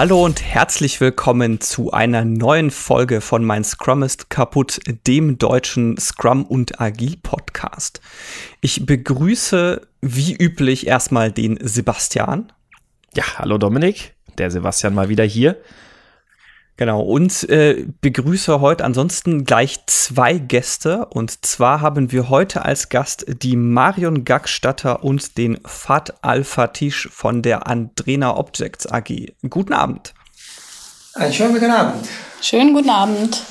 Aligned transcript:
Hallo 0.00 0.24
und 0.24 0.42
herzlich 0.42 0.98
willkommen 1.02 1.60
zu 1.60 1.90
einer 1.90 2.24
neuen 2.24 2.70
Folge 2.70 3.20
von 3.20 3.44
Mein 3.44 3.64
Scrum 3.64 4.02
ist 4.02 4.30
kaputt, 4.30 4.80
dem 5.06 5.36
deutschen 5.36 5.98
Scrum 5.98 6.46
und 6.46 6.80
Agil 6.80 7.18
Podcast. 7.22 8.00
Ich 8.62 8.86
begrüße 8.86 9.86
wie 10.00 10.34
üblich 10.34 10.86
erstmal 10.86 11.30
den 11.30 11.58
Sebastian. 11.60 12.50
Ja, 13.14 13.24
hallo 13.36 13.58
Dominik, 13.58 14.14
der 14.38 14.50
Sebastian 14.50 14.94
mal 14.94 15.10
wieder 15.10 15.24
hier. 15.24 15.58
Genau, 16.80 17.02
und 17.02 17.46
äh, 17.50 17.84
begrüße 18.00 18.62
heute 18.62 18.86
ansonsten 18.86 19.44
gleich 19.44 19.80
zwei 19.84 20.38
Gäste. 20.38 21.04
Und 21.10 21.44
zwar 21.44 21.82
haben 21.82 22.10
wir 22.10 22.30
heute 22.30 22.64
als 22.64 22.88
Gast 22.88 23.26
die 23.42 23.54
Marion 23.54 24.24
Gackstatter 24.24 25.04
und 25.04 25.36
den 25.36 25.60
Fat 25.66 26.14
Al-Fatish 26.24 27.10
von 27.12 27.42
der 27.42 27.66
Andrena 27.66 28.34
Objects 28.34 28.86
AG. 28.90 29.34
Guten 29.50 29.74
Abend. 29.74 30.14
Einen 31.12 31.34
schönen 31.34 31.52
guten 31.52 31.70
Abend. 31.70 32.08
Schönen 32.40 32.72
guten 32.72 32.88
Abend. 32.88 33.42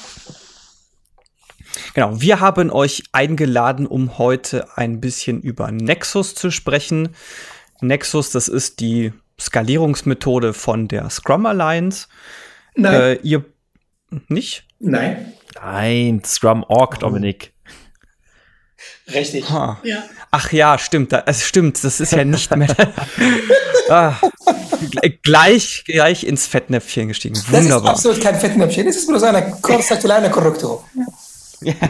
Genau, 1.93 2.19
wir 2.19 2.39
haben 2.39 2.71
euch 2.71 3.03
eingeladen, 3.11 3.85
um 3.85 4.17
heute 4.17 4.75
ein 4.75 4.99
bisschen 4.99 5.39
über 5.39 5.71
Nexus 5.71 6.33
zu 6.33 6.49
sprechen. 6.49 7.09
Nexus, 7.79 8.31
das 8.31 8.47
ist 8.47 8.79
die 8.79 9.13
Skalierungsmethode 9.39 10.53
von 10.53 10.87
der 10.87 11.11
Scrum 11.11 11.45
Alliance. 11.45 12.07
Nein. 12.75 12.93
Äh, 12.93 13.13
ihr 13.23 13.45
nicht? 14.27 14.65
Nein. 14.79 15.33
Nein, 15.55 16.21
Scrum 16.25 16.63
Org, 16.63 16.99
Dominik. 16.99 17.53
Richtig. 19.13 19.49
Ha. 19.49 19.79
Ja. 19.83 20.03
Ach 20.31 20.51
ja, 20.51 20.77
stimmt. 20.77 21.13
Es 21.25 21.45
stimmt, 21.45 21.83
das 21.83 21.99
ist 21.99 22.13
ja 22.13 22.23
nicht 22.23 22.55
mehr. 22.55 22.69
ah, 23.89 24.13
gleich, 25.23 25.83
gleich 25.85 26.23
ins 26.23 26.47
Fettnäpfchen 26.47 27.07
gestiegen. 27.07 27.35
Wunderbar. 27.47 27.91
Das 27.91 27.99
ist 27.99 28.05
absolut 28.05 28.21
kein 28.21 28.39
Fettnäpfchen. 28.39 28.85
Das 28.85 28.95
ist 28.95 29.07
bloß 29.07 29.23
eine 29.23 29.51
kurze 29.61 29.97
kleine 29.97 30.29
Korrektur. 30.29 30.83
Ja. 31.61 31.73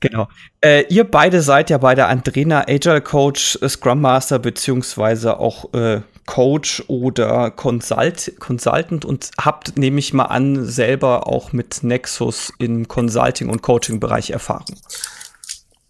Genau. 0.00 0.28
Äh, 0.60 0.84
ihr 0.90 1.04
beide 1.04 1.40
seid 1.40 1.70
ja 1.70 1.78
bei 1.78 1.94
der 1.94 2.08
Andrena 2.08 2.66
Agile 2.68 3.00
Coach, 3.00 3.58
äh, 3.62 3.68
Scrum 3.70 4.02
Master 4.02 4.38
beziehungsweise 4.38 5.40
auch 5.40 5.72
äh, 5.72 6.02
Coach 6.26 6.82
oder 6.88 7.50
Consult 7.50 8.38
Consultant 8.38 9.04
und 9.04 9.30
habt, 9.38 9.76
nehme 9.76 9.98
ich 9.98 10.12
mal 10.12 10.24
an, 10.24 10.64
selber 10.64 11.26
auch 11.26 11.52
mit 11.52 11.82
Nexus 11.82 12.52
im 12.58 12.88
Consulting- 12.88 13.50
und 13.50 13.62
Coaching-Bereich 13.62 14.30
Erfahrung. 14.30 14.76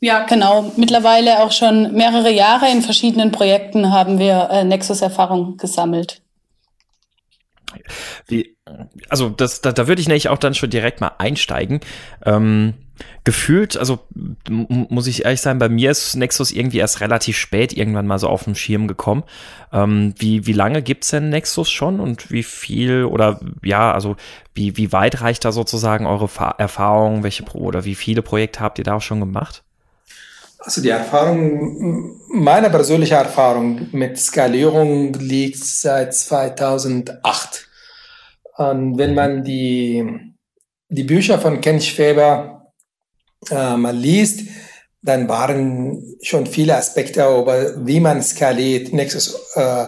Ja, 0.01 0.27
genau. 0.27 0.73
Mittlerweile 0.77 1.43
auch 1.43 1.53
schon 1.53 1.95
mehrere 1.95 2.31
Jahre 2.31 2.71
in 2.71 2.83
verschiedenen 2.83 3.33
Projekten 3.33 3.91
haben 3.91 4.19
wir 4.19 4.49
äh, 4.51 4.65
Nexus-Erfahrung 4.65 5.57
gesammelt. 5.57 6.21
Wie, 8.27 8.57
also 9.09 9.31
das, 9.31 9.61
da, 9.61 9.73
da 9.73 9.87
würde 9.87 10.01
ich 10.01 10.09
nämlich 10.09 10.29
auch 10.29 10.39
dann 10.39 10.55
schon 10.55 10.71
direkt 10.71 11.01
mal 11.01 11.13
einsteigen. 11.19 11.81
Ähm, 12.25 12.75
gefühlt, 13.25 13.77
also 13.77 14.01
muss 14.49 15.07
ich 15.07 15.25
ehrlich 15.25 15.41
sein, 15.41 15.59
bei 15.59 15.69
mir 15.69 15.91
ist 15.91 16.15
Nexus 16.15 16.53
irgendwie 16.53 16.79
erst 16.79 17.01
relativ 17.01 17.37
spät 17.37 17.73
irgendwann 17.73 18.07
mal 18.07 18.19
so 18.19 18.29
auf 18.29 18.45
den 18.45 18.55
Schirm 18.55 18.87
gekommen. 18.87 19.25
Ähm, 19.73 20.15
wie, 20.19 20.47
wie 20.47 20.53
lange 20.53 20.83
gibt's 20.83 21.11
denn 21.11 21.31
Nexus 21.31 21.71
schon 21.71 22.01
und 22.01 22.31
wie 22.31 22.43
viel 22.43 23.05
oder 23.05 23.41
ja, 23.63 23.93
also 23.93 24.17
wie, 24.55 24.77
wie 24.77 24.93
weit 24.93 25.21
reicht 25.21 25.45
da 25.45 25.53
sozusagen 25.53 26.07
eure 26.07 26.29
Fa 26.29 26.55
Erfahrung, 26.59 27.23
welche 27.23 27.43
Pro 27.43 27.61
oder 27.61 27.85
wie 27.85 27.95
viele 27.95 28.23
Projekte 28.23 28.61
habt 28.61 28.79
ihr 28.79 28.85
da 28.85 28.95
auch 28.95 29.03
schon 29.03 29.21
gemacht? 29.21 29.65
Also 30.59 30.81
die 30.81 30.91
Erfahrung, 30.91 32.21
meine 32.29 32.71
persönliche 32.71 33.17
Erfahrung 33.17 33.89
mit 33.93 34.19
Skalierung 34.19 35.13
liegt 35.15 35.63
seit 35.63 36.15
2008. 36.15 37.69
Und 38.57 38.97
wenn 38.97 39.15
man 39.15 39.45
die, 39.45 40.35
die 40.89 41.03
Bücher 41.03 41.39
von 41.39 41.61
Ken 41.61 41.81
Schweber 41.81 42.54
äh, 43.51 43.77
mal 43.77 43.97
liest, 43.97 44.41
dann 45.03 45.29
waren 45.29 46.03
schon 46.23 46.47
viele 46.47 46.77
Aspekte 46.77 47.23
über, 47.23 47.87
wie 47.87 48.01
man 48.01 48.23
skaliert, 48.23 48.93
Nexus, 48.93 49.35
äh, 49.55 49.87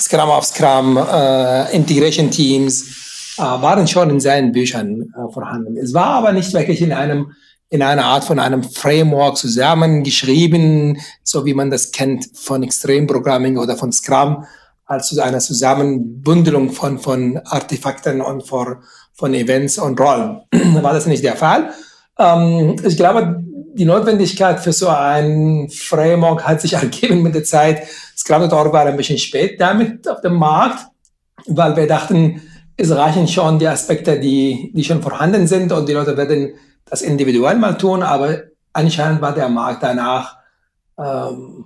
Scrum 0.00 0.28
auf 0.28 0.44
Scrum, 0.44 0.96
äh, 0.96 1.74
Integration 1.74 2.30
Teams, 2.30 3.34
äh, 3.38 3.42
waren 3.42 3.86
schon 3.86 4.10
in 4.10 4.20
seinen 4.20 4.52
Büchern 4.52 5.12
äh, 5.14 5.32
vorhanden. 5.32 5.76
Es 5.76 5.94
war 5.94 6.06
aber 6.06 6.32
nicht 6.32 6.52
wirklich 6.52 6.82
in 6.82 6.92
einem 6.92 7.32
in 7.68 7.82
einer 7.82 8.04
Art 8.04 8.24
von 8.24 8.38
einem 8.38 8.62
Framework 8.62 9.36
zusammengeschrieben, 9.36 11.00
so 11.24 11.44
wie 11.44 11.54
man 11.54 11.70
das 11.70 11.90
kennt 11.90 12.28
von 12.34 12.62
Extremprogramming 12.62 13.58
oder 13.58 13.76
von 13.76 13.90
Scrum, 13.92 14.44
als 14.84 15.18
eine 15.18 15.38
Zusammenbündelung 15.38 16.70
von, 16.70 17.00
von 17.00 17.38
Artefakten 17.44 18.20
und 18.20 18.46
von, 18.46 18.76
von 19.14 19.34
Events 19.34 19.78
und 19.78 19.98
Rollen. 19.98 20.42
War 20.82 20.92
das 20.92 21.06
nicht 21.06 21.24
der 21.24 21.34
Fall? 21.34 21.70
Ähm, 22.18 22.76
ich 22.84 22.96
glaube, 22.96 23.42
die 23.74 23.84
Notwendigkeit 23.84 24.60
für 24.60 24.72
so 24.72 24.88
ein 24.88 25.68
Framework 25.70 26.46
hat 26.46 26.60
sich 26.60 26.72
ergeben 26.74 27.22
mit 27.22 27.34
der 27.34 27.44
Zeit. 27.44 27.82
Scrum.org 28.16 28.72
war 28.72 28.86
ein 28.86 28.96
bisschen 28.96 29.18
spät 29.18 29.60
damit 29.60 30.08
auf 30.08 30.20
dem 30.20 30.34
Markt, 30.34 30.86
weil 31.46 31.76
wir 31.76 31.86
dachten, 31.86 32.40
es 32.76 32.90
reichen 32.90 33.28
schon 33.28 33.58
die 33.58 33.68
Aspekte, 33.68 34.18
die, 34.18 34.70
die 34.74 34.84
schon 34.84 35.02
vorhanden 35.02 35.46
sind 35.46 35.72
und 35.72 35.88
die 35.88 35.92
Leute 35.92 36.16
werden 36.16 36.54
das 36.84 37.02
individuell 37.02 37.56
mal 37.56 37.76
tun, 37.76 38.02
aber 38.02 38.42
anscheinend 38.72 39.20
war 39.20 39.34
der 39.34 39.48
Markt 39.48 39.82
danach, 39.82 40.36
ähm, 40.98 41.64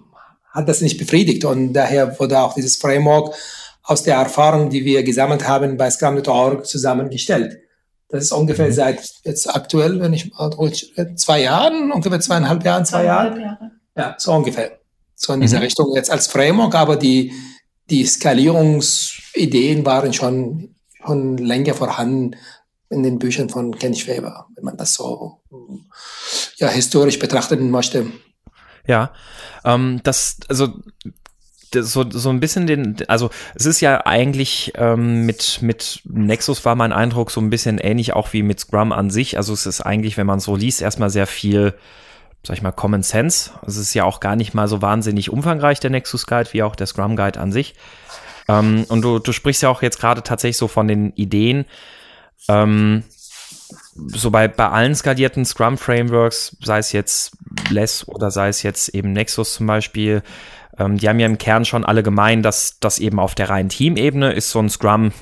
hat 0.53 0.69
das 0.69 0.81
nicht 0.81 0.99
befriedigt 0.99 1.44
und 1.44 1.72
daher 1.72 2.19
wurde 2.19 2.39
auch 2.39 2.55
dieses 2.55 2.77
Framework 2.77 3.34
aus 3.83 4.03
der 4.03 4.16
Erfahrung, 4.16 4.71
die 4.71 4.84
wir 4.84 5.03
gesammelt 5.03 5.47
haben 5.47 5.77
bei 5.77 5.91
Scrum.org 5.91 6.66
zusammengestellt. 6.66 7.59
Das 8.10 8.25
ist 8.25 8.32
ungefähr 8.32 8.66
mhm. 8.66 8.72
seit 8.72 9.09
jetzt 9.25 9.54
aktuell, 9.54 10.00
wenn 10.00 10.12
ich 10.12 10.32
mal 10.32 10.50
zwei 11.15 11.43
Jahren, 11.43 11.93
ungefähr 11.93 12.21
zweieinhalb 12.21 12.65
Jahren, 12.65 12.84
zwei 12.84 13.04
Jahre. 13.04 13.41
Jahre. 13.41 13.71
Ja, 13.97 14.15
so 14.19 14.32
ungefähr. 14.32 14.78
So 15.15 15.32
in 15.32 15.41
dieser 15.41 15.59
mhm. 15.59 15.65
Richtung 15.65 15.94
jetzt 15.94 16.10
als 16.10 16.26
Framework, 16.26 16.75
aber 16.75 16.97
die, 16.97 17.32
die 17.88 18.04
Skalierungsideen 18.04 19.84
waren 19.84 20.12
schon, 20.12 20.75
schon 21.04 21.37
länger 21.38 21.75
vorhanden 21.75 22.37
in 22.88 23.03
den 23.03 23.19
Büchern 23.19 23.48
von 23.48 23.78
Ken 23.78 23.94
Schweber, 23.94 24.47
wenn 24.56 24.65
man 24.65 24.77
das 24.77 24.94
so 24.94 25.41
ja, 26.56 26.69
historisch 26.69 27.19
betrachten 27.19 27.71
möchte. 27.71 28.06
Ja, 28.87 29.12
ähm, 29.65 30.00
das, 30.03 30.38
also 30.48 30.69
so, 31.75 32.08
so 32.10 32.31
ein 32.31 32.41
bisschen 32.41 32.66
den, 32.66 32.97
also 33.08 33.31
es 33.54 33.66
ist 33.66 33.81
ja 33.81 34.06
eigentlich 34.06 34.72
ähm, 34.76 35.26
mit, 35.26 35.58
mit 35.62 36.00
Nexus 36.04 36.64
war 36.64 36.75
mein 36.75 36.92
Eindruck 36.92 37.31
so 37.31 37.41
ein 37.41 37.50
bisschen 37.50 37.78
ähnlich 37.78 38.12
auch 38.12 38.32
wie 38.32 38.42
mit 38.42 38.60
Scrum 38.60 38.92
an 38.92 39.10
sich. 39.10 39.36
Also 39.36 39.53
es 39.53 39.66
ist 39.66 39.80
eigentlich, 39.80 40.16
wenn 40.16 40.26
man 40.26 40.41
so 40.41 40.56
liest, 40.56 40.82
erstmal 40.82 41.10
sehr 41.10 41.26
viel, 41.26 41.75
sag 42.44 42.56
ich 42.56 42.62
mal, 42.62 42.72
Common 42.72 43.03
Sense. 43.03 43.50
Es 43.66 43.76
ist 43.76 43.94
ja 43.94 44.04
auch 44.04 44.20
gar 44.20 44.36
nicht 44.36 44.54
mal 44.54 44.69
so 44.69 44.82
wahnsinnig 44.82 45.30
umfangreich, 45.30 45.80
der 45.80 45.91
Nexus 45.91 46.26
Guide, 46.26 46.53
wie 46.53 46.62
auch 46.62 46.76
der 46.76 46.86
Scrum 46.86 47.16
Guide 47.16 47.38
an 47.38 47.53
sich. 47.53 47.75
Ähm, 48.48 48.84
und 48.88 49.03
du, 49.03 49.19
du 49.19 49.32
sprichst 49.32 49.62
ja 49.62 49.69
auch 49.69 49.82
jetzt 49.82 50.00
gerade 50.00 50.22
tatsächlich 50.22 50.56
so 50.56 50.69
von 50.69 50.88
den 50.88 51.12
Ideen, 51.12 51.66
ähm, 52.48 53.04
so 53.94 54.30
bei, 54.30 54.48
bei 54.48 54.69
allen 54.69 54.94
skalierten 54.94 55.44
Scrum-Frameworks, 55.44 56.56
sei 56.64 56.78
es 56.78 56.92
jetzt 56.92 57.36
Less 57.69 58.06
oder 58.09 58.30
sei 58.30 58.48
es 58.48 58.62
jetzt 58.62 58.88
eben 58.91 59.12
Nexus 59.12 59.54
zum 59.54 59.66
Beispiel, 59.66 60.22
ähm, 60.80 60.96
die 60.96 61.08
haben 61.08 61.20
ja 61.20 61.26
im 61.26 61.38
Kern 61.38 61.64
schon 61.64 61.84
alle 61.84 62.02
gemein, 62.02 62.42
dass 62.42 62.80
das 62.80 62.98
eben 62.98 63.20
auf 63.20 63.34
der 63.34 63.50
reinen 63.50 63.68
Teamebene 63.68 64.32
ist 64.32 64.50
so 64.50 64.58
ein 64.58 64.70
Scrum 64.70 65.12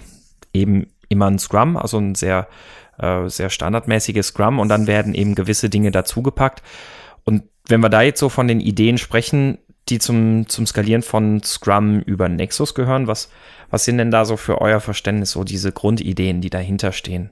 eben 0.55 0.87
immer 1.09 1.27
ein 1.27 1.39
Scrum, 1.39 1.77
also 1.77 1.99
ein 1.99 2.15
sehr, 2.15 2.49
äh, 2.99 3.29
sehr 3.29 3.51
standardmäßiges 3.51 4.29
Scrum 4.29 4.61
und 4.61 4.69
dann 4.69 4.87
werden 4.87 5.15
eben 5.15 5.35
gewisse 5.35 5.69
Dinge 5.69 5.91
dazugepackt. 5.91 6.63
Und 7.25 7.43
wenn 7.67 7.81
wir 7.81 7.89
da 7.89 8.03
jetzt 8.03 8.21
so 8.21 8.29
von 8.29 8.49
den 8.49 8.61
Ideen 8.61 8.99
sprechen, 8.99 9.59
die 9.89 9.99
zum, 9.99 10.49
zum 10.49 10.67
Skalieren 10.67 11.03
von 11.03 11.43
Scrum 11.43 12.01
über 12.01 12.29
Nexus 12.29 12.75
gehören, 12.75 13.07
was, 13.07 13.31
was 13.71 13.85
sind 13.85 13.99
denn 13.99 14.11
da 14.11 14.25
so 14.25 14.37
für 14.37 14.61
euer 14.61 14.81
Verständnis 14.81 15.33
so 15.33 15.45
diese 15.45 15.73
Grundideen, 15.73 16.41
die 16.41 16.51
dahinter 16.51 16.93
stehen? 16.93 17.31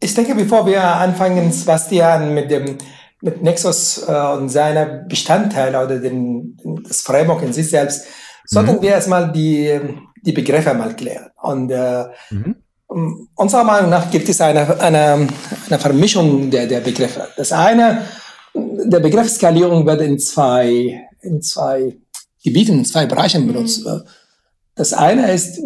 Ich 0.00 0.14
denke, 0.14 0.34
bevor 0.34 0.66
wir 0.66 0.82
anfangen, 0.82 1.50
Sebastian, 1.52 2.34
mit 2.34 2.50
dem 2.50 2.78
mit 3.20 3.42
Nexus 3.42 4.04
äh, 4.06 4.12
und 4.12 4.48
seiner 4.48 4.86
Bestandteile 4.86 5.84
oder 5.84 5.98
den, 5.98 6.56
das 6.86 7.02
Framework 7.02 7.42
in 7.42 7.52
sich 7.52 7.70
selbst, 7.70 8.06
sollten 8.46 8.76
mhm. 8.76 8.82
wir 8.82 8.90
erstmal 8.90 9.32
die, 9.32 9.80
die 10.22 10.32
Begriffe 10.32 10.74
mal 10.74 10.94
klären. 10.94 11.30
Und 11.40 11.70
äh, 11.70 12.04
mhm. 12.30 12.56
unserer 13.34 13.64
Meinung 13.64 13.90
nach 13.90 14.10
gibt 14.10 14.28
es 14.28 14.40
eine, 14.40 14.80
eine, 14.80 15.26
eine 15.66 15.78
Vermischung 15.78 16.50
der, 16.50 16.66
der 16.66 16.80
Begriffe. 16.80 17.28
Das 17.36 17.52
eine, 17.52 18.04
der 18.54 19.00
Begriff 19.00 19.30
Skalierung 19.30 19.86
wird 19.86 20.02
in 20.02 20.18
zwei, 20.18 21.08
in 21.22 21.40
zwei 21.40 21.96
Gebieten, 22.42 22.78
in 22.78 22.84
zwei 22.84 23.06
Bereichen 23.06 23.46
benutzt. 23.46 23.86
Mhm. 23.86 24.02
Das 24.74 24.92
eine 24.92 25.32
ist, 25.32 25.60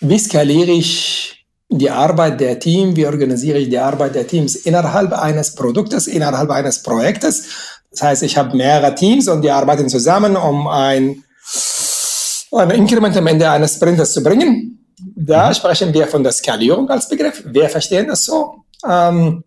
wie 0.00 0.18
skaliere 0.18 0.72
ich 0.72 1.35
die 1.68 1.90
Arbeit 1.90 2.40
der 2.40 2.58
Team, 2.58 2.94
wie 2.96 3.06
organisiere 3.06 3.58
ich 3.58 3.68
die 3.68 3.78
Arbeit 3.78 4.14
der 4.14 4.26
Teams 4.26 4.54
innerhalb 4.54 5.12
eines 5.12 5.54
Produktes, 5.54 6.06
innerhalb 6.06 6.50
eines 6.50 6.82
Projektes. 6.82 7.44
Das 7.90 8.02
heißt, 8.02 8.22
ich 8.22 8.36
habe 8.36 8.56
mehrere 8.56 8.94
Teams 8.94 9.28
und 9.28 9.42
die 9.42 9.50
arbeiten 9.50 9.88
zusammen, 9.88 10.36
um 10.36 10.68
ein, 10.68 11.24
ein 12.52 12.70
Inkrement 12.70 13.16
am 13.16 13.26
Ende 13.26 13.50
eines 13.50 13.74
Sprints 13.74 14.12
zu 14.12 14.22
bringen. 14.22 14.86
Da 15.16 15.48
mhm. 15.48 15.54
sprechen 15.54 15.94
wir 15.94 16.06
von 16.06 16.22
der 16.22 16.32
Skalierung 16.32 16.88
als 16.88 17.08
Begriff. 17.08 17.42
Wir 17.46 17.68
verstehen 17.68 18.06
das 18.06 18.24
so. 18.24 18.56
Ähm, 18.88 19.42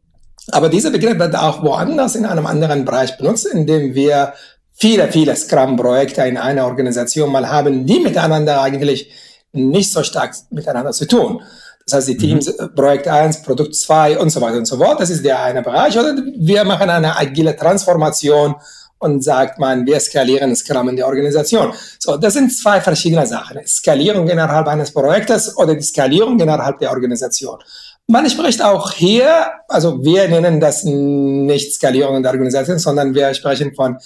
aber 0.51 0.69
dieser 0.69 0.89
Begriff 0.89 1.17
wird 1.17 1.35
auch 1.35 1.63
woanders 1.63 2.15
in 2.15 2.25
einem 2.25 2.45
anderen 2.45 2.85
Bereich 2.85 3.17
benutzt, 3.17 3.45
indem 3.45 3.93
wir 3.93 4.33
viele, 4.73 5.11
viele 5.11 5.35
Scrum-Projekte 5.35 6.23
in 6.23 6.37
einer 6.37 6.65
Organisation 6.65 7.31
mal 7.31 7.49
haben, 7.49 7.85
die 7.85 7.99
miteinander 7.99 8.61
eigentlich 8.61 9.11
nicht 9.51 9.91
so 9.91 10.03
stark 10.03 10.35
miteinander 10.51 10.91
zu 10.91 11.07
tun. 11.07 11.41
Das 11.89 11.97
heißt, 11.97 12.07
die 12.09 12.13
mhm. 12.13 12.19
Teams, 12.19 12.47
mhm. 12.47 12.75
Projekt 12.75 13.07
1, 13.07 13.41
Produkt 13.41 13.75
2 13.75 14.19
und 14.19 14.29
so 14.29 14.41
weiter 14.41 14.57
und 14.57 14.65
so 14.65 14.77
fort, 14.77 14.99
das 14.99 15.09
ist 15.09 15.23
der 15.25 15.41
eine 15.41 15.61
Bereich. 15.61 15.97
Oder 15.97 16.15
wir 16.37 16.63
machen 16.63 16.89
eine 16.89 17.17
agile 17.17 17.55
Transformation 17.55 18.55
und 18.99 19.23
sagt 19.23 19.59
man, 19.59 19.85
wir 19.85 19.99
skalieren 19.99 20.55
Scrum 20.55 20.89
in 20.89 20.95
der 20.97 21.07
Organisation. 21.07 21.73
So, 21.99 22.17
das 22.17 22.33
sind 22.33 22.51
zwei 22.51 22.81
verschiedene 22.81 23.25
Sachen. 23.25 23.65
Skalierung 23.65 24.27
innerhalb 24.27 24.67
eines 24.67 24.91
Projektes 24.91 25.57
oder 25.57 25.73
die 25.73 25.81
Skalierung 25.81 26.39
innerhalb 26.39 26.79
der 26.79 26.91
Organisation. 26.91 27.59
Man 28.07 28.29
spricht 28.29 28.61
auch 28.61 28.91
hier, 28.91 29.51
also 29.67 30.03
wir 30.03 30.27
nennen 30.27 30.59
das 30.59 30.83
nicht 30.83 31.73
Skalierung 31.73 32.17
in 32.17 32.23
der 32.23 32.31
Organisation, 32.31 32.79
sondern 32.79 33.13
wir 33.13 33.33
sprechen 33.33 33.73
von 33.73 33.97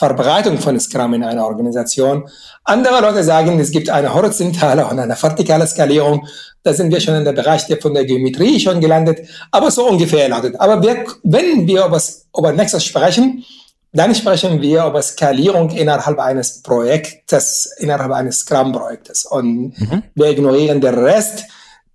Verbreitung 0.00 0.56
von 0.56 0.80
Scrum 0.80 1.12
in 1.12 1.22
einer 1.22 1.44
Organisation. 1.44 2.26
Andere 2.64 3.02
Leute 3.02 3.22
sagen, 3.22 3.60
es 3.60 3.70
gibt 3.70 3.90
eine 3.90 4.14
horizontale 4.14 4.86
und 4.86 4.98
eine 4.98 5.14
vertikale 5.14 5.66
Skalierung. 5.66 6.26
Da 6.62 6.72
sind 6.72 6.90
wir 6.90 7.00
schon 7.00 7.16
in 7.16 7.24
der 7.26 7.34
Bereich 7.34 7.66
der, 7.66 7.76
von 7.76 7.92
der 7.92 8.06
Geometrie 8.06 8.58
schon 8.58 8.80
gelandet, 8.80 9.28
aber 9.50 9.70
so 9.70 9.86
ungefähr 9.86 10.26
lautet. 10.30 10.58
Aber 10.58 10.82
wir, 10.82 11.04
wenn 11.22 11.66
wir 11.66 11.84
über, 11.84 12.00
über 12.34 12.52
Nexus 12.52 12.82
sprechen, 12.82 13.44
dann 13.92 14.14
sprechen 14.14 14.62
wir 14.62 14.86
über 14.86 15.02
Skalierung 15.02 15.68
innerhalb 15.68 16.18
eines 16.18 16.62
Projektes, 16.62 17.70
innerhalb 17.76 18.12
eines 18.12 18.38
Scrum-Projektes. 18.38 19.26
Und 19.26 19.78
mhm. 19.78 20.02
wir 20.14 20.30
ignorieren 20.30 20.80
den 20.80 20.94
Rest, 20.94 21.44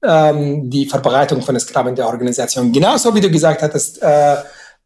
ähm, 0.03 0.69
die 0.69 0.85
Verbreitung 0.85 1.41
von 1.41 1.59
Scrum 1.59 1.87
in 1.87 1.95
der 1.95 2.05
Organisation. 2.05 2.71
Genauso 2.71 3.15
wie 3.15 3.21
du 3.21 3.31
gesagt 3.31 3.63
hattest, 3.63 3.99
äh, 4.03 4.35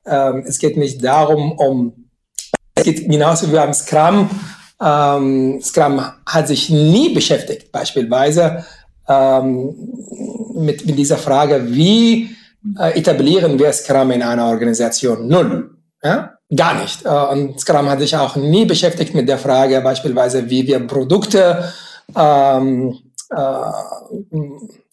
äh, 0.06 0.39
es 0.45 0.57
geht 0.57 0.77
nicht 0.77 1.04
darum, 1.04 1.51
um 1.51 1.99
es 2.80 2.84
geht 2.86 3.10
genauso 3.10 3.48
wie 3.50 3.56
beim 3.56 3.74
Scrum. 3.74 4.30
Ähm, 4.81 5.60
Scrum 5.62 6.02
hat 6.26 6.48
sich 6.48 6.70
nie 6.70 7.14
beschäftigt, 7.14 7.72
beispielsweise 7.72 8.66
ähm, 9.08 9.76
mit, 10.56 10.86
mit 10.86 10.98
dieser 10.98 11.18
Frage, 11.18 11.66
wie 11.68 12.36
äh, 12.78 12.98
etablieren 12.98 13.60
wir 13.60 13.72
Scrum 13.74 14.12
in 14.12 14.22
einer 14.22 14.46
Organisation? 14.48 15.28
Null. 15.28 15.72
Ja? 16.04 16.34
Gar 16.56 16.81
nicht. 16.81 17.06
Äh, 17.06 17.10
und 17.10 17.60
Scrum 17.60 17.90
hat 17.90 18.00
sich 18.00 18.16
auch 18.16 18.36
nie 18.36 18.66
beschäftigt 18.66 19.14
mit 19.14 19.28
der 19.28 19.38
Frage, 19.38 19.81
beispielsweise, 19.81 20.50
wie 20.50 20.66
wir 20.66 20.80
Produkte 20.88 21.72
ähm, 22.16 22.98
äh, 23.31 23.44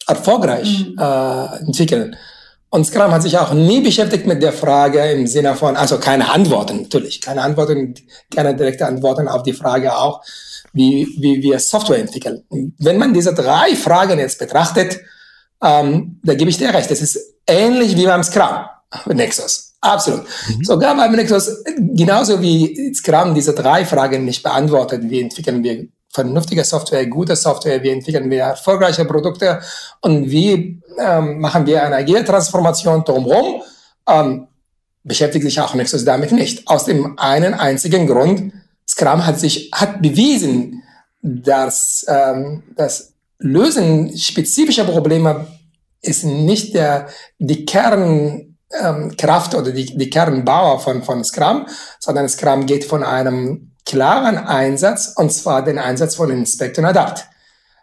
erfolgreich 0.07 0.87
mhm. 0.89 0.95
äh, 0.99 1.59
entwickeln. 1.65 2.15
Und 2.69 2.85
Scrum 2.85 3.11
hat 3.11 3.23
sich 3.23 3.37
auch 3.37 3.53
nie 3.53 3.81
beschäftigt 3.81 4.27
mit 4.27 4.43
der 4.43 4.51
Frage 4.51 4.99
im 5.11 5.25
Sinne 5.25 5.55
von, 5.55 5.77
also 5.77 5.99
keine 5.99 6.29
Antworten 6.29 6.81
natürlich, 6.81 7.21
keine 7.21 7.41
Antworten, 7.41 7.95
keine 8.33 8.55
direkte 8.55 8.85
Antworten 8.85 9.27
auf 9.27 9.43
die 9.43 9.53
Frage 9.53 9.95
auch, 9.95 10.21
wie, 10.73 11.07
wie 11.17 11.41
wir 11.41 11.59
Software 11.59 11.99
entwickeln. 11.99 12.43
Wenn 12.77 12.97
man 12.97 13.13
diese 13.13 13.33
drei 13.33 13.75
Fragen 13.75 14.19
jetzt 14.19 14.37
betrachtet, 14.37 14.99
ähm, 15.63 16.19
da 16.23 16.33
gebe 16.33 16.49
ich 16.49 16.57
dir 16.57 16.73
recht, 16.73 16.91
es 16.91 17.01
ist 17.01 17.35
ähnlich 17.47 17.95
wie 17.95 18.05
beim 18.05 18.23
Scrum, 18.23 18.65
Nexus. 19.05 19.75
Absolut. 19.79 20.25
Mhm. 20.49 20.63
Sogar 20.63 20.95
beim 20.95 21.13
Nexus, 21.13 21.63
genauso 21.77 22.41
wie 22.41 22.93
Scrum 22.93 23.33
diese 23.33 23.53
drei 23.53 23.85
Fragen 23.85 24.25
nicht 24.25 24.43
beantwortet, 24.43 25.03
wie 25.03 25.21
entwickeln 25.21 25.63
wir 25.63 25.87
vernünftige 26.17 26.63
Software, 26.63 27.05
gute 27.05 27.35
Software, 27.35 27.83
wie 27.83 27.91
entwickeln 27.91 28.29
wir 28.31 28.41
erfolgreiche 28.43 29.05
Produkte 29.05 29.61
und 30.01 30.29
wie 30.31 30.81
ähm, 30.99 31.39
machen 31.39 31.65
wir 31.67 31.83
eine 31.83 31.97
agile 31.97 32.25
Transformation 32.25 33.03
drumherum, 33.03 33.61
ähm, 34.09 34.47
beschäftigt 35.03 35.45
sich 35.45 35.59
auch 35.61 35.75
Nexus 35.75 36.03
damit 36.03 36.31
nicht. 36.31 36.67
Aus 36.67 36.85
dem 36.85 37.19
einen 37.19 37.53
einzigen 37.53 38.07
Grund, 38.07 38.51
Scrum 38.87 39.25
hat 39.27 39.39
sich, 39.39 39.69
hat 39.73 40.01
bewiesen, 40.01 40.81
dass 41.21 42.05
ähm, 42.07 42.63
das 42.75 43.13
Lösen 43.37 44.17
spezifischer 44.17 44.85
Probleme 44.85 45.45
ist 46.01 46.23
nicht 46.23 46.73
der, 46.73 47.07
die 47.37 47.65
Kernkraft 47.65 49.53
ähm, 49.53 49.59
oder 49.59 49.71
die, 49.71 49.95
die 49.95 50.09
Kernbauer 50.09 50.79
von, 50.79 51.03
von 51.03 51.23
Scrum, 51.23 51.67
sondern 51.99 52.27
Scrum 52.27 52.65
geht 52.65 52.85
von 52.85 53.03
einem 53.03 53.71
klaren 53.87 54.37
Einsatz, 54.37 55.13
und 55.15 55.31
zwar 55.31 55.63
den 55.63 55.79
Einsatz 55.79 56.15
von 56.15 56.29
Inspect 56.29 56.77
und 56.77 56.85
Adapt. 56.85 57.25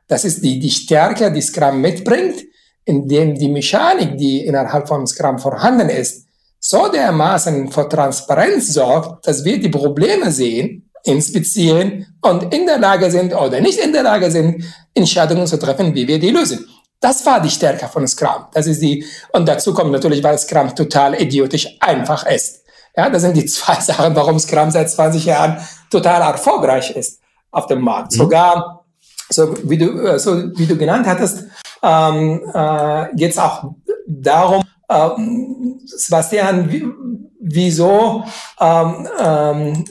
Das 0.07 0.25
ist 0.25 0.45
die, 0.45 0.59
die 0.59 0.71
Stärke, 0.71 1.33
die 1.33 1.41
Scrum 1.41 1.81
mitbringt, 1.81 2.45
indem 2.85 3.35
die 3.35 3.49
Mechanik, 3.49 4.19
die 4.19 4.45
innerhalb 4.45 4.87
von 4.87 5.07
Scrum 5.07 5.39
vorhanden 5.39 5.89
ist, 5.89 6.27
so 6.61 6.89
dermaßen 6.89 7.73
für 7.73 7.89
Transparenz 7.89 8.73
sorgt, 8.73 9.27
dass 9.27 9.45
wir 9.45 9.59
die 9.59 9.71
Probleme 9.71 10.31
sehen, 10.31 10.91
inspizieren 11.05 12.07
und 12.21 12.55
in 12.55 12.67
der 12.67 12.79
Lage 12.79 13.11
sind 13.11 13.35
oder 13.35 13.61
nicht 13.61 13.79
in 13.79 13.93
der 13.93 14.03
Lage 14.03 14.31
sind, 14.31 14.65
Entscheidungen 14.95 15.47
zu 15.47 15.59
treffen, 15.59 15.95
wie 15.95 16.07
wir 16.07 16.19
die 16.19 16.31
lösen. 16.31 16.67
Das 17.01 17.25
war 17.27 17.41
die 17.41 17.51
Stärke 17.51 17.89
von 17.89 18.07
Scrum. 18.07 18.47
Das 18.53 18.67
ist 18.67 18.81
die, 18.81 19.05
und 19.33 19.47
dazu 19.47 19.75
kommt 19.75 19.93
natürlich, 19.93 20.23
weil 20.23 20.39
Scrum 20.39 20.75
total 20.75 21.21
idiotisch 21.21 21.69
einfach 21.81 22.27
ist. 22.27 22.65
Ja, 22.97 23.11
das 23.11 23.23
sind 23.23 23.37
die 23.37 23.45
zwei 23.47 23.81
Sachen, 23.81 24.15
warum 24.17 24.39
Scrum 24.39 24.71
seit 24.71 24.91
20 24.91 25.25
Jahren 25.25 25.59
total 25.95 26.23
erfolgreich 26.23 26.91
ist 26.91 27.21
auf 27.51 27.67
dem 27.67 27.81
Markt. 27.81 28.13
Mhm. 28.13 28.17
Sogar, 28.17 28.85
so 29.31 29.55
wie 29.69 29.79
du, 29.79 29.91
äh, 30.01 30.19
so 30.19 30.57
wie 30.57 30.67
du 30.67 30.77
genannt 30.77 31.07
hattest, 31.07 31.45
ähm, 31.83 32.43
äh, 32.53 33.15
geht 33.15 33.33
es 33.33 33.39
auch 33.39 33.75
darum, 34.07 34.63
ähm, 34.89 35.81
Sebastian, 35.87 36.71
wie, 36.71 36.85
wieso 37.41 38.25
ähm, 38.61 39.09
ähm, 39.19 39.85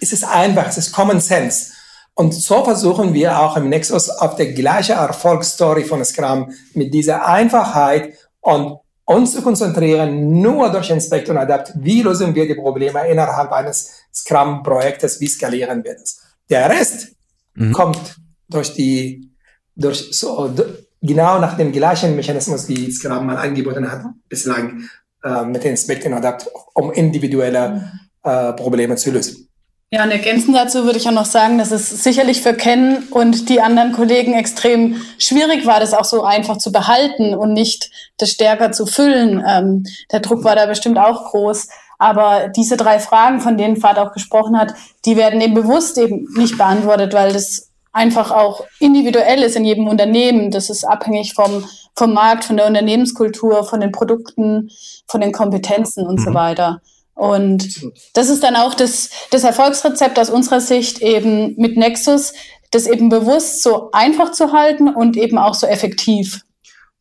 ist 0.00 0.12
es 0.12 0.24
einfach, 0.24 0.68
es 0.68 0.78
ist 0.78 0.92
Common 0.92 1.20
Sense. 1.20 1.72
Und 2.14 2.32
so 2.32 2.62
versuchen 2.62 3.12
wir 3.12 3.40
auch 3.40 3.56
im 3.56 3.68
Nexus 3.68 4.08
auf 4.08 4.36
der 4.36 4.52
gleiche 4.52 4.92
Erfolgsstory 4.92 5.84
von 5.84 6.04
Scrum 6.04 6.52
mit 6.74 6.94
dieser 6.94 7.26
Einfachheit 7.26 8.14
und 8.40 8.78
uns 9.04 9.32
zu 9.32 9.42
konzentrieren, 9.42 10.40
nur 10.40 10.70
durch 10.70 10.90
Inspect 10.90 11.28
und 11.28 11.38
Adapt, 11.38 11.72
wie 11.76 12.02
lösen 12.02 12.34
wir 12.34 12.46
die 12.46 12.54
Probleme 12.54 13.06
innerhalb 13.08 13.52
eines 13.52 13.92
Scrum-Projektes, 14.12 15.20
wie 15.20 15.26
skalieren 15.26 15.84
wir 15.84 15.94
das. 15.94 16.22
Der 16.48 16.70
Rest 16.70 17.08
mhm. 17.54 17.72
kommt 17.72 18.16
durch 18.48 18.72
die, 18.74 19.30
durch 19.74 20.08
so, 20.12 20.54
genau 21.02 21.38
nach 21.38 21.56
dem 21.56 21.72
gleichen 21.72 22.16
Mechanismus, 22.16 22.68
wie 22.68 22.90
Scrum 22.90 23.26
mal 23.26 23.36
angeboten 23.36 23.90
hat, 23.90 24.04
bislang 24.28 24.88
äh, 25.22 25.44
mit 25.44 25.64
Inspect 25.64 26.06
und 26.06 26.14
Adapt, 26.14 26.48
um 26.74 26.92
individuelle 26.92 27.92
äh, 28.22 28.52
Probleme 28.54 28.96
zu 28.96 29.10
lösen. 29.10 29.48
Ja, 29.94 30.02
und 30.02 30.10
ergänzend 30.10 30.56
dazu 30.56 30.86
würde 30.86 30.98
ich 30.98 31.06
auch 31.06 31.12
noch 31.12 31.24
sagen, 31.24 31.56
dass 31.56 31.70
es 31.70 31.88
sicherlich 31.88 32.42
für 32.42 32.52
Ken 32.52 33.04
und 33.12 33.48
die 33.48 33.60
anderen 33.60 33.92
Kollegen 33.92 34.34
extrem 34.34 35.00
schwierig 35.18 35.66
war, 35.66 35.78
das 35.78 35.94
auch 35.94 36.04
so 36.04 36.24
einfach 36.24 36.56
zu 36.56 36.72
behalten 36.72 37.32
und 37.32 37.52
nicht 37.52 37.92
das 38.16 38.30
stärker 38.30 38.72
zu 38.72 38.86
füllen. 38.86 39.40
Ähm, 39.48 39.84
der 40.10 40.18
Druck 40.18 40.42
war 40.42 40.56
da 40.56 40.66
bestimmt 40.66 40.98
auch 40.98 41.30
groß. 41.30 41.68
Aber 41.96 42.48
diese 42.48 42.76
drei 42.76 42.98
Fragen, 42.98 43.40
von 43.40 43.56
denen 43.56 43.76
Fahrt 43.76 44.00
auch 44.00 44.12
gesprochen 44.12 44.58
hat, 44.58 44.74
die 45.04 45.16
werden 45.16 45.40
eben 45.40 45.54
bewusst 45.54 45.96
eben 45.96 46.26
nicht 46.36 46.58
beantwortet, 46.58 47.14
weil 47.14 47.32
das 47.32 47.70
einfach 47.92 48.32
auch 48.32 48.64
individuell 48.80 49.44
ist 49.44 49.54
in 49.54 49.64
jedem 49.64 49.86
Unternehmen. 49.86 50.50
Das 50.50 50.70
ist 50.70 50.82
abhängig 50.82 51.34
vom, 51.34 51.64
vom 51.94 52.12
Markt, 52.12 52.42
von 52.44 52.56
der 52.56 52.66
Unternehmenskultur, 52.66 53.62
von 53.62 53.80
den 53.80 53.92
Produkten, 53.92 54.72
von 55.06 55.20
den 55.20 55.30
Kompetenzen 55.30 56.04
und 56.04 56.18
mhm. 56.18 56.24
so 56.24 56.34
weiter. 56.34 56.80
Und 57.14 57.92
das 58.12 58.28
ist 58.28 58.42
dann 58.42 58.56
auch 58.56 58.74
das, 58.74 59.10
das 59.30 59.44
Erfolgsrezept 59.44 60.18
aus 60.18 60.30
unserer 60.30 60.60
Sicht 60.60 61.00
eben 61.00 61.54
mit 61.56 61.76
Nexus, 61.76 62.32
das 62.70 62.86
eben 62.86 63.08
bewusst 63.08 63.62
so 63.62 63.90
einfach 63.92 64.32
zu 64.32 64.52
halten 64.52 64.88
und 64.88 65.16
eben 65.16 65.38
auch 65.38 65.54
so 65.54 65.66
effektiv. 65.66 66.40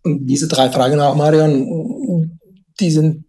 Und 0.04 0.28
diese 0.28 0.48
drei 0.48 0.70
Fragen 0.70 1.00
auch, 1.00 1.16
Marion, 1.16 2.40
die 2.80 2.92
sind, 2.92 3.26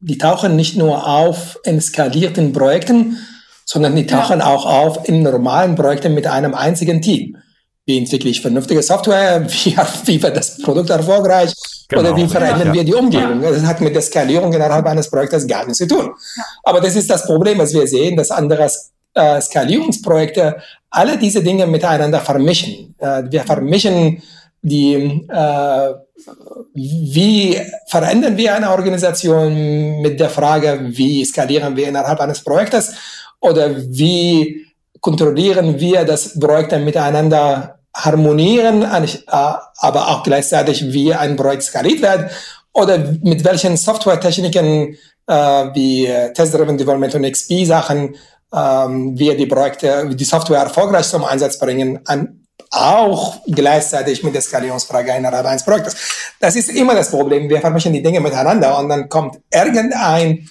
die 0.00 0.18
tauchen 0.18 0.56
nicht 0.56 0.76
nur 0.76 1.06
auf 1.06 1.58
in 1.64 1.80
skalierten 1.80 2.52
Projekten, 2.52 3.18
sondern 3.64 3.94
die 3.94 4.06
tauchen 4.06 4.40
ja. 4.40 4.46
auch 4.46 4.64
auf 4.66 5.08
in 5.08 5.22
normalen 5.22 5.74
Projekten 5.76 6.14
mit 6.14 6.26
einem 6.26 6.54
einzigen 6.54 7.02
Team. 7.02 7.36
Wie 7.84 7.98
entwickle 7.98 8.30
ich 8.30 8.40
vernünftige 8.40 8.82
Software? 8.82 9.46
Wie, 9.48 9.76
wie 10.06 10.22
wird 10.22 10.36
das 10.36 10.58
Produkt 10.58 10.90
erfolgreich? 10.90 11.52
Genau. 11.88 12.02
Oder 12.02 12.16
wie 12.16 12.26
verändern 12.26 12.68
ja. 12.68 12.74
wir 12.74 12.84
die 12.84 12.94
Umgebung? 12.94 13.42
Das 13.42 13.62
hat 13.62 13.80
mit 13.80 13.94
der 13.94 14.02
Skalierung 14.02 14.52
innerhalb 14.52 14.84
eines 14.86 15.08
Projektes 15.08 15.46
gar 15.46 15.64
nichts 15.64 15.78
zu 15.78 15.86
tun. 15.86 16.06
Ja. 16.36 16.44
Aber 16.64 16.80
das 16.80 16.96
ist 16.96 17.08
das 17.08 17.24
Problem, 17.24 17.58
was 17.58 17.72
wir 17.72 17.86
sehen, 17.86 18.16
dass 18.16 18.30
andere 18.30 18.68
äh, 19.14 19.40
Skalierungsprojekte 19.40 20.56
alle 20.90 21.16
diese 21.16 21.42
Dinge 21.42 21.66
miteinander 21.66 22.20
vermischen. 22.20 22.94
Äh, 22.98 23.24
wir 23.30 23.42
vermischen 23.42 24.22
die, 24.62 24.94
äh, 25.28 25.94
wie 26.74 27.60
verändern 27.86 28.36
wir 28.36 28.54
eine 28.54 28.70
Organisation 28.70 30.00
mit 30.00 30.18
der 30.18 30.30
Frage, 30.30 30.80
wie 30.88 31.24
skalieren 31.24 31.76
wir 31.76 31.88
innerhalb 31.88 32.18
eines 32.20 32.42
Projektes 32.42 32.94
oder 33.40 33.76
wie 33.76 34.66
kontrollieren 35.00 35.78
wir, 35.78 36.04
dass 36.04 36.38
Projekte 36.38 36.78
miteinander 36.78 37.75
harmonieren, 37.96 38.82
äh, 38.82 39.06
aber 39.26 40.08
auch 40.08 40.22
gleichzeitig 40.22 40.92
wie 40.92 41.14
ein 41.14 41.36
Projekt 41.36 41.62
skaliert 41.62 42.02
wird 42.02 42.30
oder 42.72 42.98
mit 43.22 43.42
welchen 43.44 43.76
Softwaretechniken 43.76 44.96
äh, 45.26 45.34
wie 45.34 46.06
Test-Driven 46.34 46.76
Development 46.76 47.14
und 47.14 47.30
XP-Sachen 47.30 48.14
ähm, 48.54 49.18
wir 49.18 49.36
die 49.36 49.46
Projekte, 49.46 50.10
die 50.14 50.24
Software 50.24 50.60
erfolgreich 50.60 51.08
zum 51.08 51.24
Einsatz 51.24 51.58
bringen, 51.58 52.00
an, 52.04 52.46
auch 52.70 53.36
gleichzeitig 53.46 54.22
mit 54.22 54.34
der 54.34 54.42
Skalierungsfrage 54.42 55.12
innerhalb 55.12 55.46
eines 55.46 55.64
Projektes. 55.64 55.96
Das 56.38 56.54
ist 56.54 56.68
immer 56.70 56.94
das 56.94 57.10
Problem. 57.10 57.48
Wir 57.48 57.60
vermischen 57.60 57.92
die 57.92 58.02
Dinge 58.02 58.20
miteinander 58.20 58.78
und 58.78 58.88
dann 58.88 59.08
kommt 59.08 59.38
irgendein 59.50 60.48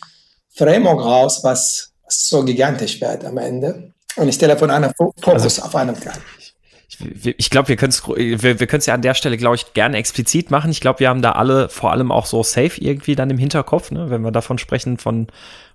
Framework 0.56 1.04
raus, 1.04 1.42
was 1.44 1.92
so 2.08 2.44
gigantisch 2.44 3.00
wird 3.02 3.26
am 3.26 3.38
Ende. 3.38 3.92
Und 4.16 4.30
ich 4.30 4.36
stelle 4.36 4.58
von 4.58 4.72
einer 4.72 4.94
Fokus 4.96 5.44
also, 5.44 5.62
auf 5.62 5.76
einen 5.76 6.00
Teil 6.00 6.14
ich 7.24 7.50
glaube, 7.50 7.70
wir 7.70 7.76
können 7.76 7.90
es 7.90 8.08
wir, 8.08 8.60
wir 8.60 8.80
ja 8.86 8.94
an 8.94 9.02
der 9.02 9.14
Stelle, 9.14 9.38
glaube 9.38 9.56
ich, 9.56 9.74
gerne 9.74 9.98
explizit 9.98 10.52
machen. 10.52 10.72
Ich 10.72 10.82
glaube, 10.82 11.00
wir 11.00 11.10
haben 11.10 11.22
da 11.22 11.34
alle 11.34 11.70
vor 11.70 11.92
allem 11.92 12.12
auch 12.12 12.26
so 12.26 12.44
Safe 12.44 12.72
irgendwie 12.80 13.16
dann 13.16 13.30
im 13.30 13.38
Hinterkopf, 13.38 13.92
ne? 13.92 14.10
wenn 14.10 14.22
wir 14.22 14.32
davon 14.32 14.58
sprechen, 14.58 14.98
von, 14.98 15.28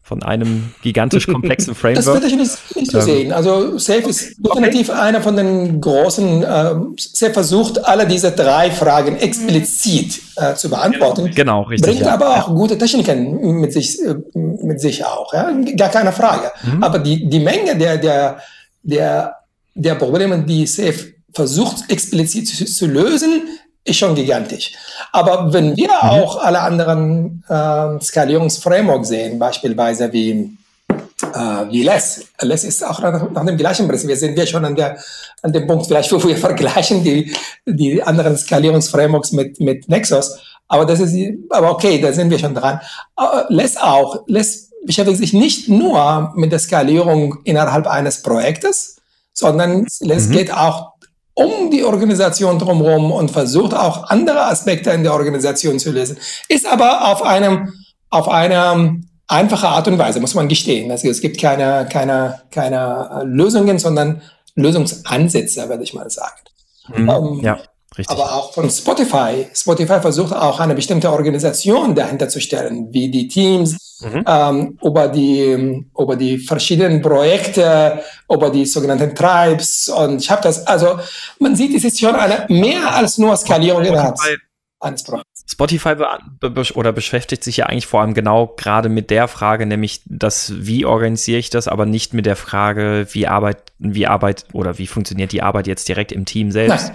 von 0.02 0.22
einem 0.22 0.72
gigantisch 0.82 1.26
komplexen 1.26 1.74
Framework. 1.76 2.04
Das 2.04 2.14
würde 2.14 2.26
ich 2.26 2.36
nicht, 2.36 2.76
nicht 2.76 2.90
so 2.90 2.98
ähm, 2.98 3.04
sehen. 3.04 3.32
Also 3.32 3.78
Safe 3.78 4.08
ist 4.08 4.36
definitiv 4.38 4.88
okay. 4.88 4.98
einer 4.98 5.20
von 5.20 5.36
den 5.36 5.80
großen, 5.80 6.42
äh, 6.42 6.74
Safe 6.98 7.32
versucht, 7.32 7.84
alle 7.84 8.06
diese 8.06 8.32
drei 8.32 8.70
Fragen 8.70 9.16
explizit 9.16 10.20
äh, 10.36 10.54
zu 10.54 10.70
beantworten. 10.70 11.30
Genau, 11.34 11.62
richtig. 11.62 11.90
Bringt 11.90 12.06
ja. 12.06 12.14
aber 12.14 12.36
auch 12.36 12.48
gute 12.48 12.78
Techniken 12.78 13.60
mit 13.60 13.72
sich, 13.72 14.00
äh, 14.02 14.14
mit 14.34 14.80
sich 14.80 15.04
auch, 15.04 15.32
ja? 15.34 15.50
gar 15.76 15.90
keine 15.90 16.12
Frage. 16.12 16.50
Mhm. 16.62 16.82
Aber 16.82 16.98
die, 16.98 17.28
die 17.28 17.40
Menge 17.40 17.76
der, 17.76 17.98
der, 17.98 18.40
der 18.82 19.39
der 19.74 19.94
Probleme, 19.94 20.40
die 20.40 20.66
Safe 20.66 21.14
versucht 21.32 21.90
explizit 21.90 22.48
zu, 22.48 22.64
zu 22.64 22.86
lösen, 22.86 23.42
ist 23.84 23.98
schon 23.98 24.14
gigantisch. 24.14 24.72
Aber 25.12 25.52
wenn 25.52 25.76
wir 25.76 25.88
mhm. 25.88 26.08
auch 26.08 26.42
alle 26.42 26.60
anderen 26.60 27.44
äh, 27.48 28.00
Skalierungsframeworks 28.00 29.08
sehen, 29.08 29.38
beispielsweise 29.38 30.12
wie, 30.12 30.56
äh, 30.88 31.70
wie 31.70 31.82
LESS, 31.82 32.26
LESS 32.42 32.64
ist 32.64 32.84
auch 32.84 33.00
nach, 33.00 33.30
nach 33.30 33.46
dem 33.46 33.56
gleichen 33.56 33.88
Prinzip. 33.88 34.08
Wir 34.08 34.16
sind 34.16 34.36
wir 34.36 34.46
schon 34.46 34.64
an, 34.64 34.76
der, 34.76 34.98
an 35.42 35.52
dem 35.52 35.66
Punkt, 35.66 35.86
vielleicht, 35.86 36.12
wo 36.12 36.22
wir 36.22 36.36
vergleichen 36.48 37.02
die, 37.02 37.32
die 37.66 38.02
anderen 38.02 38.36
Skalierungsframeworks 38.36 39.32
mit, 39.32 39.60
mit 39.60 39.88
Nexus. 39.88 40.38
Aber 40.68 40.84
das 40.84 41.00
ist, 41.00 41.16
aber 41.50 41.72
okay, 41.72 42.00
da 42.00 42.12
sind 42.12 42.30
wir 42.30 42.38
schon 42.38 42.54
dran. 42.54 42.80
Aber 43.16 43.46
LESS 43.48 43.76
auch. 43.78 44.24
LESS 44.26 44.70
beschäftigt 44.84 45.18
sich 45.18 45.32
nicht 45.32 45.68
nur 45.68 46.32
mit 46.36 46.52
der 46.52 46.58
Skalierung 46.58 47.38
innerhalb 47.44 47.86
eines 47.86 48.22
Projektes, 48.22 48.99
sondern 49.40 49.84
es 49.84 50.00
mhm. 50.00 50.32
geht 50.32 50.52
auch 50.52 50.92
um 51.34 51.70
die 51.70 51.84
Organisation 51.84 52.58
drumherum 52.58 53.12
und 53.12 53.30
versucht 53.30 53.74
auch 53.74 54.10
andere 54.10 54.46
Aspekte 54.46 54.90
in 54.90 55.02
der 55.02 55.12
Organisation 55.12 55.78
zu 55.78 55.90
lösen. 55.90 56.18
Ist 56.48 56.66
aber 56.66 57.08
auf 57.08 57.22
einem, 57.22 57.72
auf 58.10 58.28
einer 58.28 58.94
einfache 59.26 59.68
Art 59.68 59.88
und 59.88 59.98
Weise, 59.98 60.20
muss 60.20 60.34
man 60.34 60.48
gestehen. 60.48 60.90
Also 60.90 61.08
es 61.08 61.20
gibt 61.20 61.40
keine, 61.40 61.88
keine, 61.90 62.42
keine 62.50 63.22
Lösungen, 63.24 63.78
sondern 63.78 64.22
Lösungsansätze, 64.54 65.68
würde 65.68 65.84
ich 65.84 65.94
mal 65.94 66.10
sagen. 66.10 66.40
Mhm. 66.88 67.08
Um, 67.08 67.40
ja. 67.40 67.58
Richtig. 67.98 68.16
Aber 68.16 68.34
auch 68.34 68.54
von 68.54 68.70
Spotify. 68.70 69.48
Spotify 69.52 70.00
versucht 70.00 70.32
auch 70.32 70.60
eine 70.60 70.74
bestimmte 70.74 71.10
Organisation 71.10 71.94
dahinter 71.94 72.28
zu 72.28 72.40
stellen, 72.40 72.92
wie 72.92 73.10
die 73.10 73.26
Teams, 73.26 73.98
mhm. 74.00 74.24
ähm, 74.26 74.78
über, 74.82 75.08
die, 75.08 75.84
über 75.98 76.14
die 76.14 76.38
verschiedenen 76.38 77.02
Projekte, 77.02 78.00
über 78.30 78.50
die 78.50 78.64
sogenannten 78.64 79.14
Tribes. 79.14 79.88
Und 79.88 80.22
ich 80.22 80.30
habe 80.30 80.42
das, 80.42 80.66
also 80.68 81.00
man 81.40 81.56
sieht, 81.56 81.74
es 81.74 81.82
ist 81.82 81.98
schon 81.98 82.14
eine 82.14 82.46
mehr 82.48 82.94
als 82.94 83.18
nur 83.18 83.36
Skalierung 83.36 83.84
innerhalb 83.84 84.16
eines 84.78 85.02
Projekts. 85.02 85.29
Spotify 85.52 85.96
be 85.96 86.06
be 86.50 86.62
oder 86.74 86.92
beschäftigt 86.92 87.42
sich 87.42 87.56
ja 87.56 87.66
eigentlich 87.66 87.88
vor 87.88 88.00
allem 88.00 88.14
genau 88.14 88.46
gerade 88.56 88.88
mit 88.88 89.10
der 89.10 89.26
Frage, 89.26 89.66
nämlich 89.66 90.02
das, 90.04 90.52
wie 90.56 90.84
organisiere 90.84 91.40
ich 91.40 91.50
das, 91.50 91.66
aber 91.66 91.86
nicht 91.86 92.14
mit 92.14 92.24
der 92.24 92.36
Frage, 92.36 93.08
wie 93.10 93.26
Arbeit, 93.26 93.58
wie 93.80 94.06
Arbeit 94.06 94.44
oder 94.52 94.78
wie 94.78 94.86
funktioniert 94.86 95.32
die 95.32 95.42
Arbeit 95.42 95.66
jetzt 95.66 95.88
direkt 95.88 96.12
im 96.12 96.24
Team 96.24 96.52
selbst. 96.52 96.92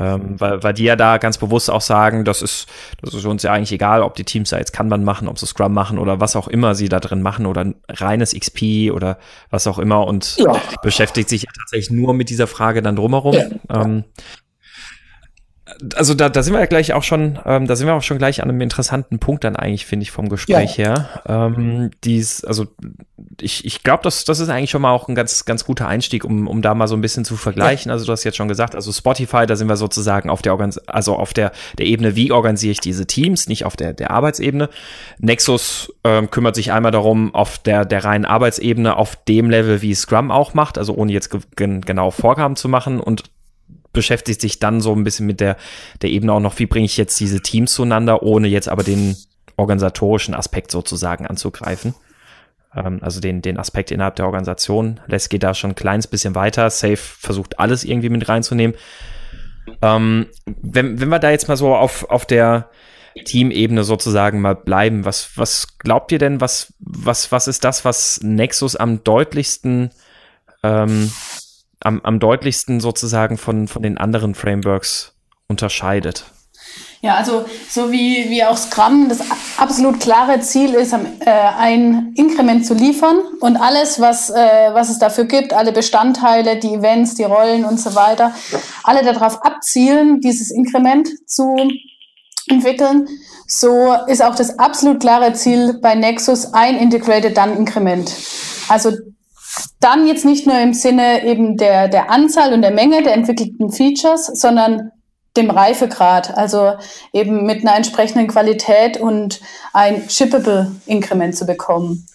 Ähm, 0.00 0.40
weil, 0.40 0.62
weil 0.62 0.72
die 0.72 0.84
ja 0.84 0.96
da 0.96 1.18
ganz 1.18 1.38
bewusst 1.38 1.70
auch 1.70 1.82
sagen, 1.82 2.24
das 2.24 2.42
ist, 2.42 2.66
das 3.02 3.14
ist 3.14 3.24
uns 3.26 3.42
ja 3.42 3.52
eigentlich 3.52 3.72
egal, 3.72 4.02
ob 4.02 4.14
die 4.16 4.24
Teams 4.24 4.50
da 4.50 4.58
jetzt 4.58 4.72
Kanban 4.72 5.04
machen, 5.04 5.28
ob 5.28 5.38
sie 5.38 5.46
Scrum 5.46 5.72
machen 5.72 5.98
oder 5.98 6.18
was 6.18 6.34
auch 6.34 6.48
immer 6.48 6.74
sie 6.74 6.88
da 6.88 6.98
drin 6.98 7.22
machen 7.22 7.46
oder 7.46 7.72
reines 7.88 8.34
XP 8.34 8.90
oder 8.90 9.18
was 9.50 9.66
auch 9.66 9.78
immer 9.78 10.06
und 10.06 10.38
ja. 10.38 10.60
beschäftigt 10.82 11.28
sich 11.28 11.46
tatsächlich 11.46 11.90
nur 11.90 12.14
mit 12.14 12.30
dieser 12.30 12.46
Frage 12.46 12.82
dann 12.82 12.96
drumherum. 12.96 13.34
Ja. 13.34 13.82
Ähm, 13.82 14.04
also 15.96 16.14
da, 16.14 16.28
da 16.28 16.42
sind 16.42 16.54
wir 16.54 16.60
ja 16.60 16.66
gleich 16.66 16.92
auch 16.92 17.02
schon, 17.02 17.38
ähm, 17.44 17.66
da 17.66 17.76
sind 17.76 17.86
wir 17.86 17.94
auch 17.94 18.02
schon 18.02 18.18
gleich 18.18 18.42
an 18.42 18.48
einem 18.48 18.60
interessanten 18.60 19.18
Punkt 19.18 19.44
dann 19.44 19.56
eigentlich, 19.56 19.86
finde 19.86 20.04
ich, 20.04 20.10
vom 20.10 20.28
Gespräch 20.28 20.76
ja. 20.76 20.84
her. 20.84 21.22
Ähm, 21.26 21.90
dies, 22.04 22.44
also 22.44 22.66
ich, 23.40 23.64
ich 23.64 23.82
glaube, 23.82 24.02
das, 24.02 24.24
das 24.24 24.40
ist 24.40 24.48
eigentlich 24.48 24.70
schon 24.70 24.82
mal 24.82 24.92
auch 24.92 25.08
ein 25.08 25.14
ganz, 25.14 25.44
ganz 25.44 25.64
guter 25.64 25.88
Einstieg, 25.88 26.24
um, 26.24 26.46
um 26.46 26.62
da 26.62 26.74
mal 26.74 26.88
so 26.88 26.94
ein 26.94 27.00
bisschen 27.00 27.24
zu 27.24 27.36
vergleichen. 27.36 27.90
Ja. 27.90 27.94
Also 27.94 28.06
du 28.06 28.12
hast 28.12 28.24
jetzt 28.24 28.36
schon 28.36 28.48
gesagt, 28.48 28.74
also 28.74 28.92
Spotify, 28.92 29.46
da 29.46 29.56
sind 29.56 29.68
wir 29.68 29.76
sozusagen 29.76 30.30
auf 30.30 30.42
der 30.42 30.52
Organ 30.52 30.72
also 30.86 31.16
auf 31.16 31.32
der, 31.32 31.52
der 31.78 31.86
Ebene, 31.86 32.16
wie 32.16 32.32
organisiere 32.32 32.72
ich 32.72 32.80
diese 32.80 33.06
Teams, 33.06 33.48
nicht 33.48 33.64
auf 33.64 33.76
der, 33.76 33.92
der 33.92 34.10
Arbeitsebene. 34.10 34.68
Nexus 35.18 35.92
ähm, 36.04 36.30
kümmert 36.30 36.54
sich 36.54 36.72
einmal 36.72 36.92
darum, 36.92 37.34
auf 37.34 37.58
der, 37.58 37.84
der 37.84 38.04
reinen 38.04 38.24
Arbeitsebene, 38.24 38.96
auf 38.96 39.16
dem 39.24 39.50
Level, 39.50 39.82
wie 39.82 39.94
Scrum 39.94 40.30
auch 40.30 40.54
macht, 40.54 40.78
also 40.78 40.94
ohne 40.94 41.12
jetzt 41.12 41.30
genau 41.56 42.10
Vorgaben 42.10 42.56
zu 42.56 42.68
machen 42.68 43.00
und 43.00 43.24
beschäftigt 43.92 44.40
sich 44.40 44.58
dann 44.58 44.80
so 44.80 44.94
ein 44.94 45.04
bisschen 45.04 45.26
mit 45.26 45.40
der, 45.40 45.56
der 46.00 46.10
Ebene 46.10 46.32
auch 46.32 46.40
noch, 46.40 46.58
wie 46.58 46.66
bringe 46.66 46.86
ich 46.86 46.96
jetzt 46.96 47.18
diese 47.20 47.40
Teams 47.40 47.72
zueinander, 47.72 48.22
ohne 48.22 48.48
jetzt 48.48 48.68
aber 48.68 48.82
den 48.82 49.16
organisatorischen 49.56 50.34
Aspekt 50.34 50.70
sozusagen 50.70 51.26
anzugreifen. 51.26 51.94
Ähm, 52.74 52.98
also 53.02 53.20
den, 53.20 53.42
den 53.42 53.58
Aspekt 53.58 53.90
innerhalb 53.90 54.16
der 54.16 54.26
Organisation. 54.26 55.00
Les 55.06 55.28
geht 55.28 55.42
da 55.42 55.54
schon 55.54 55.70
ein 55.70 55.76
kleines 55.76 56.06
bisschen 56.06 56.34
weiter. 56.34 56.70
Safe 56.70 56.96
versucht 56.96 57.58
alles 57.58 57.84
irgendwie 57.84 58.08
mit 58.08 58.28
reinzunehmen. 58.28 58.76
Ähm, 59.80 60.26
wenn, 60.46 61.00
wenn 61.00 61.08
wir 61.08 61.18
da 61.18 61.30
jetzt 61.30 61.48
mal 61.48 61.56
so 61.56 61.74
auf, 61.74 62.08
auf 62.10 62.26
der 62.26 62.70
Teamebene 63.24 63.84
sozusagen 63.84 64.40
mal 64.40 64.54
bleiben, 64.54 65.04
was, 65.04 65.36
was 65.36 65.78
glaubt 65.78 66.12
ihr 66.12 66.18
denn, 66.18 66.40
was, 66.40 66.72
was, 66.78 67.30
was 67.30 67.46
ist 67.46 67.64
das, 67.64 67.84
was 67.84 68.20
Nexus 68.22 68.74
am 68.74 69.04
deutlichsten 69.04 69.90
ähm, 70.62 71.12
am, 71.84 72.00
am 72.02 72.18
deutlichsten 72.20 72.80
sozusagen 72.80 73.38
von, 73.38 73.68
von 73.68 73.82
den 73.82 73.98
anderen 73.98 74.34
Frameworks 74.34 75.14
unterscheidet? 75.48 76.24
Ja, 77.00 77.16
also 77.16 77.44
so 77.68 77.90
wie, 77.90 78.30
wie 78.30 78.44
auch 78.44 78.56
Scrum 78.56 79.08
das 79.08 79.18
absolut 79.56 79.98
klare 79.98 80.38
Ziel 80.40 80.74
ist, 80.74 80.92
äh, 80.92 80.98
ein 81.26 82.12
Inkrement 82.14 82.64
zu 82.64 82.74
liefern 82.74 83.18
und 83.40 83.56
alles, 83.56 84.00
was, 84.00 84.30
äh, 84.30 84.70
was 84.72 84.88
es 84.88 85.00
dafür 85.00 85.24
gibt, 85.24 85.52
alle 85.52 85.72
Bestandteile, 85.72 86.60
die 86.60 86.74
Events, 86.74 87.16
die 87.16 87.24
Rollen 87.24 87.64
und 87.64 87.80
so 87.80 87.96
weiter, 87.96 88.32
alle 88.84 89.02
darauf 89.02 89.42
abzielen, 89.44 90.20
dieses 90.20 90.52
Inkrement 90.52 91.08
zu 91.26 91.56
entwickeln. 92.46 93.08
So 93.48 93.96
ist 94.06 94.22
auch 94.22 94.36
das 94.36 94.60
absolut 94.60 95.00
klare 95.00 95.32
Ziel 95.32 95.80
bei 95.82 95.96
Nexus 95.96 96.54
ein 96.54 96.76
Integrated 96.78 97.36
Done 97.36 97.54
Inkrement. 97.54 98.14
Also 98.68 98.92
dann 99.80 100.06
jetzt 100.06 100.24
nicht 100.24 100.46
nur 100.46 100.58
im 100.58 100.74
Sinne 100.74 101.24
eben 101.24 101.56
der, 101.56 101.88
der 101.88 102.10
Anzahl 102.10 102.52
und 102.52 102.62
der 102.62 102.70
Menge 102.70 103.02
der 103.02 103.14
entwickelten 103.14 103.70
Features, 103.70 104.26
sondern 104.26 104.92
dem 105.36 105.50
Reifegrad, 105.50 106.36
also 106.36 106.74
eben 107.12 107.44
mit 107.46 107.62
einer 107.62 107.76
entsprechenden 107.76 108.28
Qualität 108.28 108.98
und 108.98 109.40
ein 109.72 110.08
shippable 110.08 110.72
Inkrement 110.86 111.36
zu 111.36 111.46
bekommen. 111.46 112.06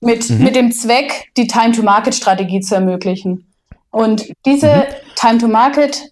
Mit, 0.00 0.28
mhm. 0.28 0.42
mit 0.42 0.56
dem 0.56 0.72
Zweck, 0.72 1.30
die 1.36 1.46
Time-to-Market-Strategie 1.46 2.60
zu 2.60 2.74
ermöglichen. 2.74 3.46
Und 3.90 4.32
diese 4.44 4.66
mhm. 4.66 5.14
Time-to-Market 5.14 6.10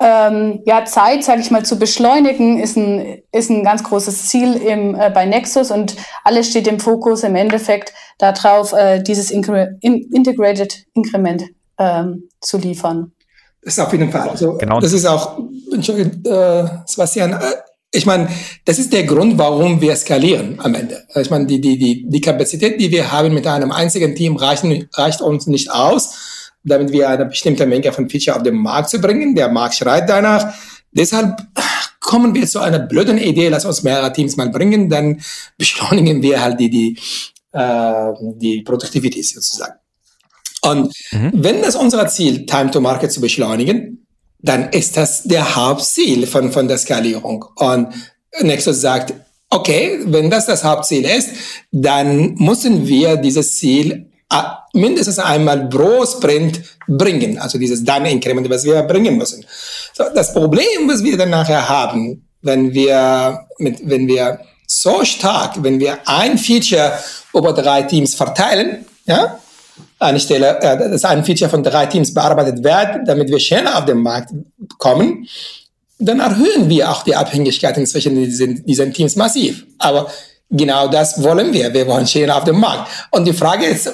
ähm, 0.00 0.62
ja, 0.64 0.86
Zeit, 0.86 1.24
sage 1.24 1.42
ich 1.42 1.50
mal, 1.50 1.64
zu 1.64 1.78
beschleunigen, 1.78 2.58
ist 2.58 2.76
ein, 2.76 3.22
ist 3.32 3.50
ein 3.50 3.62
ganz 3.62 3.84
großes 3.84 4.28
Ziel 4.28 4.54
im, 4.54 4.94
äh, 4.94 5.10
bei 5.10 5.26
Nexus 5.26 5.70
und 5.70 5.94
alles 6.24 6.48
steht 6.48 6.66
im 6.66 6.80
Fokus 6.80 7.22
im 7.22 7.36
Endeffekt 7.36 7.92
darauf, 8.18 8.72
äh, 8.72 9.02
dieses 9.02 9.30
Incre 9.30 9.76
in 9.82 10.10
Integrated 10.12 10.86
Increment 10.94 11.44
ähm, 11.78 12.28
zu 12.40 12.56
liefern. 12.56 13.12
Das 13.62 13.74
ist 13.74 13.80
auf 13.80 13.92
jeden 13.92 14.10
Fall. 14.10 14.30
Also, 14.30 14.54
genau. 14.54 14.80
Das 14.80 14.94
ist 14.94 15.04
auch, 15.04 15.38
Entschuldigung, 15.70 16.24
äh, 16.24 16.64
Sebastian, 16.86 17.32
äh, 17.32 17.38
ich 17.92 18.06
meine, 18.06 18.28
das 18.64 18.78
ist 18.78 18.92
der 18.94 19.04
Grund, 19.04 19.36
warum 19.36 19.82
wir 19.82 19.94
skalieren 19.96 20.58
am 20.62 20.74
Ende. 20.74 21.02
Ich 21.16 21.28
meine, 21.28 21.44
die, 21.44 21.60
die, 21.60 21.76
die, 21.76 22.08
die 22.08 22.20
Kapazität, 22.20 22.80
die 22.80 22.90
wir 22.90 23.12
haben 23.12 23.34
mit 23.34 23.46
einem 23.46 23.72
einzigen 23.72 24.14
Team, 24.14 24.36
reichen, 24.36 24.88
reicht 24.94 25.20
uns 25.20 25.46
nicht 25.46 25.70
aus 25.70 26.39
damit 26.62 26.92
wir 26.92 27.08
eine 27.08 27.26
bestimmte 27.26 27.66
Menge 27.66 27.92
von 27.92 28.08
Feature 28.08 28.36
auf 28.36 28.42
den 28.42 28.56
Markt 28.56 28.90
zu 28.90 29.00
bringen. 29.00 29.34
Der 29.34 29.48
Markt 29.48 29.76
schreit 29.76 30.08
danach. 30.08 30.54
Deshalb 30.92 31.38
kommen 32.00 32.34
wir 32.34 32.46
zu 32.46 32.60
einer 32.60 32.80
blöden 32.80 33.18
Idee, 33.18 33.48
lass 33.48 33.64
uns 33.64 33.82
mehrere 33.82 34.12
Teams 34.12 34.36
mal 34.36 34.48
bringen, 34.48 34.88
dann 34.88 35.20
beschleunigen 35.56 36.22
wir 36.22 36.40
halt 36.42 36.58
die, 36.58 36.70
die, 36.70 36.98
äh, 37.52 38.12
die 38.36 38.62
Produktivität 38.62 39.24
sozusagen. 39.26 39.74
Und 40.62 40.92
mhm. 41.12 41.30
wenn 41.34 41.62
das 41.62 41.76
unser 41.76 42.06
Ziel, 42.08 42.46
Time 42.46 42.70
to 42.70 42.80
Market 42.80 43.12
zu 43.12 43.20
beschleunigen, 43.20 44.06
dann 44.40 44.70
ist 44.70 44.96
das 44.96 45.24
der 45.24 45.54
Hauptziel 45.54 46.26
von, 46.26 46.50
von 46.50 46.66
der 46.66 46.78
Skalierung. 46.78 47.44
Und 47.56 47.88
Nexus 48.40 48.80
sagt, 48.80 49.14
okay, 49.50 50.00
wenn 50.06 50.30
das 50.30 50.46
das 50.46 50.64
Hauptziel 50.64 51.04
ist, 51.04 51.30
dann 51.70 52.34
müssen 52.34 52.86
wir 52.86 53.16
dieses 53.16 53.56
Ziel 53.56 54.09
mindestens 54.72 55.18
einmal 55.18 55.68
pro 55.68 56.04
Sprint 56.06 56.60
bringen, 56.86 57.38
also 57.38 57.58
dieses 57.58 57.84
Done-Increment, 57.84 58.48
was 58.48 58.64
wir 58.64 58.82
bringen 58.82 59.16
müssen. 59.16 59.44
So, 59.92 60.04
das 60.14 60.32
Problem, 60.32 60.88
was 60.88 61.02
wir 61.02 61.16
dann 61.16 61.30
nachher 61.30 61.68
haben, 61.68 62.26
wenn 62.42 62.72
wir, 62.72 63.46
mit, 63.58 63.88
wenn 63.88 64.06
wir 64.06 64.40
so 64.66 65.04
stark, 65.04 65.62
wenn 65.62 65.80
wir 65.80 65.98
ein 66.06 66.38
Feature 66.38 66.92
über 67.34 67.52
drei 67.52 67.82
Teams 67.82 68.14
verteilen, 68.14 68.86
ja, 69.04 69.38
anstelle, 69.98 70.58
äh, 70.60 70.90
dass 70.90 71.04
ein 71.04 71.24
Feature 71.24 71.50
von 71.50 71.62
drei 71.62 71.86
Teams 71.86 72.14
bearbeitet 72.14 72.62
wird, 72.62 73.06
damit 73.06 73.28
wir 73.28 73.40
schneller 73.40 73.78
auf 73.78 73.84
den 73.84 73.98
Markt 73.98 74.30
kommen, 74.78 75.26
dann 75.98 76.20
erhöhen 76.20 76.68
wir 76.68 76.90
auch 76.90 77.02
die 77.02 77.14
Abhängigkeiten 77.14 77.84
zwischen 77.86 78.14
diesen, 78.14 78.64
diesen 78.64 78.92
Teams 78.94 79.16
massiv. 79.16 79.66
Aber 79.78 80.10
genau 80.50 80.88
das 80.88 81.22
wollen 81.22 81.52
wir. 81.52 81.72
Wir 81.72 81.86
wollen 81.86 82.06
schneller 82.06 82.36
auf 82.36 82.44
dem 82.44 82.60
Markt. 82.60 82.90
Und 83.10 83.26
die 83.26 83.32
Frage 83.32 83.66
ist, 83.66 83.90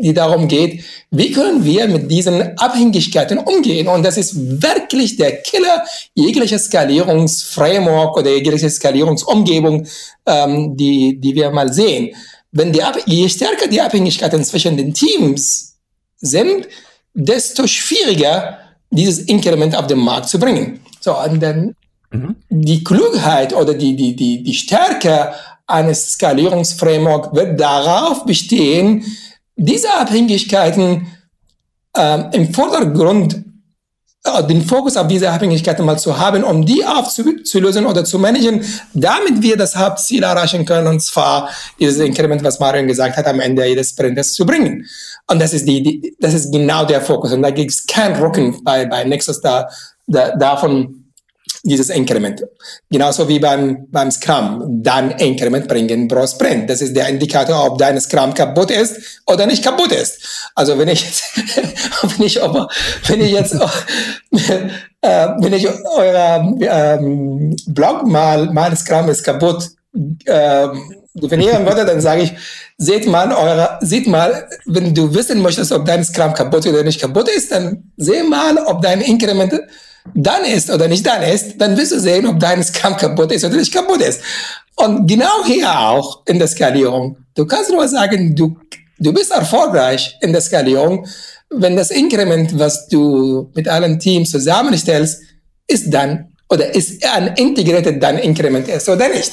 die 0.00 0.12
darum 0.12 0.48
geht, 0.48 0.84
wie 1.10 1.30
können 1.32 1.64
wir 1.64 1.88
mit 1.88 2.10
diesen 2.10 2.58
Abhängigkeiten 2.58 3.38
umgehen? 3.38 3.88
Und 3.88 4.04
das 4.04 4.16
ist 4.16 4.34
wirklich 4.62 5.16
der 5.16 5.38
Killer 5.42 5.84
jeglicher 6.14 6.58
Skalierungsframework 6.58 8.16
oder 8.16 8.30
jeglicher 8.30 8.70
Skalierungsumgebung, 8.70 9.86
ähm, 10.26 10.76
die, 10.76 11.18
die 11.20 11.34
wir 11.34 11.50
mal 11.50 11.72
sehen 11.72 12.14
wenn 12.52 12.72
die, 12.72 12.82
je 13.06 13.28
stärker 13.28 13.68
die 13.68 13.80
Abhängigkeiten 13.80 14.44
zwischen 14.44 14.76
den 14.76 14.92
Teams 14.92 15.76
sind, 16.16 16.68
desto 17.14 17.66
schwieriger 17.66 18.58
dieses 18.90 19.20
Inkrement 19.20 19.76
auf 19.76 19.86
den 19.86 19.98
Markt 19.98 20.28
zu 20.28 20.38
bringen. 20.38 20.80
So, 21.00 21.16
und 21.16 21.40
dann 21.40 21.74
mhm. 22.10 22.36
die 22.48 22.82
Klugheit 22.82 23.54
oder 23.54 23.74
die, 23.74 23.94
die, 23.94 24.16
die, 24.16 24.42
die 24.42 24.54
Stärke 24.54 25.32
eines 25.70 26.12
Skalierungsframework 26.12 27.34
wird 27.34 27.60
darauf 27.60 28.24
bestehen, 28.24 29.04
diese 29.56 29.92
Abhängigkeiten 29.92 31.06
ähm, 31.96 32.26
im 32.32 32.52
Vordergrund 32.52 33.44
äh, 34.22 34.44
den 34.44 34.62
Fokus 34.62 34.98
auf 34.98 35.08
diese 35.08 35.30
Abhängigkeiten 35.30 35.84
mal 35.84 35.98
zu 35.98 36.18
haben, 36.18 36.44
um 36.44 36.66
die 36.66 36.84
aufzulösen 36.84 37.86
oder 37.86 38.04
zu 38.04 38.18
managen, 38.18 38.62
damit 38.92 39.40
wir 39.40 39.56
das 39.56 39.74
Hauptziel 39.74 40.22
erreichen 40.22 40.66
können, 40.66 40.86
und 40.86 41.00
zwar 41.00 41.48
dieses 41.78 41.98
Inkrement, 42.00 42.44
was 42.44 42.60
Marion 42.60 42.86
gesagt 42.86 43.16
hat, 43.16 43.26
am 43.26 43.40
Ende 43.40 43.64
jedes 43.64 43.90
Sprints 43.90 44.34
zu 44.34 44.44
bringen. 44.44 44.86
Und 45.26 45.40
das 45.40 45.54
ist 45.54 45.66
die, 45.66 45.82
die 45.82 46.16
das 46.20 46.34
ist 46.34 46.52
genau 46.52 46.84
der 46.84 47.00
Fokus. 47.00 47.32
Und 47.32 47.42
da 47.42 47.50
gibt 47.50 47.70
es 47.70 47.86
kein 47.86 48.14
Rücken 48.16 48.62
bei, 48.62 48.84
bei 48.84 49.04
Nexus 49.04 49.40
da, 49.40 49.68
da, 50.06 50.36
davon, 50.36 50.99
dieses 51.62 51.90
Inkrement. 51.90 52.42
Genauso 52.90 53.28
wie 53.28 53.38
beim, 53.38 53.86
beim 53.90 54.10
Scrum, 54.10 54.82
dann 54.82 55.10
Inkrement 55.12 55.68
bringen 55.68 56.08
pro 56.08 56.26
Sprint. 56.26 56.70
Das 56.70 56.80
ist 56.80 56.96
der 56.96 57.08
Indikator, 57.08 57.66
ob 57.66 57.78
dein 57.78 58.00
Scrum 58.00 58.32
kaputt 58.32 58.70
ist 58.70 59.22
oder 59.26 59.46
nicht 59.46 59.62
kaputt 59.62 59.92
ist. 59.92 60.50
Also 60.54 60.78
wenn 60.78 60.88
ich 60.88 61.04
jetzt, 61.04 61.24
wenn 62.02 62.26
ich, 62.26 62.36
wenn 62.36 63.20
ich 63.20 63.32
jetzt, 63.32 63.54
äh, 64.32 65.28
wenn 65.38 65.52
ich 65.52 65.68
euer 65.68 66.56
ähm, 66.60 67.56
Blog 67.66 68.06
mal, 68.06 68.46
mein 68.52 68.76
Scrum 68.76 69.08
ist 69.08 69.22
kaputt, 69.22 69.68
äh, 70.24 70.68
definieren 71.14 71.66
würde, 71.66 71.84
dann 71.84 72.00
sage 72.00 72.22
ich, 72.22 72.32
seht 72.78 73.06
mal 73.06 73.32
eure, 73.32 73.78
seht 73.80 74.06
mal, 74.06 74.48
wenn 74.66 74.94
du 74.94 75.12
wissen 75.14 75.42
möchtest, 75.42 75.72
ob 75.72 75.84
dein 75.84 76.04
Scrum 76.04 76.32
kaputt 76.32 76.66
oder 76.66 76.82
nicht 76.82 77.00
kaputt 77.00 77.28
ist, 77.28 77.52
dann 77.52 77.92
seh 77.96 78.22
mal, 78.22 78.56
ob 78.66 78.80
dein 78.80 79.00
Inkrement 79.00 79.52
dann 80.14 80.44
ist 80.44 80.70
oder 80.70 80.88
nicht 80.88 81.06
dann 81.06 81.22
ist, 81.22 81.60
dann 81.60 81.76
wirst 81.76 81.92
du 81.92 82.00
sehen, 82.00 82.26
ob 82.26 82.38
dein 82.38 82.62
Scam 82.62 82.96
kaputt 82.98 83.32
ist 83.32 83.44
oder 83.44 83.56
nicht 83.56 83.72
kaputt 83.72 84.00
ist. 84.00 84.20
Und 84.76 85.06
genau 85.06 85.44
hier 85.44 85.78
auch 85.78 86.22
in 86.26 86.38
der 86.38 86.48
Skalierung. 86.48 87.18
Du 87.34 87.46
kannst 87.46 87.70
nur 87.70 87.86
sagen, 87.86 88.34
du, 88.34 88.56
du 88.98 89.12
bist 89.12 89.30
erfolgreich 89.30 90.16
in 90.20 90.32
der 90.32 90.40
Skalierung, 90.40 91.06
wenn 91.50 91.76
das 91.76 91.90
Inkrement, 91.90 92.58
was 92.58 92.88
du 92.88 93.50
mit 93.54 93.68
allen 93.68 93.98
Teams 93.98 94.30
zusammenstellst, 94.30 95.20
ist 95.66 95.92
dann 95.92 96.28
oder 96.48 96.74
ist 96.74 97.04
ein 97.06 97.28
integriertes 97.34 97.94
dann 98.00 98.18
Inkrement 98.18 98.68
ist 98.68 98.88
oder 98.88 99.08
nicht. 99.08 99.32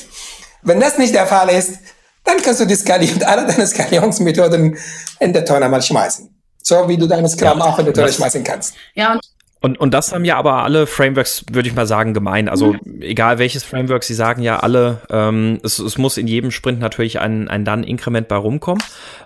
Wenn 0.64 0.80
das 0.80 0.98
nicht 0.98 1.14
der 1.14 1.28
Fall 1.28 1.50
ist, 1.50 1.80
dann 2.24 2.42
kannst 2.42 2.60
du 2.60 2.66
die 2.66 2.76
Skalierung, 2.76 3.24
alle 3.24 3.46
deine 3.46 3.66
Skalierungsmethoden 3.66 4.78
in 5.20 5.34
der 5.34 5.46
Tonne 5.46 5.70
mal 5.70 5.82
schmeißen. 5.82 6.30
So 6.62 6.88
wie 6.90 6.98
du 6.98 7.08
deine 7.08 7.30
Scrum 7.30 7.60
ja, 7.60 7.66
auch 7.66 7.80
in 7.80 7.86
der 7.86 7.94
Tonne 7.94 8.12
schmeißen 8.12 8.44
kannst. 8.44 8.74
Ja, 8.94 9.14
und 9.14 9.22
und, 9.60 9.80
und 9.80 9.94
das 9.94 10.14
haben 10.14 10.24
ja 10.24 10.38
aber 10.38 10.64
alle 10.64 10.86
Frameworks, 10.86 11.46
würde 11.52 11.68
ich 11.68 11.76
mal 11.76 11.88
sagen, 11.88 12.14
gemein. 12.14 12.48
Also 12.48 12.74
mhm. 12.74 13.02
egal 13.02 13.40
welches 13.40 13.64
Framework, 13.64 14.04
sie 14.04 14.14
sagen 14.14 14.44
ja 14.44 14.60
alle, 14.60 15.02
ähm, 15.10 15.60
es, 15.64 15.80
es 15.80 15.98
muss 15.98 16.18
in 16.18 16.28
jedem 16.28 16.52
Sprint 16.52 16.80
natürlich 16.80 17.20
ein, 17.20 17.48
ein 17.48 17.66
Dann-Inkrement 17.66 18.28
bei 18.28 18.36
rumkommen. 18.36 18.84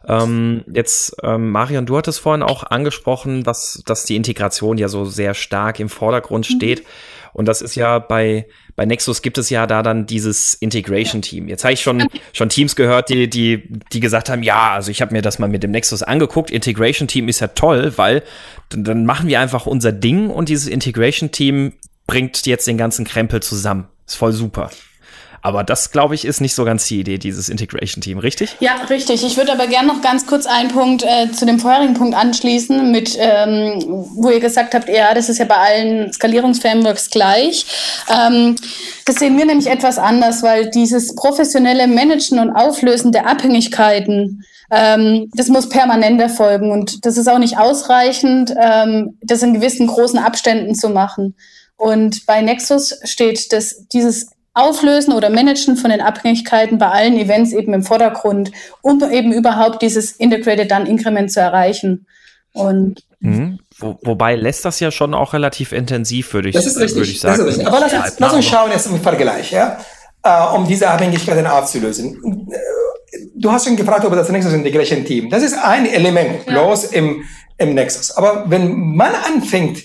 Ähm, 0.08 0.64
jetzt, 0.72 1.18
ähm, 1.22 1.52
Marion, 1.52 1.86
du 1.86 1.98
hattest 1.98 2.20
vorhin 2.20 2.44
auch 2.44 2.64
angesprochen, 2.64 3.44
dass, 3.44 3.84
dass 3.86 4.06
die 4.06 4.16
Integration 4.16 4.78
ja 4.78 4.88
so 4.88 5.04
sehr 5.04 5.34
stark 5.34 5.80
im 5.80 5.90
Vordergrund 5.90 6.50
mhm. 6.50 6.54
Und 7.34 7.48
das 7.48 7.62
ist 7.62 7.76
ja 7.76 8.00
bei, 8.00 8.48
bei 8.76 8.86
Nexus 8.86 9.22
gibt 9.22 9.38
es 9.38 9.50
ja 9.50 9.68
da 9.68 9.84
dann 9.84 10.06
dieses 10.06 10.54
Integration-Team. 10.56 11.48
Jetzt 11.48 11.64
habe 11.64 11.74
ich 11.74 11.82
schon, 11.82 12.08
schon 12.34 12.50
Teams 12.50 12.76
gehört, 12.76 13.10
die, 13.10 13.30
die, 13.30 13.70
die 13.94 14.00
gesagt 14.00 14.30
haben, 14.30 14.44
ja, 14.44 14.74
also 14.74 14.92
ich 14.92 15.02
habe 15.02 15.14
mir 15.14 15.22
das 15.22 15.40
mal 15.40 15.48
mit 15.48 15.64
dem 15.64 15.72
Nexus 15.72 16.04
angeguckt. 16.04 16.52
Integration-Team 16.52 17.30
ist 17.30 17.40
ja 17.40 17.48
toll, 17.48 17.94
weil 17.98 18.24
dann 18.70 19.06
machen 19.06 19.28
wir 19.28 19.40
einfach 19.40 19.66
unser 19.66 19.92
Ding 19.92 20.30
und 20.30 20.50
dieses 20.50 20.68
Integration-Team 20.68 21.74
bringt 22.08 22.46
jetzt 22.46 22.68
den 22.68 22.78
ganzen 22.78 23.06
Krempel 23.06 23.42
zusammen. 23.42 23.88
Ist 24.06 24.16
voll 24.16 24.34
super. 24.34 24.70
Aber 25.42 25.64
das, 25.64 25.92
glaube 25.92 26.14
ich, 26.14 26.26
ist 26.26 26.40
nicht 26.40 26.54
so 26.54 26.66
ganz 26.66 26.86
die 26.86 27.00
Idee, 27.00 27.18
dieses 27.18 27.50
Integration-Team, 27.50 28.20
richtig? 28.20 28.56
Ja, 28.60 28.76
richtig. 28.90 29.26
Ich 29.26 29.38
würde 29.38 29.52
aber 29.52 29.68
gerne 29.68 29.88
noch 29.88 30.02
ganz 30.02 30.28
kurz 30.28 30.46
einen 30.46 30.70
Punkt 30.70 31.04
äh, 31.04 31.32
zu 31.32 31.46
dem 31.46 31.60
vorherigen 31.60 31.96
Punkt 31.96 32.16
anschließen, 32.16 32.92
mit, 32.92 33.18
ähm, 33.20 33.84
wo 34.16 34.30
ihr 34.30 34.40
gesagt 34.40 34.76
habt, 34.76 34.88
ja, 34.88 35.14
das 35.14 35.30
ist 35.30 35.40
ja 35.40 35.46
bei 35.46 35.56
allen 35.56 36.14
Skalierungsframeworks 36.14 37.10
gleich. 37.10 37.66
Ähm, 38.08 38.56
das 39.06 39.16
sehen 39.16 39.38
wir 39.38 39.46
nämlich 39.46 39.68
etwas 39.68 39.98
anders, 39.98 40.44
weil 40.44 40.70
dieses 40.70 41.16
professionelle 41.16 41.88
Managen 41.88 42.40
und 42.40 42.52
Auflösen 42.52 43.12
der 43.12 43.28
Abhängigkeiten, 43.28 44.46
ähm, 44.70 45.30
das 45.34 45.48
muss 45.48 45.70
permanent 45.70 46.22
erfolgen 46.22 46.72
und 46.72 47.06
das 47.06 47.18
ist 47.18 47.28
auch 47.28 47.40
nicht 47.40 47.58
ausreichend, 47.58 48.54
ähm, 48.62 49.18
das 49.22 49.42
in 49.42 49.56
gewissen 49.56 49.88
großen 49.88 50.20
Abständen 50.20 50.76
zu 50.76 50.90
machen. 50.90 51.36
Und 51.78 52.28
bei 52.28 52.42
Nexus 52.42 53.00
steht 53.06 53.52
das, 53.52 53.88
dieses 53.88 54.28
Auflösen 54.54 55.14
oder 55.14 55.30
Managen 55.30 55.78
von 55.78 55.92
den 55.92 56.02
Abhängigkeiten 56.02 56.78
bei 56.78 56.88
allen 56.88 57.18
Events 57.18 57.54
eben 57.54 57.74
im 57.74 57.84
Vordergrund, 57.84 58.52
um 58.82 59.02
eben 59.10 59.32
überhaupt 59.32 59.82
dieses 59.82 60.12
Integrated 60.12 60.70
Done 60.72 60.88
Increment 60.90 61.32
zu 61.32 61.40
erreichen. 61.40 62.06
Und 62.54 63.04
mhm. 63.20 63.60
Wo, 63.78 63.98
wobei 64.04 64.36
lässt 64.36 64.66
das 64.66 64.80
ja 64.80 64.92
schon 64.92 65.14
auch 65.14 65.34
relativ 65.34 65.72
intensiv, 65.72 66.34
würde 66.34 66.50
ich, 66.50 66.56
das 66.56 66.68
ist 66.68 66.78
richtig, 66.78 66.98
würde 66.98 67.12
ich 67.12 67.20
sagen. 67.20 67.38
Das 67.38 67.48
ist 67.48 67.60
richtig. 67.60 67.68
Aber 67.68 67.80
lass 67.80 67.94
uns, 67.94 68.20
lass 68.20 68.34
uns 68.34 68.46
schauen 68.46 68.72
jetzt 68.72 68.88
im 68.88 69.02
Vergleich, 69.02 69.52
ja, 69.52 69.80
äh, 70.24 70.56
um 70.56 70.68
diese 70.68 70.90
Abhängigkeiten 70.90 71.48
aufzulösen. 71.48 72.48
Du 73.36 73.52
hast 73.52 73.66
schon 73.66 73.76
gefragt 73.76 74.04
über 74.04 74.16
das 74.16 74.30
Nexus 74.30 74.54
Integration 74.54 75.04
Team. 75.04 75.30
Das 75.30 75.42
ist 75.42 75.58
ein 75.58 75.88
Element 75.88 76.46
ja. 76.46 76.52
bloß 76.52 76.86
im, 76.86 77.24
im 77.58 77.74
Nexus. 77.74 78.12
Aber 78.12 78.50
wenn 78.50 78.96
man 78.96 79.14
anfängt, 79.16 79.84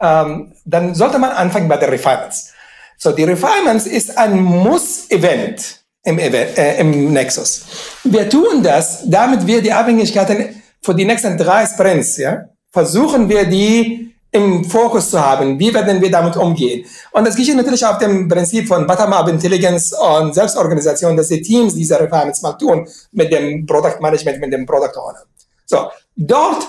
ähm, 0.00 0.52
dann 0.64 0.94
sollte 0.94 1.18
man 1.18 1.30
anfangen 1.30 1.68
bei 1.68 1.76
den 1.76 1.88
Refinements. 1.88 2.52
So, 3.00 3.12
die 3.12 3.22
Refinements 3.22 3.86
ist 3.86 4.18
ein 4.18 4.42
Muss-Event 4.42 5.84
im, 6.02 6.18
äh, 6.18 6.80
im 6.80 7.12
Nexus. 7.12 7.62
Wir 8.02 8.28
tun 8.28 8.60
das, 8.60 9.08
damit 9.08 9.46
wir 9.46 9.62
die 9.62 9.72
Abhängigkeiten 9.72 10.60
für 10.82 10.96
die 10.96 11.04
nächsten 11.04 11.38
drei 11.38 11.64
Sprints, 11.64 12.16
ja, 12.16 12.46
versuchen 12.72 13.28
wir 13.28 13.44
die 13.44 14.12
im 14.32 14.64
Fokus 14.64 15.10
zu 15.10 15.24
haben. 15.24 15.60
Wie 15.60 15.72
werden 15.72 16.00
wir 16.00 16.10
damit 16.10 16.36
umgehen? 16.36 16.84
Und 17.12 17.24
das 17.24 17.36
geschieht 17.36 17.54
natürlich 17.54 17.86
auf 17.86 17.98
dem 17.98 18.26
Prinzip 18.26 18.66
von 18.66 18.84
Bottom-up 18.84 19.28
Intelligence 19.28 19.92
und 19.92 20.34
Selbstorganisation, 20.34 21.16
dass 21.16 21.28
die 21.28 21.40
Teams 21.40 21.74
diese 21.74 22.00
Refinements 22.00 22.42
mal 22.42 22.54
tun 22.54 22.86
mit 23.12 23.32
dem 23.32 23.64
Product 23.64 24.00
Management, 24.00 24.40
mit 24.40 24.52
dem 24.52 24.66
Product 24.66 24.98
Owner. 24.98 25.22
So, 25.64 25.88
dort 26.16 26.66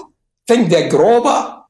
fängt 0.47 0.71
der 0.71 0.89
grobe, 0.89 1.65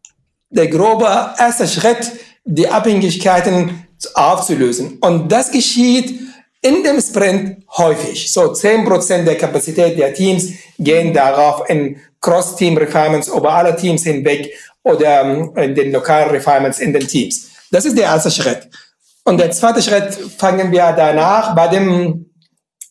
der 0.49 0.67
grobe 0.67 1.05
erste 1.37 1.65
Schritt, 1.65 2.11
die 2.43 2.67
Abhängigkeiten 2.67 3.88
aufzulösen. 4.13 4.97
Und 5.01 5.31
das 5.31 5.51
geschieht 5.51 6.19
in 6.61 6.83
dem 6.83 6.99
Sprint 7.01 7.63
häufig. 7.77 8.31
So 8.31 8.53
10% 8.53 9.23
der 9.23 9.37
Kapazität 9.37 9.97
der 9.97 10.13
Teams 10.13 10.49
gehen 10.77 11.13
darauf 11.13 11.69
in 11.69 11.99
Cross-Team-Refinements 12.21 13.29
über 13.29 13.53
alle 13.53 13.75
Teams 13.75 14.03
hinweg 14.03 14.53
oder 14.83 15.21
ähm, 15.21 15.53
in 15.55 15.75
den 15.75 15.91
lokalen 15.91 16.29
Refinements 16.29 16.79
in 16.79 16.93
den 16.93 17.07
Teams. 17.07 17.49
Das 17.71 17.85
ist 17.85 17.97
der 17.97 18.05
erste 18.05 18.31
Schritt. 18.31 18.67
Und 19.23 19.37
der 19.37 19.51
zweite 19.51 19.81
Schritt 19.81 20.13
fangen 20.37 20.71
wir 20.71 20.91
danach 20.93 21.55
bei 21.55 21.67
dem 21.67 22.28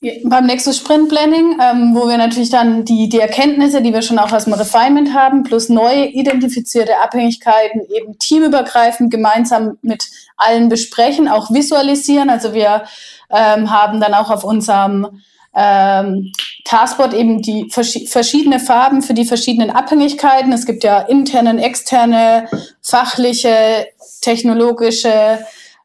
Beim 0.01 0.47
Nexus 0.47 0.77
Sprint 0.77 1.09
Planning, 1.09 1.59
ähm, 1.61 1.93
wo 1.93 2.09
wir 2.09 2.19
natürlich 2.19 2.51
dann 2.51 2.85
die, 2.85 3.09
die 3.09 3.19
Erkenntnisse, 3.19 3.83
die 3.83 3.93
wir 3.93 4.03
schon 4.03 4.21
auch 4.21 4.31
aus 4.31 4.45
dem 4.45 4.53
Refinement 4.53 5.13
haben, 5.13 5.43
plus 5.43 5.69
neue 5.69 6.07
identifizierte 6.07 6.99
Abhängigkeiten 6.99 7.81
eben 7.93 8.17
teamübergreifend 8.17 9.11
gemeinsam 9.11 9.77
mit 9.83 10.09
allen 10.37 10.69
besprechen, 10.69 11.27
auch 11.27 11.51
visualisieren. 11.51 12.31
Also 12.31 12.55
wir 12.55 12.85
ähm, 13.31 13.73
haben 13.73 14.01
dann 14.01 14.15
auch 14.15 14.31
auf 14.31 14.45
unserem 14.45 15.21
ähm, 15.57 16.33
Taskboard 16.65 17.13
eben 17.15 17.43
die 17.43 17.69
vers 17.69 17.99
verschiedene 18.07 18.61
Farben 18.61 19.03
für 19.03 19.15
die 19.15 19.25
verschiedenen 19.25 19.71
Abhängigkeiten. 19.71 20.53
Es 20.53 20.65
gibt 20.65 20.85
ja 20.85 21.01
interne, 21.01 21.61
externe, 21.61 22.49
fachliche, 22.83 23.89
technologische, 24.21 25.41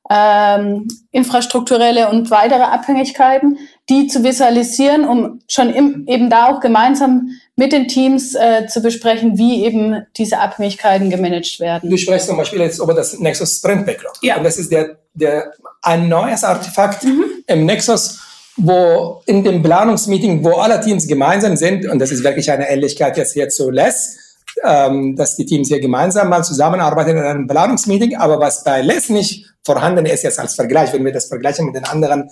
ähm, 0.10 0.88
infrastrukturelle 1.12 2.10
und 2.10 2.30
weitere 2.30 2.64
Abhängigkeiten 2.64 3.58
die 3.90 4.08
zu 4.08 4.24
visualisieren, 4.24 5.06
um 5.06 5.42
schon 5.48 5.74
im, 5.74 6.06
eben 6.08 6.30
da 6.30 6.48
auch 6.48 6.62
gemeinsam 6.62 7.32
mit 7.56 7.74
den 7.74 7.88
Teams 7.88 8.34
äh, 8.34 8.66
zu 8.68 8.82
besprechen, 8.82 9.38
wie 9.38 9.66
eben 9.66 10.06
diese 10.16 10.40
Abhängigkeiten 10.40 11.10
gemanagt 11.10 11.60
werden. 11.60 11.90
Du 11.90 11.98
sprichst 11.98 12.28
zum 12.28 12.38
Beispiel 12.38 12.62
jetzt 12.62 12.80
über 12.80 12.94
das 12.94 13.20
Nexus 13.20 13.58
Sprint 13.58 13.86
Backlog. 13.86 14.14
Ja. 14.22 14.38
Und 14.38 14.46
das 14.46 14.58
ist 14.58 14.72
der, 14.72 14.98
der, 15.14 15.52
ein 15.82 16.08
neues 16.08 16.44
Artefakt 16.44 17.04
mhm. 17.04 17.26
im 17.46 17.66
Nexus, 17.66 18.20
wo 18.56 19.22
in 19.26 19.44
dem 19.44 19.62
Planungsmeeting, 19.62 20.44
wo 20.44 20.52
alle 20.54 20.80
Teams 20.80 21.06
gemeinsam 21.06 21.58
sind, 21.58 21.86
und 21.88 22.00
das 22.00 22.12
ist 22.12 22.24
wirklich 22.24 22.50
eine 22.50 22.70
Ähnlichkeit 22.70 23.18
jetzt 23.18 23.34
hier 23.34 23.50
zu 23.50 23.70
LESS, 23.70 24.18
ähm, 24.64 25.16
dass 25.18 25.36
die 25.36 25.46
Teams 25.46 25.68
hier 25.68 25.82
gemeinsam 25.82 26.30
mal 26.30 26.44
zusammenarbeiten 26.44 27.18
in 27.18 27.24
einem 27.24 27.48
Planungsmeeting, 27.48 28.16
aber 28.16 28.40
was 28.40 28.64
bei 28.64 28.82
LESS 28.82 29.10
nicht 29.10 29.46
vorhanden 29.66 30.06
ist 30.06 30.24
jetzt 30.24 30.40
als 30.40 30.56
Vergleich, 30.56 30.94
wenn 30.94 31.04
wir 31.04 31.12
das 31.12 31.26
vergleichen 31.26 31.66
mit 31.66 31.76
den 31.76 31.86
anderen 31.86 32.30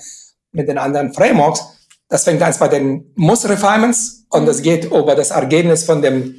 mit 0.52 0.68
den 0.68 0.78
anderen 0.78 1.14
Frameworks. 1.14 1.62
Das 2.10 2.24
fängt 2.24 2.42
an 2.42 2.54
bei 2.60 2.68
den 2.68 3.12
Muss-Refinements 3.16 4.26
und 4.30 4.46
das 4.46 4.62
geht 4.62 4.86
über 4.86 5.16
das 5.16 5.32
Ergebnis 5.32 5.84
von 5.84 6.02
dem 6.02 6.36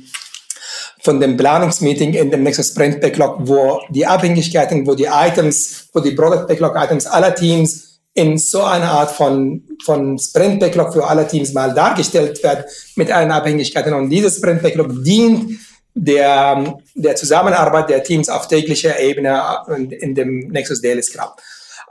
von 1.03 1.18
dem 1.18 1.37
Planungsmeeting 1.37 2.14
in 2.14 2.31
dem 2.31 2.44
Nexus 2.44 2.68
Sprint 2.68 3.01
Backlog, 3.01 3.37
wo 3.40 3.81
die 3.90 4.07
Abhängigkeiten, 4.07 4.87
wo 4.87 4.94
die 4.94 5.09
Items, 5.11 5.88
wo 5.92 5.98
die 5.98 6.12
Product 6.12 6.46
Backlog 6.46 6.77
Items 6.77 7.07
aller 7.07 7.35
Teams 7.35 8.01
in 8.14 8.38
so 8.38 8.62
einer 8.62 8.90
Art 8.90 9.11
von, 9.11 9.64
von 9.85 10.18
Sprint 10.18 10.61
Backlog 10.61 10.92
für 10.92 11.05
alle 11.05 11.27
Teams 11.27 11.53
mal 11.53 11.75
dargestellt 11.75 12.42
werden 12.44 12.64
mit 12.94 13.11
allen 13.11 13.33
Abhängigkeiten. 13.33 13.94
Und 13.94 14.11
dieses 14.11 14.37
Sprint 14.37 14.62
Backlog 14.62 15.03
dient 15.03 15.59
der, 15.94 16.79
der 16.94 17.16
Zusammenarbeit 17.16 17.90
der 17.90 18.05
Teams 18.05 18.29
auf 18.29 18.46
täglicher 18.48 19.01
Ebene 19.01 19.42
in, 19.77 19.90
in 19.90 20.14
dem 20.14 20.48
Nexus 20.48 20.81
Daily 20.81 21.03
Scrum. 21.03 21.31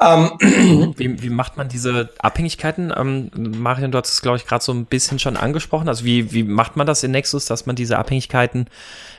Ähm, 0.02 0.32
wie, 0.98 1.22
wie 1.22 1.30
macht 1.30 1.58
man 1.58 1.70
diese 1.70 2.10
Abhängigkeiten? 2.20 2.92
Ähm, 2.96 3.30
Marion, 3.36 3.92
du 3.92 4.00
hast 4.00 4.12
es, 4.12 4.22
glaube 4.22 4.38
ich, 4.38 4.48
gerade 4.48 4.64
so 4.64 4.74
ein 4.74 4.86
bisschen 4.86 5.20
schon 5.20 5.38
angesprochen. 5.38 5.88
Also 5.88 6.04
wie, 6.04 6.34
wie 6.34 6.44
macht 6.44 6.76
man 6.76 6.88
das 6.88 7.04
in 7.04 7.12
Nexus, 7.12 7.46
dass 7.46 7.68
man 7.68 7.76
diese 7.76 8.00
Abhängigkeiten 8.00 8.66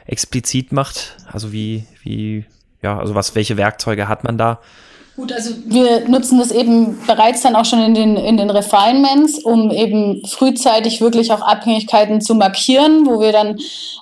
explizit 0.07 0.73
macht? 0.73 1.17
Also 1.31 1.53
wie, 1.53 1.87
wie, 2.03 2.45
ja, 2.83 2.99
also 2.99 3.15
was, 3.15 3.35
welche 3.37 3.57
Werkzeuge 3.57 4.09
hat 4.09 4.25
man 4.25 4.37
da? 4.37 4.59
Gut, 5.15 5.31
also 5.31 5.51
wir 5.67 6.09
nutzen 6.09 6.39
das 6.39 6.51
eben 6.51 6.99
bereits 7.07 7.43
dann 7.43 7.55
auch 7.55 7.67
schon 7.67 7.83
in 7.83 7.93
den, 7.93 8.17
in 8.17 8.39
den 8.39 8.49
Refinements, 8.49 9.39
um 9.45 9.71
eben 9.71 10.23
frühzeitig 10.27 11.03
wirklich 11.03 11.33
auch 11.33 11.43
Abhängigkeiten 11.43 12.23
zu 12.23 12.35
markieren, 12.35 13.07
wo 13.07 13.21
wir 13.21 13.31
dann 13.31 13.59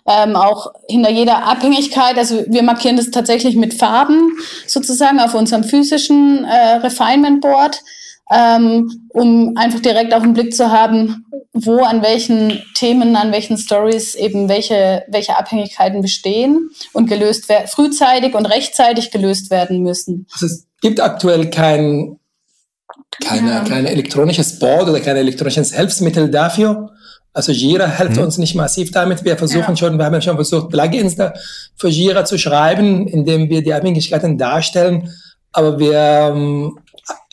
ähm, 0.07 0.37
auch 0.37 0.69
hinter 0.89 1.11
jeder 1.11 1.43
Abhängigkeit, 1.45 2.17
also 2.17 2.45
wir 2.47 2.63
markieren 2.63 2.97
das 2.97 3.11
tatsächlich 3.11 3.57
mit 3.57 3.75
Farben 3.75 4.31
sozusagen 4.69 5.19
auf 5.19 5.35
unserem 5.35 5.65
physischen 5.65 6.45
äh, 6.45 6.77
Refinement 6.77 7.41
Board, 7.41 7.83
ähm, 8.31 9.09
um 9.09 9.57
einfach 9.57 9.81
direkt 9.81 10.15
auch 10.15 10.23
einen 10.23 10.35
Blick 10.35 10.55
zu 10.55 10.71
haben, 10.71 11.27
wo 11.53 11.83
an 11.83 12.03
welchen 12.03 12.63
Themen, 12.75 13.17
an 13.17 13.33
welchen 13.33 13.59
Stories 13.59 14.15
eben 14.15 14.49
welche, 14.49 15.03
welche 15.09 15.37
Abhängigkeiten 15.37 16.03
bestehen 16.03 16.71
und 16.93 17.09
gelöst 17.09 17.49
werden, 17.49 17.67
frühzeitig 17.67 18.37
und 18.37 18.47
rechtzeitig 18.47 19.11
gelöst 19.11 19.51
werden 19.51 19.83
müssen. 19.83 20.29
Also 20.33 20.47
gibt 20.81 21.01
aktuell 21.01 21.51
kein, 21.51 22.19
keine, 23.25 23.51
ja. 23.51 23.65
kein 23.65 23.87
elektronisches 23.87 24.59
Board 24.59 24.89
oder 24.89 25.01
kein 25.01 25.17
elektronisches 25.17 25.75
Hilfsmittel 25.75 26.31
dafür. 26.31 26.91
Also 27.33 27.53
Jira 27.53 27.87
hilft 27.87 28.17
mhm. 28.17 28.25
uns 28.25 28.39
nicht 28.39 28.57
massiv 28.57 28.91
damit. 28.91 29.25
Wir 29.25 29.37
versuchen 29.37 29.71
ja. 29.71 29.77
schon, 29.77 29.99
wir 29.99 30.05
haben 30.05 30.15
ja 30.15 30.21
schon 30.21 30.35
versucht, 30.35 30.71
Plugins 30.71 31.15
da 31.15 31.33
für 31.77 31.87
Jira 31.89 32.25
zu 32.25 32.39
schreiben, 32.39 33.07
indem 33.07 33.49
wir 33.49 33.63
die 33.63 33.73
Abhängigkeiten 33.73 34.37
darstellen. 34.37 35.13
Aber 35.53 35.79
wir, 35.79 36.33
ähm, 36.35 36.77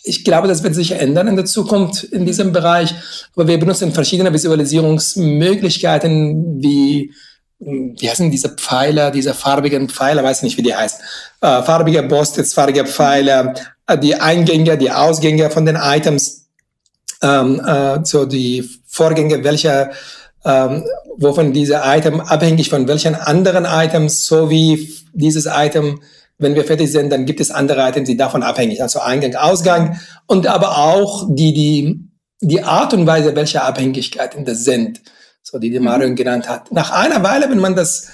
ich 0.04 0.24
glaube, 0.24 0.48
das 0.48 0.62
wird 0.64 0.76
sich 0.76 0.92
ändern 0.92 1.28
in 1.28 1.36
der 1.36 1.46
Zukunft 1.46 2.04
in 2.04 2.28
diesem 2.28 2.52
Bereich. 2.52 2.94
Aber 3.36 3.48
wir 3.48 3.60
benutzen 3.60 3.92
verschiedene 3.92 4.32
Visualisierungsmöglichkeiten 4.32 6.62
wie 6.62 7.12
wie 7.60 8.10
heißen 8.10 8.30
diese 8.30 8.50
Pfeiler, 8.50 9.12
diese 9.12 9.34
farbigen 9.34 9.90
Pfeiler, 9.90 10.24
weiß 10.24 10.44
nicht, 10.44 10.58
wie 10.58 10.62
die 10.62 10.76
heißt. 10.76 11.02
Äh, 11.42 11.64
farbige 11.64 12.04
Post-its, 12.04 12.54
farbige 12.54 12.86
Pfeiler, 12.86 13.54
äh, 13.88 13.98
die 13.98 14.16
Eingänge, 14.16 14.78
die 14.78 14.92
Ausgänge 14.92 15.50
von 15.50 15.66
den 15.66 15.76
Items, 15.76 16.48
ähm, 17.22 17.60
äh, 17.66 18.00
so 18.04 18.26
die 18.26 18.70
Vorgänge, 18.86 19.44
welche, 19.44 19.90
ähm, 20.46 20.86
wovon 21.18 21.52
diese 21.52 21.82
Item 21.84 22.22
abhängig 22.22 22.70
von 22.70 22.88
welchen 22.88 23.16
anderen 23.16 23.66
Items, 23.66 24.26
so 24.26 24.52
wie 24.52 24.94
dieses 25.14 25.48
Item, 25.52 26.02
wenn 26.38 26.54
wir 26.54 26.64
fertig 26.64 26.92
sind, 26.92 27.12
dann 27.12 27.26
gibt 27.26 27.40
es 27.40 27.50
andere 27.50 27.90
Items, 27.90 28.08
die 28.08 28.18
davon 28.18 28.44
abhängig, 28.44 28.84
also 28.84 29.00
Eingang, 29.00 29.34
Ausgang 29.36 30.00
und 30.28 30.46
aber 30.46 30.78
auch 30.78 31.26
die, 31.28 31.54
die, 31.54 32.00
die 32.40 32.62
Art 32.62 32.94
und 32.94 33.08
Weise, 33.08 33.36
welche 33.36 33.64
Abhängigkeiten 33.64 34.46
das 34.46 34.64
sind 34.64 35.02
so 35.50 35.60
die 35.60 35.70
die 35.70 35.80
Marion 35.80 36.16
genannt 36.16 36.50
hat. 36.50 36.72
Nach 36.72 36.92
einer 36.92 37.24
Weile, 37.24 37.50
wenn 37.50 37.60
man 37.60 37.76
das, 37.76 38.10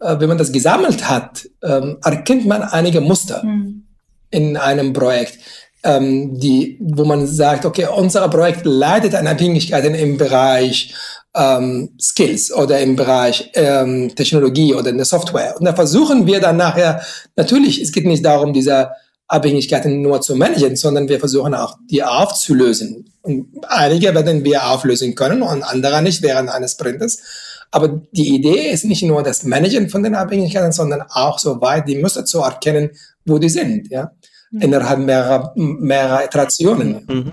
äh, 0.00 0.16
wenn 0.18 0.28
man 0.28 0.38
das 0.38 0.52
gesammelt 0.52 1.08
hat, 1.08 1.48
ähm, 1.62 1.96
erkennt 2.04 2.46
man 2.46 2.62
einige 2.62 3.00
Muster 3.00 3.42
mhm. 3.42 3.84
in 4.30 4.56
einem 4.58 4.92
Projekt, 4.92 5.38
ähm, 5.82 6.38
die, 6.38 6.78
wo 6.80 7.04
man 7.04 7.26
sagt, 7.26 7.64
okay, 7.64 7.86
unser 7.86 8.28
Projekt 8.28 8.66
leidet 8.66 9.14
an 9.14 9.26
Abhängigkeiten 9.26 9.94
im 9.94 10.18
Bereich 10.18 10.94
ähm, 11.34 11.90
Skills 11.98 12.52
oder 12.52 12.80
im 12.80 12.96
Bereich 12.96 13.50
ähm, 13.54 14.14
Technologie 14.14 14.74
oder 14.74 14.90
in 14.90 14.96
der 14.96 15.06
Software. 15.06 15.56
Und 15.58 15.64
da 15.64 15.74
versuchen 15.74 16.26
wir 16.26 16.40
dann 16.40 16.58
nachher, 16.58 17.00
natürlich, 17.34 17.80
es 17.80 17.92
geht 17.92 18.04
nicht 18.04 18.24
darum, 18.24 18.52
diese 18.52 18.90
Abhängigkeiten 19.28 20.02
nur 20.02 20.20
zu 20.20 20.36
managen, 20.36 20.76
sondern 20.76 21.08
wir 21.08 21.18
versuchen 21.18 21.54
auch, 21.54 21.76
die 21.90 22.02
aufzulösen. 22.02 23.10
Und 23.22 23.46
einige 23.68 24.14
werden 24.14 24.44
wir 24.44 24.68
auflösen 24.68 25.14
können 25.14 25.42
und 25.42 25.62
andere 25.62 26.02
nicht 26.02 26.22
während 26.22 26.50
eines 26.50 26.72
Sprintes. 26.72 27.22
Aber 27.70 27.88
die 28.12 28.34
Idee 28.34 28.70
ist 28.70 28.84
nicht 28.84 29.02
nur 29.02 29.22
das 29.22 29.42
Managen 29.42 29.88
von 29.88 30.02
den 30.02 30.14
Abhängigkeiten, 30.14 30.72
sondern 30.72 31.02
auch 31.10 31.38
so 31.38 31.60
weit 31.60 31.88
die 31.88 31.96
Muster 31.96 32.24
zu 32.24 32.40
erkennen, 32.40 32.90
wo 33.24 33.38
die 33.38 33.48
sind, 33.48 33.90
ja, 33.90 34.12
mhm. 34.50 34.60
innerhalb 34.60 35.00
mehrerer, 35.00 35.52
mehrerer 35.56 36.24
Iterationen. 36.24 37.04
Mhm. 37.08 37.32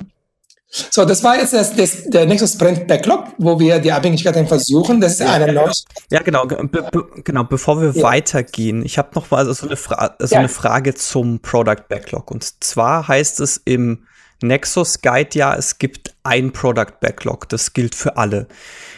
So, 0.73 1.03
das 1.03 1.21
war 1.21 1.37
jetzt 1.37 1.53
das, 1.53 1.75
das, 1.75 2.05
der 2.05 2.25
Nexus 2.25 2.53
Sprint 2.53 2.87
Backlog, 2.87 3.25
wo 3.37 3.59
wir 3.59 3.79
die 3.79 3.91
Abhängigkeiten 3.91 4.47
versuchen. 4.47 5.01
Das 5.01 5.13
ist 5.13 5.19
ja, 5.19 5.33
eine 5.33 5.51
neue. 5.51 5.71
Ja, 6.09 6.21
genau. 6.21 6.45
Be 6.45 6.65
be 6.67 7.05
genau, 7.25 7.43
bevor 7.43 7.81
wir 7.81 7.91
ja. 7.91 8.01
weitergehen, 8.01 8.85
ich 8.85 8.97
habe 8.97 9.09
noch 9.15 9.29
mal 9.31 9.53
so 9.53 9.65
eine, 9.67 9.75
Fra 9.75 10.15
so 10.19 10.33
ja. 10.33 10.39
eine 10.39 10.47
Frage 10.47 10.93
zum 10.93 11.39
Product 11.41 11.89
Backlog. 11.89 12.31
Und 12.31 12.63
zwar 12.63 13.09
heißt 13.09 13.41
es 13.41 13.61
im 13.65 14.05
Nexus 14.41 15.01
Guide 15.01 15.31
ja, 15.33 15.55
es 15.55 15.77
gibt 15.77 16.15
ein 16.23 16.53
Product 16.53 16.99
Backlog. 17.01 17.49
Das 17.49 17.73
gilt 17.73 17.93
für 17.93 18.15
alle. 18.15 18.47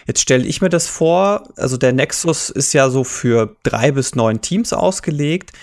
Jetzt 0.05 0.21
stelle 0.21 0.45
ich 0.45 0.61
mir 0.61 0.69
das 0.69 0.87
vor, 0.87 1.49
also 1.57 1.77
der 1.77 1.91
Nexus 1.93 2.51
ist 2.51 2.73
ja 2.73 2.89
so 2.89 3.03
für 3.03 3.55
drei 3.63 3.91
bis 3.91 4.15
neun 4.15 4.41
Teams 4.41 4.73
ausgelegt. 4.73 5.53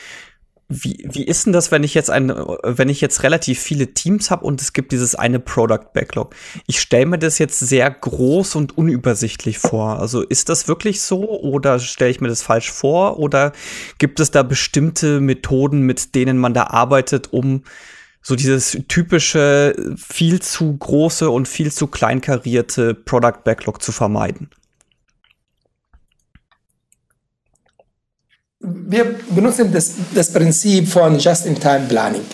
Wie, 0.72 1.04
wie 1.11 1.24
ist 1.24 1.46
denn 1.46 1.52
das, 1.52 1.72
wenn 1.72 1.83
ich 1.83 1.94
jetzt 1.94 2.11
ein, 2.11 2.28
wenn 2.28 2.88
ich 2.88 3.00
jetzt 3.00 3.24
relativ 3.24 3.59
viele 3.59 3.92
Teams 3.92 4.30
habe 4.30 4.44
und 4.44 4.62
es 4.62 4.72
gibt 4.72 4.92
dieses 4.92 5.16
eine 5.16 5.40
Product 5.40 5.92
Backlog? 5.92 6.33
Ich 6.68 6.80
stelle 6.80 7.06
mir 7.06 7.18
das 7.18 7.40
jetzt 7.40 7.59
sehr 7.59 7.90
groß 7.90 8.54
und 8.54 8.78
unübersichtlich 8.78 9.59
vor. 9.59 9.98
Also 9.98 10.22
ist 10.22 10.48
das 10.48 10.68
wirklich 10.68 11.00
so 11.00 11.28
oder 11.28 11.80
stelle 11.80 12.12
ich 12.12 12.20
mir 12.20 12.28
das 12.28 12.42
falsch 12.42 12.70
vor 12.70 13.18
oder 13.18 13.50
gibt 13.98 14.20
es 14.20 14.30
da 14.30 14.44
bestimmte 14.44 15.20
Methoden, 15.20 15.80
mit 15.80 16.14
denen 16.14 16.38
man 16.38 16.54
da 16.54 16.68
arbeitet, 16.68 17.33
um 17.33 17.64
so 18.22 18.37
dieses 18.37 18.78
typische 18.87 19.74
viel 19.96 20.40
zu 20.40 20.76
große 20.76 21.28
und 21.30 21.48
viel 21.48 21.72
zu 21.72 21.88
kleinkarierte 21.88 22.94
Product 22.94 23.42
Backlog 23.42 23.83
zu 23.83 23.90
vermeiden? 23.90 24.50
Wir 28.61 29.16
benutzen 29.31 29.73
das, 29.73 29.94
das 30.14 30.33
Prinzip 30.33 30.88
von 30.88 31.18
Just-in-Time-Planning. 31.18 32.25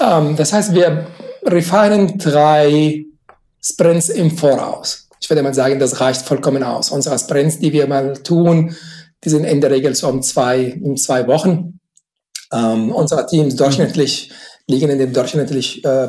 Ähm, 0.00 0.36
das 0.36 0.52
heißt, 0.52 0.74
wir 0.74 1.06
refinen 1.44 2.18
drei 2.18 3.04
Sprints 3.62 4.08
im 4.08 4.30
Voraus. 4.30 5.08
Ich 5.20 5.30
würde 5.30 5.42
mal 5.42 5.54
sagen, 5.54 5.78
das 5.78 6.00
reicht 6.00 6.22
vollkommen 6.22 6.62
aus. 6.62 6.90
Unsere 6.90 7.18
Sprints, 7.18 7.58
die 7.58 7.72
wir 7.72 7.86
mal 7.86 8.14
tun, 8.14 8.76
die 9.24 9.28
sind 9.28 9.44
in 9.44 9.60
der 9.60 9.70
Regel 9.70 9.94
so 9.94 10.08
um 10.08 10.22
zwei, 10.22 10.78
um 10.82 10.96
zwei 10.96 11.26
Wochen. 11.26 11.80
Ähm, 12.52 12.92
unsere 12.92 13.26
Teams 13.26 13.56
durchschnittlich 13.56 14.30
liegen 14.68 14.90
in 14.90 14.98
dem 14.98 15.12
durchschnittlich, 15.12 15.84
äh, 15.84 16.08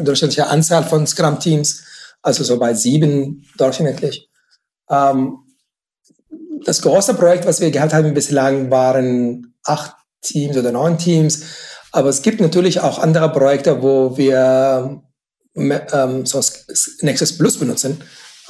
durchschnittliche 0.00 0.46
Anzahl 0.46 0.84
von 0.84 1.06
Scrum-Teams 1.06 1.82
also 2.22 2.44
so 2.44 2.58
bei 2.58 2.74
sieben 2.74 3.46
durchschnittlich. 3.56 4.28
Ähm, 4.88 5.38
das 6.64 6.82
große 6.82 7.14
Projekt, 7.14 7.46
was 7.46 7.60
wir 7.60 7.70
gehabt 7.70 7.92
haben 7.92 8.14
bislang, 8.14 8.70
waren 8.70 9.54
acht 9.64 9.94
Teams 10.22 10.56
oder 10.56 10.72
neun 10.72 10.98
Teams. 10.98 11.42
Aber 11.92 12.08
es 12.08 12.22
gibt 12.22 12.40
natürlich 12.40 12.80
auch 12.80 12.98
andere 12.98 13.30
Projekte, 13.32 13.82
wo 13.82 14.16
wir 14.16 15.02
ähm, 15.56 16.26
so 16.26 16.40
Nexus 17.02 17.36
Plus 17.36 17.58
benutzen 17.58 18.02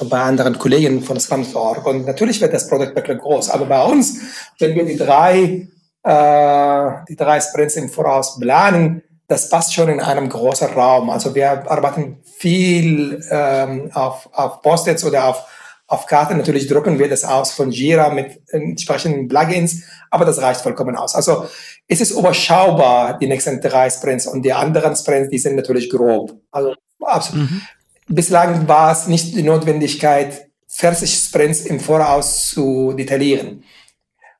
bei 0.09 0.21
anderen 0.21 0.57
Kollegen 0.57 1.03
von 1.03 1.19
Scrum.org. 1.19 1.85
Und 1.85 2.05
natürlich 2.05 2.41
wird 2.41 2.53
das 2.53 2.67
Product 2.67 2.93
Backlog 2.93 3.19
groß. 3.19 3.49
Aber 3.49 3.65
bei 3.65 3.83
uns, 3.83 4.17
wenn 4.59 4.75
wir 4.75 4.85
die 4.85 4.97
drei, 4.97 5.67
äh, 6.03 6.91
die 7.07 7.15
drei 7.15 7.39
Sprints 7.39 7.75
im 7.75 7.89
Voraus 7.89 8.39
planen, 8.39 9.03
das 9.27 9.49
passt 9.49 9.73
schon 9.73 9.89
in 9.89 10.01
einem 10.01 10.27
großen 10.27 10.67
Raum. 10.69 11.09
Also 11.09 11.33
wir 11.33 11.69
arbeiten 11.69 12.17
viel 12.37 13.23
ähm, 13.29 13.89
auf, 13.93 14.29
auf 14.33 14.61
Post-its 14.61 15.03
oder 15.05 15.25
auf, 15.29 15.43
auf 15.91 16.05
Karten. 16.05 16.37
Natürlich 16.37 16.67
drucken 16.67 16.97
wir 16.99 17.09
das 17.09 17.25
aus 17.25 17.51
von 17.51 17.69
Jira 17.69 18.09
mit 18.13 18.41
entsprechenden 18.47 19.27
Plugins, 19.27 19.83
aber 20.09 20.23
das 20.23 20.41
reicht 20.41 20.61
vollkommen 20.61 20.95
aus. 20.95 21.15
Also 21.15 21.47
es 21.85 21.99
ist 21.99 22.11
überschaubar, 22.11 23.19
die 23.19 23.27
nächsten 23.27 23.59
drei 23.59 23.89
Sprints 23.89 24.25
und 24.25 24.43
die 24.43 24.53
anderen 24.53 24.95
Sprints, 24.95 25.29
die 25.29 25.37
sind 25.37 25.57
natürlich 25.57 25.89
grob. 25.89 26.33
Also 26.49 26.75
absolut. 27.01 27.51
Mhm. 27.51 27.61
Bislang 28.07 28.69
war 28.69 28.93
es 28.93 29.07
nicht 29.07 29.35
die 29.35 29.43
Notwendigkeit, 29.43 30.47
40 30.69 31.13
Sprints 31.13 31.65
im 31.65 31.81
Voraus 31.81 32.47
zu 32.47 32.93
detaillieren. 32.93 33.65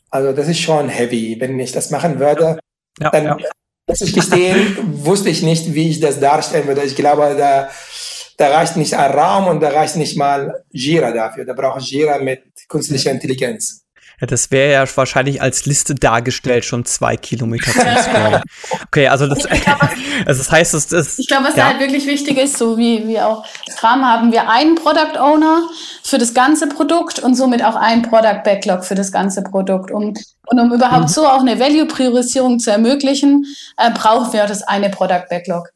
Also 0.09 0.31
das 0.31 0.47
ist 0.47 0.59
schon 0.59 0.87
heavy. 0.87 1.35
Wenn 1.37 1.59
ich 1.59 1.73
das 1.73 1.89
machen 1.89 2.19
würde, 2.19 2.59
ja, 2.97 3.09
dann, 3.09 3.25
ja. 3.25 3.37
muss 3.87 3.99
ich 3.99 4.13
gestehen, 4.13 4.77
wusste 5.03 5.29
ich 5.29 5.41
nicht, 5.41 5.73
wie 5.73 5.89
ich 5.89 5.99
das 5.99 6.21
darstellen 6.21 6.67
würde. 6.67 6.83
Ich 6.83 6.95
glaube, 6.95 7.35
da, 7.37 7.69
da 8.41 8.49
reicht 8.49 8.75
nicht 8.75 8.95
ein 8.95 9.11
Raum 9.11 9.47
und 9.47 9.59
da 9.61 9.69
reicht 9.69 9.95
nicht 9.95 10.17
mal 10.17 10.63
Jira 10.71 11.11
dafür. 11.11 11.45
Da 11.45 11.53
brauche 11.53 11.79
ich 11.79 11.91
Jira 11.91 12.17
mit 12.17 12.41
künstlicher 12.67 13.11
Intelligenz. 13.11 13.83
Ja, 14.19 14.27
das 14.27 14.51
wäre 14.51 14.71
ja 14.71 14.85
wahrscheinlich 14.95 15.41
als 15.41 15.65
Liste 15.65 15.95
dargestellt 15.95 16.65
schon 16.65 16.85
zwei 16.85 17.17
Kilometer 17.17 17.71
zum 17.71 17.81
Scrollen. 18.03 18.41
Okay, 18.85 19.07
also 19.07 19.27
das, 19.27 19.43
glaub, 19.47 19.81
also 20.25 20.39
das 20.39 20.51
heißt, 20.51 20.73
es 20.73 20.91
ist. 20.91 21.19
Ich 21.19 21.27
glaube, 21.27 21.45
was 21.45 21.55
ja. 21.55 21.65
da 21.65 21.69
halt 21.71 21.79
wirklich 21.79 22.05
wichtig 22.05 22.37
ist, 22.37 22.57
so 22.57 22.77
wie, 22.77 23.07
wie 23.07 23.19
auch 23.19 23.45
Scrum, 23.69 24.05
haben 24.05 24.31
wir 24.31 24.49
einen 24.49 24.75
Product 24.75 25.19
Owner 25.19 25.63
für 26.03 26.17
das 26.17 26.33
ganze 26.33 26.67
Produkt 26.67 27.19
und 27.19 27.35
somit 27.35 27.63
auch 27.63 27.75
einen 27.75 28.01
Product 28.01 28.41
Backlog 28.43 28.85
für 28.85 28.95
das 28.95 29.11
ganze 29.11 29.43
Produkt. 29.43 29.91
Um, 29.91 30.13
und 30.47 30.59
um 30.59 30.73
überhaupt 30.73 31.03
mhm. 31.03 31.13
so 31.13 31.27
auch 31.27 31.41
eine 31.41 31.59
Value-Priorisierung 31.59 32.59
zu 32.59 32.71
ermöglichen, 32.71 33.45
äh, 33.77 33.91
brauchen 33.91 34.33
wir 34.33 34.45
das 34.45 34.63
eine 34.63 34.89
Product 34.89 35.25
Backlog 35.29 35.71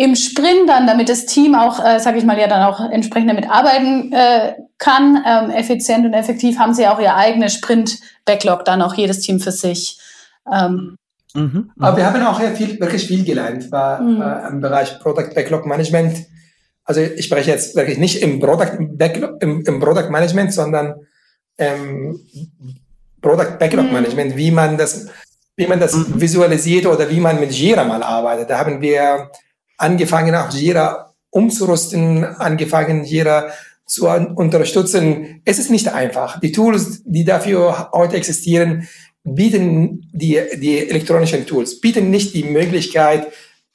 im 0.00 0.16
Sprint 0.16 0.66
dann, 0.66 0.86
damit 0.86 1.10
das 1.10 1.26
Team 1.26 1.54
auch, 1.54 1.84
äh, 1.84 2.00
sage 2.00 2.16
ich 2.16 2.24
mal, 2.24 2.38
ja 2.38 2.48
dann 2.48 2.62
auch 2.62 2.80
entsprechend 2.90 3.28
damit 3.28 3.50
arbeiten 3.50 4.10
äh, 4.14 4.54
kann, 4.78 5.22
ähm, 5.26 5.50
effizient 5.50 6.06
und 6.06 6.14
effektiv, 6.14 6.58
haben 6.58 6.72
sie 6.72 6.86
auch 6.86 6.98
ihr 6.98 7.14
eigenes 7.14 7.52
Sprint-Backlog 7.52 8.64
dann 8.64 8.80
auch 8.80 8.94
jedes 8.94 9.20
Team 9.20 9.40
für 9.40 9.52
sich. 9.52 10.00
Ähm, 10.50 10.96
mhm, 11.34 11.70
Aber 11.78 11.98
wir 11.98 12.06
haben 12.06 12.22
auch 12.22 12.40
ja 12.40 12.52
viel, 12.52 12.80
wirklich 12.80 13.06
viel 13.06 13.24
gelernt 13.26 13.70
war, 13.70 14.00
mhm. 14.00 14.22
äh, 14.22 14.48
im 14.48 14.62
Bereich 14.62 14.98
Product 15.00 15.34
Backlog 15.34 15.66
Management. 15.66 16.16
Also 16.84 17.02
ich 17.02 17.26
spreche 17.26 17.50
jetzt 17.50 17.76
wirklich 17.76 17.98
nicht 17.98 18.22
im 18.22 18.40
Product 18.40 18.78
Backlog, 18.78 19.42
im, 19.42 19.66
im 19.66 19.80
Product 19.80 20.08
Management, 20.08 20.54
sondern 20.54 20.94
im 21.58 22.18
Product 23.20 23.58
Backlog 23.58 23.84
mhm. 23.84 23.92
Management, 23.92 24.34
wie 24.34 24.50
man 24.50 24.78
das, 24.78 25.08
wie 25.56 25.66
man 25.66 25.78
das 25.78 25.94
mhm. 25.94 26.18
visualisiert 26.18 26.86
oder 26.86 27.10
wie 27.10 27.20
man 27.20 27.38
mit 27.38 27.52
Jira 27.52 27.84
mal 27.84 28.02
arbeitet. 28.02 28.48
Da 28.48 28.60
haben 28.60 28.80
wir 28.80 29.30
angefangen, 29.80 30.34
auch 30.34 30.50
Jira 30.50 31.14
umzurüsten, 31.30 32.24
angefangen, 32.24 33.04
Jira 33.04 33.50
zu 33.86 34.06
unterstützen. 34.08 35.42
Es 35.44 35.58
ist 35.58 35.70
nicht 35.70 35.88
einfach. 35.88 36.38
Die 36.40 36.52
Tools, 36.52 37.02
die 37.04 37.24
dafür 37.24 37.90
heute 37.92 38.16
existieren, 38.16 38.88
bieten 39.24 40.08
die, 40.12 40.40
die 40.56 40.88
elektronischen 40.88 41.46
Tools, 41.46 41.80
bieten 41.80 42.10
nicht 42.10 42.34
die 42.34 42.44
Möglichkeit, 42.44 43.26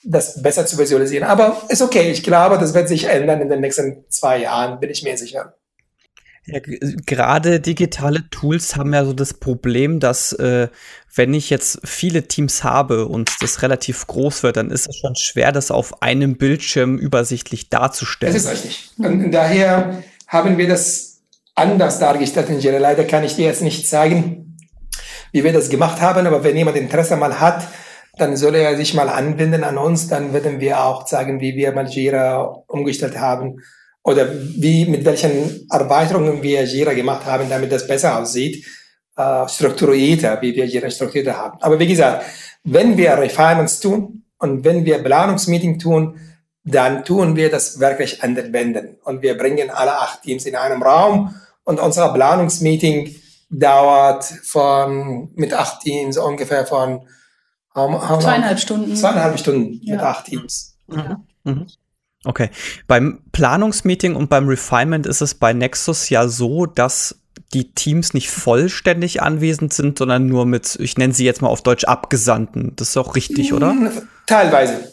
das 0.04 0.42
besser 0.42 0.66
zu 0.66 0.78
visualisieren. 0.78 1.28
Aber 1.28 1.64
ist 1.70 1.82
okay. 1.82 2.12
Ich 2.12 2.24
glaube, 2.24 2.58
das 2.58 2.74
wird 2.74 2.88
sich 2.88 3.06
ändern 3.06 3.42
in 3.42 3.50
den 3.50 3.62
nächsten 3.62 4.06
zwei 4.10 4.42
Jahren, 4.42 4.80
bin 4.80 4.90
ich 4.90 5.04
mir 5.04 5.18
sicher. 5.18 5.56
Ja, 6.48 6.60
gerade 7.06 7.60
digitale 7.60 8.30
Tools 8.30 8.76
haben 8.76 8.94
ja 8.94 9.04
so 9.04 9.14
das 9.14 9.34
Problem, 9.34 10.00
dass 10.00 10.32
äh, 10.34 10.68
wenn 11.16 11.34
ich 11.34 11.50
jetzt 11.50 11.80
viele 11.84 12.28
Teams 12.28 12.64
habe 12.64 13.08
und 13.08 13.32
das 13.42 13.64
relativ 13.64 14.06
groß 14.06 14.44
wird, 14.44 14.58
dann 14.58 14.70
ist 14.70 14.88
es 14.88 14.96
schon 14.98 15.16
schwer, 15.16 15.52
das 15.52 15.72
auf 15.72 16.04
einem 16.04 16.38
Bildschirm 16.38 17.00
übersichtlich 17.00 17.70
darzustellen. 17.70 18.34
Das 18.34 18.44
ist 18.44 18.52
richtig. 18.52 18.92
Und 18.98 19.32
daher 19.32 20.04
haben 20.28 20.60
wir 20.60 20.68
das 20.68 21.22
anders 21.56 21.98
dargestellt 21.98 22.50
Jira. 22.62 22.78
Leider 22.78 23.06
kann 23.06 23.24
ich 23.24 23.36
dir 23.36 23.46
jetzt 23.46 23.64
nicht 23.64 23.88
zeigen, 23.88 24.58
wie 25.32 25.44
wir 25.44 25.54
das 25.54 25.70
gemacht 25.70 26.00
haben, 26.00 26.28
aber 26.28 26.44
wenn 26.44 26.56
jemand 26.56 26.78
Interesse 26.78 27.16
mal 27.16 27.40
hat, 27.40 27.68
dann 28.18 28.38
soll 28.38 28.56
er 28.56 28.78
sich 28.78 28.94
mal 28.94 29.10
anbinden 29.10 29.64
an 29.64 29.80
uns, 29.80 30.08
dann 30.08 30.32
werden 30.32 30.60
wir 30.60 30.84
auch 30.84 31.06
zeigen, 31.06 31.42
wie 31.42 31.56
wir 31.56 31.72
mal 31.72 31.88
Jira 31.88 32.44
umgestellt 32.68 33.18
haben 33.18 33.62
oder 34.06 34.28
wie, 34.32 34.86
mit 34.86 35.04
welchen 35.04 35.68
Erweiterungen 35.70 36.42
wir 36.44 36.64
Jira 36.64 36.94
gemacht 36.94 37.26
haben, 37.26 37.50
damit 37.50 37.72
das 37.72 37.88
besser 37.88 38.20
aussieht, 38.20 38.64
äh, 39.18 39.48
strukturierter, 39.50 40.40
wie 40.42 40.56
wir 40.56 40.66
Jira 40.68 40.92
strukturiert 40.92 41.36
haben. 41.36 41.58
Aber 41.62 41.80
wie 41.80 41.88
gesagt, 41.88 42.24
wenn 42.64 42.98
wir 42.98 43.18
Refinements 43.18 43.80
tun 43.80 44.24
und 44.38 44.64
wenn 44.64 44.86
wir 44.86 45.00
Planungsmeeting 45.04 45.80
tun, 45.80 46.20
dann 46.64 47.04
tun 47.04 47.36
wir 47.36 47.50
das 47.50 47.80
wirklich 47.80 48.24
an 48.24 48.36
den 48.36 48.54
Wänden 48.54 48.98
und 49.04 49.24
wir 49.24 49.38
bringen 49.38 49.72
alle 49.72 49.98
acht 49.98 50.22
Teams 50.22 50.46
in 50.46 50.56
einem 50.56 50.84
Raum 50.84 51.34
und 51.64 51.80
unser 51.80 52.14
Planungsmeeting 52.14 53.16
dauert 53.50 54.24
von 54.24 55.32
mit 55.34 55.54
acht 55.54 55.82
Teams 55.82 56.18
ungefähr 56.18 56.68
von 56.68 57.08
zweieinhalb 57.74 58.60
Stunden. 58.60 58.96
Zweieinhalb 58.96 59.40
Stunden 59.40 59.80
ja. 59.84 59.96
mit 59.96 60.04
acht 60.04 60.26
Teams. 60.26 60.78
Mhm. 60.88 61.24
Mhm. 61.44 61.68
Okay. 62.26 62.50
Beim 62.88 63.20
Planungsmeeting 63.32 64.16
und 64.16 64.30
beim 64.30 64.48
Refinement 64.48 65.06
ist 65.06 65.22
es 65.22 65.36
bei 65.36 65.54
Nexus 65.54 66.10
ja 66.10 66.28
so, 66.28 66.66
dass 66.66 67.16
die 67.54 67.72
Teams 67.72 68.14
nicht 68.14 68.30
vollständig 68.30 69.22
anwesend 69.22 69.74
sind, 69.74 69.98
sondern 69.98 70.28
nur 70.28 70.46
mit, 70.46 70.78
ich 70.80 70.98
nenne 70.98 71.14
sie 71.14 71.26
jetzt 71.26 71.42
mal 71.42 71.48
auf 71.48 71.62
Deutsch, 71.62 71.86
Abgesandten. 71.86 72.74
Das 72.76 72.90
ist 72.90 72.98
auch 72.98 73.16
richtig, 73.16 73.54
oder? 73.54 73.70
Hm, 73.70 73.92
teilweise. 74.26 74.92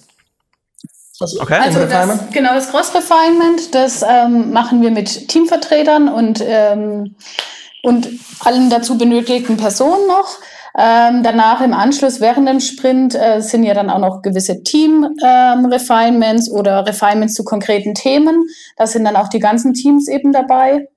Okay. 1.21 1.59
Also 1.61 1.81
das, 1.87 2.31
genau, 2.33 2.55
das 2.55 2.71
Cross-Refinement, 2.71 3.75
das 3.75 4.03
ähm, 4.03 4.53
machen 4.53 4.83
wir 4.83 4.91
mit 4.91 5.29
Teamvertretern 5.29 6.09
und, 6.09 6.43
ähm, 6.45 7.15
und 7.83 8.09
allen 8.41 8.71
dazu 8.71 8.99
benötigten 8.99 9.57
Personen 9.57 10.07
noch. 10.09 10.39
Ähm, 10.77 11.23
danach 11.23 11.61
im 11.61 11.75
Anschluss 11.75 12.21
während 12.21 12.49
dem 12.49 12.61
Sprint 12.61 13.15
äh, 13.15 13.41
sind 13.41 13.63
ja 13.63 13.75
dann 13.75 13.91
auch 13.91 13.99
noch 13.99 14.23
gewisse 14.23 14.63
Team-Refinements 14.63 16.49
ähm, 16.49 16.55
oder 16.55 16.87
Refinements 16.87 17.35
zu 17.35 17.45
konkreten 17.45 17.95
Themen. 17.95 18.47
Da 18.77 18.87
sind 18.87 19.05
dann 19.05 19.17
auch 19.17 19.29
die 19.29 19.39
ganzen 19.39 19.75
Teams 19.75 20.09
eben 20.09 20.33
dabei. 20.33 20.89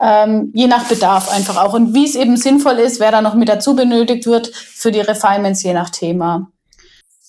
Ähm, 0.00 0.52
je 0.54 0.68
nach 0.68 0.84
Bedarf 0.84 1.30
einfach 1.30 1.62
auch. 1.62 1.74
Und 1.74 1.92
wie 1.92 2.04
es 2.04 2.14
eben 2.14 2.36
sinnvoll 2.36 2.78
ist, 2.78 3.00
wer 3.00 3.10
da 3.10 3.20
noch 3.20 3.34
mit 3.34 3.48
dazu 3.48 3.74
benötigt 3.74 4.26
wird 4.26 4.46
für 4.54 4.92
die 4.92 5.00
Refinements 5.00 5.62
je 5.62 5.74
nach 5.74 5.90
Thema. 5.90 6.48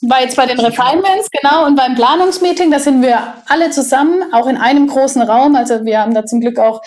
War 0.04 0.22
jetzt 0.22 0.36
bei 0.36 0.48
den 0.48 0.60
Refinements, 0.60 1.30
genau, 1.32 1.66
und 1.66 1.76
beim 1.76 1.94
Planungsmeeting, 1.94 2.72
da 2.72 2.80
sind 2.80 3.04
wir 3.04 3.36
alle 3.48 3.70
zusammen, 3.70 4.34
auch 4.34 4.48
in 4.48 4.58
einem 4.58 4.88
großen 4.88 5.22
Raum. 5.22 5.56
Also 5.56 5.86
wir 5.86 6.00
haben 6.00 6.16
da 6.16 6.26
zum 6.26 6.42
Glück 6.42 6.58
auch 6.58 6.82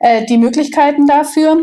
äh, 0.00 0.24
die 0.26 0.38
Möglichkeiten 0.38 1.06
dafür 1.06 1.62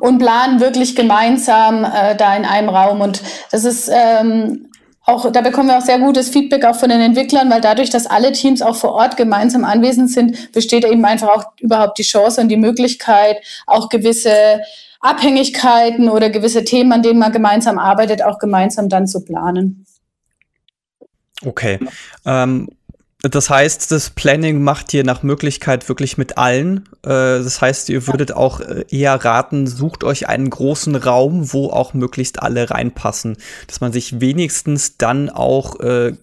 und 0.00 0.18
planen 0.18 0.60
wirklich 0.60 0.96
gemeinsam 0.96 1.84
äh, 1.84 2.14
da 2.16 2.36
in 2.36 2.44
einem 2.44 2.68
Raum. 2.68 3.00
Und 3.00 3.22
das 3.50 3.64
ist 3.64 3.90
ähm, 3.92 4.68
auch, 5.04 5.30
da 5.32 5.40
bekommen 5.40 5.68
wir 5.68 5.78
auch 5.78 5.82
sehr 5.82 5.98
gutes 5.98 6.28
Feedback 6.28 6.64
auch 6.64 6.76
von 6.76 6.88
den 6.88 7.00
Entwicklern, 7.00 7.50
weil 7.50 7.60
dadurch, 7.60 7.90
dass 7.90 8.06
alle 8.06 8.32
Teams 8.32 8.62
auch 8.62 8.76
vor 8.76 8.92
Ort 8.92 9.16
gemeinsam 9.16 9.64
anwesend 9.64 10.10
sind, 10.10 10.52
besteht 10.52 10.84
eben 10.84 11.04
einfach 11.04 11.28
auch 11.28 11.44
überhaupt 11.58 11.98
die 11.98 12.04
Chance 12.04 12.40
und 12.40 12.48
die 12.48 12.56
Möglichkeit, 12.56 13.38
auch 13.66 13.88
gewisse 13.88 14.60
Abhängigkeiten 15.00 16.08
oder 16.08 16.30
gewisse 16.30 16.62
Themen, 16.62 16.92
an 16.92 17.02
denen 17.02 17.18
man 17.18 17.32
gemeinsam 17.32 17.78
arbeitet, 17.78 18.22
auch 18.22 18.38
gemeinsam 18.38 18.88
dann 18.88 19.08
zu 19.08 19.24
planen. 19.24 19.84
Okay. 21.44 21.80
Ähm, 22.24 22.68
das 23.22 23.50
heißt, 23.50 23.92
das 23.92 24.10
Planning 24.10 24.62
macht 24.62 24.92
ihr 24.92 25.04
nach 25.04 25.22
Möglichkeit 25.22 25.88
wirklich 25.88 26.18
mit 26.18 26.38
allen. 26.38 26.88
Äh, 27.04 27.38
das 27.42 27.60
heißt, 27.60 27.88
ihr 27.88 28.08
würdet 28.08 28.32
auch 28.32 28.60
äh, 28.60 28.84
eher 28.90 29.14
raten, 29.14 29.68
sucht 29.68 30.02
euch 30.02 30.28
einen 30.28 30.50
großen 30.50 30.96
Raum, 30.96 31.52
wo 31.52 31.70
auch 31.70 31.94
möglichst 31.94 32.42
alle 32.42 32.70
reinpassen. 32.70 33.36
Dass 33.68 33.80
man 33.80 33.92
sich 33.92 34.20
wenigstens 34.20 34.96
dann 34.96 35.30
auch 35.30 35.78
äh, 35.78 36.14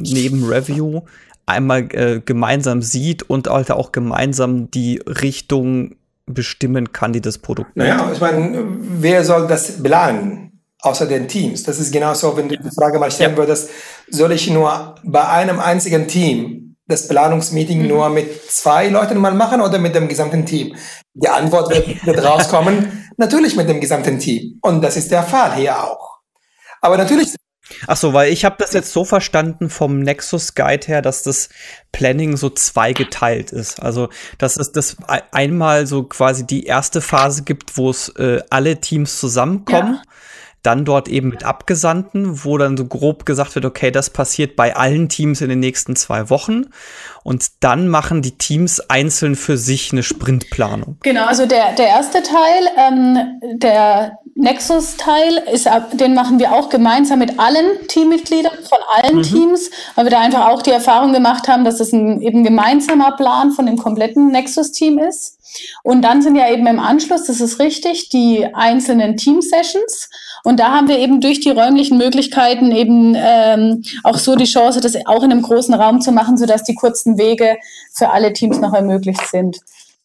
neben 0.00 0.44
Review 0.44 1.02
einmal 1.46 1.88
gemeinsam 1.88 2.80
sieht 2.80 3.24
und 3.24 3.48
halt 3.48 3.72
auch 3.72 3.90
gemeinsam 3.90 4.70
die 4.70 4.98
Richtung 5.04 5.96
bestimmen 6.26 6.92
kann, 6.92 7.12
die 7.12 7.20
das 7.20 7.38
Produkt 7.38 7.76
Naja, 7.76 8.08
ich 8.12 8.20
meine, 8.20 8.66
wer 8.78 9.24
soll 9.24 9.48
das 9.48 9.82
planen? 9.82 10.49
Außer 10.82 11.06
den 11.06 11.28
Teams. 11.28 11.62
Das 11.62 11.78
ist 11.78 11.92
genauso, 11.92 12.36
wenn 12.36 12.48
du 12.48 12.56
die 12.56 12.70
Frage 12.70 12.98
mal 12.98 13.10
stellen 13.10 13.32
ja. 13.32 13.36
würdest, 13.36 13.70
soll 14.08 14.32
ich 14.32 14.48
nur 14.48 14.94
bei 15.04 15.28
einem 15.28 15.60
einzigen 15.60 16.08
Team 16.08 16.76
das 16.86 17.06
Planungsmeeting 17.06 17.82
mhm. 17.82 17.88
nur 17.88 18.08
mit 18.08 18.50
zwei 18.50 18.88
Leuten 18.88 19.18
mal 19.18 19.34
machen 19.34 19.60
oder 19.60 19.78
mit 19.78 19.94
dem 19.94 20.08
gesamten 20.08 20.46
Team? 20.46 20.74
Die 21.14 21.28
Antwort 21.28 21.70
wird, 21.70 22.06
wird 22.06 22.24
rauskommen, 22.24 23.08
natürlich 23.16 23.56
mit 23.56 23.68
dem 23.68 23.80
gesamten 23.80 24.18
Team. 24.18 24.58
Und 24.62 24.80
das 24.82 24.96
ist 24.96 25.10
der 25.10 25.22
Fall 25.22 25.54
hier 25.54 25.82
auch. 25.82 26.18
Aber 26.80 26.96
natürlich 26.96 27.34
Ach 27.86 27.96
so, 27.96 28.12
weil 28.12 28.32
ich 28.32 28.44
habe 28.44 28.56
das 28.58 28.72
jetzt 28.72 28.92
so 28.92 29.04
verstanden 29.04 29.70
vom 29.70 30.00
Nexus 30.00 30.54
Guide 30.54 30.86
her, 30.88 31.02
dass 31.02 31.22
das 31.22 31.50
Planning 31.92 32.36
so 32.36 32.50
zweigeteilt 32.50 33.52
ist. 33.52 33.80
Also, 33.80 34.08
dass 34.38 34.56
es 34.56 34.72
das 34.72 34.96
einmal 35.30 35.86
so 35.86 36.02
quasi 36.02 36.44
die 36.44 36.64
erste 36.64 37.00
Phase 37.00 37.44
gibt, 37.44 37.76
wo 37.76 37.90
es 37.90 38.08
äh, 38.16 38.40
alle 38.50 38.80
Teams 38.80 39.20
zusammenkommen. 39.20 39.94
Ja 39.94 40.02
dann 40.62 40.84
dort 40.84 41.08
eben 41.08 41.28
mit 41.28 41.44
Abgesandten, 41.44 42.44
wo 42.44 42.58
dann 42.58 42.76
so 42.76 42.84
grob 42.84 43.26
gesagt 43.26 43.54
wird, 43.54 43.64
okay, 43.64 43.90
das 43.90 44.10
passiert 44.10 44.56
bei 44.56 44.76
allen 44.76 45.08
Teams 45.08 45.40
in 45.40 45.48
den 45.48 45.60
nächsten 45.60 45.96
zwei 45.96 46.30
Wochen. 46.30 46.66
Und 47.22 47.48
dann 47.60 47.88
machen 47.88 48.22
die 48.22 48.36
Teams 48.38 48.80
einzeln 48.88 49.36
für 49.36 49.56
sich 49.56 49.92
eine 49.92 50.02
Sprintplanung. 50.02 50.96
Genau, 51.02 51.26
also 51.26 51.46
der, 51.46 51.74
der 51.74 51.88
erste 51.88 52.22
Teil, 52.22 52.68
ähm, 52.78 53.58
der 53.58 54.18
Nexus-Teil, 54.34 55.42
ist, 55.52 55.68
den 55.92 56.14
machen 56.14 56.38
wir 56.38 56.52
auch 56.52 56.68
gemeinsam 56.68 57.18
mit 57.18 57.38
allen 57.38 57.86
Teammitgliedern 57.88 58.52
von 58.68 58.78
allen 58.94 59.18
mhm. 59.18 59.22
Teams, 59.22 59.70
weil 59.94 60.06
wir 60.06 60.10
da 60.10 60.20
einfach 60.20 60.48
auch 60.48 60.62
die 60.62 60.70
Erfahrung 60.70 61.12
gemacht 61.12 61.48
haben, 61.48 61.64
dass 61.64 61.80
es 61.80 61.92
ein 61.92 62.20
eben 62.22 62.44
gemeinsamer 62.44 63.12
Plan 63.12 63.52
von 63.52 63.66
dem 63.66 63.76
kompletten 63.76 64.30
Nexus-Team 64.30 64.98
ist. 64.98 65.38
Und 65.82 66.02
dann 66.02 66.22
sind 66.22 66.36
ja 66.36 66.50
eben 66.50 66.66
im 66.66 66.78
Anschluss, 66.78 67.24
das 67.24 67.40
ist 67.40 67.58
richtig, 67.58 68.08
die 68.08 68.46
einzelnen 68.54 69.16
Team-Sessions. 69.16 70.08
Und 70.44 70.60
da 70.60 70.70
haben 70.72 70.88
wir 70.88 70.98
eben 70.98 71.20
durch 71.20 71.40
die 71.40 71.50
räumlichen 71.50 71.98
Möglichkeiten 71.98 72.72
eben 72.72 73.14
ähm, 73.16 73.82
auch 74.04 74.16
so 74.16 74.36
die 74.36 74.44
Chance, 74.44 74.80
das 74.80 74.96
auch 75.06 75.22
in 75.22 75.32
einem 75.32 75.42
großen 75.42 75.74
Raum 75.74 76.00
zu 76.00 76.12
machen, 76.12 76.36
sodass 76.36 76.62
die 76.62 76.74
kurzen 76.74 77.18
Wege 77.18 77.56
für 77.92 78.10
alle 78.10 78.32
Teams 78.32 78.58
noch 78.60 78.72
ermöglicht 78.72 79.26
sind. 79.26 79.58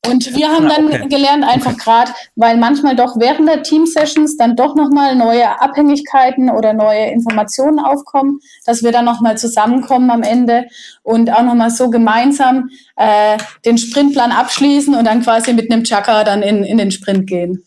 Und 0.10 0.36
wir 0.36 0.50
haben 0.50 0.68
dann 0.68 0.88
okay. 0.88 1.08
gelernt, 1.08 1.44
einfach 1.44 1.74
okay. 1.74 1.82
gerade, 1.84 2.12
weil 2.36 2.58
manchmal 2.58 2.96
doch 2.96 3.20
während 3.20 3.48
der 3.48 3.64
Team-Sessions 3.64 4.38
dann 4.38 4.56
doch 4.56 4.76
nochmal 4.76 5.16
neue 5.16 5.62
Abhängigkeiten 5.62 6.50
oder 6.50 6.74
neue 6.74 7.08
Informationen 7.08 7.80
aufkommen, 7.80 8.40
dass 8.66 8.84
wir 8.84 8.92
dann 8.92 9.06
nochmal 9.06 9.38
zusammenkommen 9.38 10.10
am 10.12 10.24
Ende 10.24 10.66
und 11.04 11.32
auch 11.32 11.44
nochmal 11.44 11.70
so 11.70 11.90
gemeinsam 11.90 12.70
äh, 12.96 13.38
den 13.66 13.78
Sprintplan 13.78 14.32
abschließen 14.32 14.96
und 14.96 15.06
dann 15.06 15.22
quasi 15.22 15.54
mit 15.54 15.72
einem 15.72 15.84
Chaka 15.84 16.24
dann 16.24 16.42
in, 16.42 16.64
in 16.64 16.78
den 16.78 16.92
Sprint 16.92 17.28
gehen. 17.28 17.64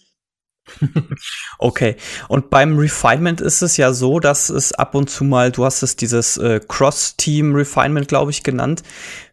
Okay. 1.59 1.97
Und 2.29 2.51
beim 2.51 2.79
Refinement 2.79 3.41
ist 3.41 3.63
es 3.63 3.77
ja 3.77 3.93
so, 3.93 4.21
dass 4.21 4.49
es 4.49 4.73
ab 4.73 4.95
und 4.95 5.11
zu 5.11 5.25
mal, 5.25 5.51
du 5.51 5.65
hast 5.65 5.83
es 5.83 5.97
dieses 5.97 6.37
äh, 6.37 6.61
Cross-Team-Refinement, 6.67 8.07
glaube 8.09 8.31
ich, 8.31 8.43
genannt. 8.43 8.83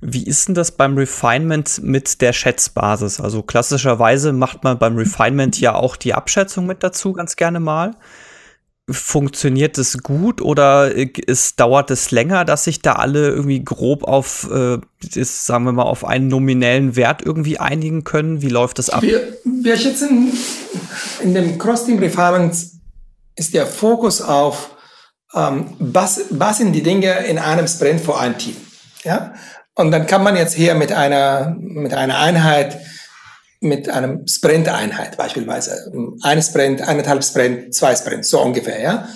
Wie 0.02 0.26
ist 0.26 0.48
denn 0.48 0.56
das 0.56 0.72
beim 0.72 0.98
Refinement 0.98 1.82
mit 1.84 2.22
der 2.22 2.34
Schätzbasis? 2.34 3.20
Also 3.20 3.44
klassischerweise 3.44 4.34
macht 4.34 4.64
man 4.64 4.80
beim 4.80 4.98
Refinement 4.98 5.60
ja 5.60 5.76
auch 5.76 5.96
die 5.96 6.14
Abschätzung 6.14 6.66
mit 6.66 6.84
dazu 6.84 7.14
ganz 7.14 7.36
gerne 7.36 7.60
mal 7.60 7.96
funktioniert 8.90 9.80
es 9.80 9.98
gut 10.04 10.42
oder 10.42 10.92
es 10.96 11.56
dauert 11.56 11.90
es 11.90 12.12
länger, 12.12 12.46
dass 12.46 12.66
sich 12.66 12.82
da 12.82 12.94
alle 12.94 13.30
irgendwie 13.30 13.64
grob 13.64 14.04
auf, 14.04 14.48
äh, 14.52 14.78
ist, 15.16 15.48
sagen 15.48 15.64
wir 15.66 15.72
mal, 15.72 15.84
auf 15.84 16.06
einen 16.06 16.28
nominellen 16.28 16.96
Wert 16.96 17.24
irgendwie 17.26 17.58
einigen 17.58 18.04
können? 18.04 18.44
Wie 18.44 18.50
läuft 18.50 18.78
das 18.78 18.92
ab? 18.92 19.02
Wir, 19.02 19.22
wir 19.66 19.78
schätzen, 19.78 20.32
in 21.22 21.34
dem 21.34 21.58
Cross-Team 21.58 22.00
Refinements 22.00 22.78
ist 23.36 23.54
der 23.54 23.66
Fokus 23.66 24.22
auf, 24.22 24.76
ähm, 25.34 25.76
was, 25.80 26.22
was 26.30 26.60
sind 26.60 26.72
die 26.72 26.84
Dinge 26.84 27.26
in 27.26 27.38
einem 27.38 27.68
Sprint 27.68 28.00
für 28.00 28.18
ein 28.18 28.38
Team? 28.38 28.56
Ja? 29.04 29.34
Und 29.74 29.92
dann 29.92 30.08
kann 30.08 30.24
man 30.24 30.38
jetzt 30.38 30.54
hier 30.54 30.76
mit 30.76 30.92
einer, 30.94 31.56
mit 31.60 31.94
einer 31.94 32.20
Einheit 32.20 32.80
mit 33.62 33.90
einem 33.90 34.28
Sprint-Einheit 34.28 35.18
beispielsweise. 35.18 35.92
Ein 36.22 36.42
Sprint, 36.42 36.82
eineinhalb 36.82 37.24
Sprint, 37.24 37.74
zwei 37.74 37.96
Sprints, 37.96 38.30
so 38.30 38.42
ungefähr, 38.42 38.80
ja. 38.80 39.08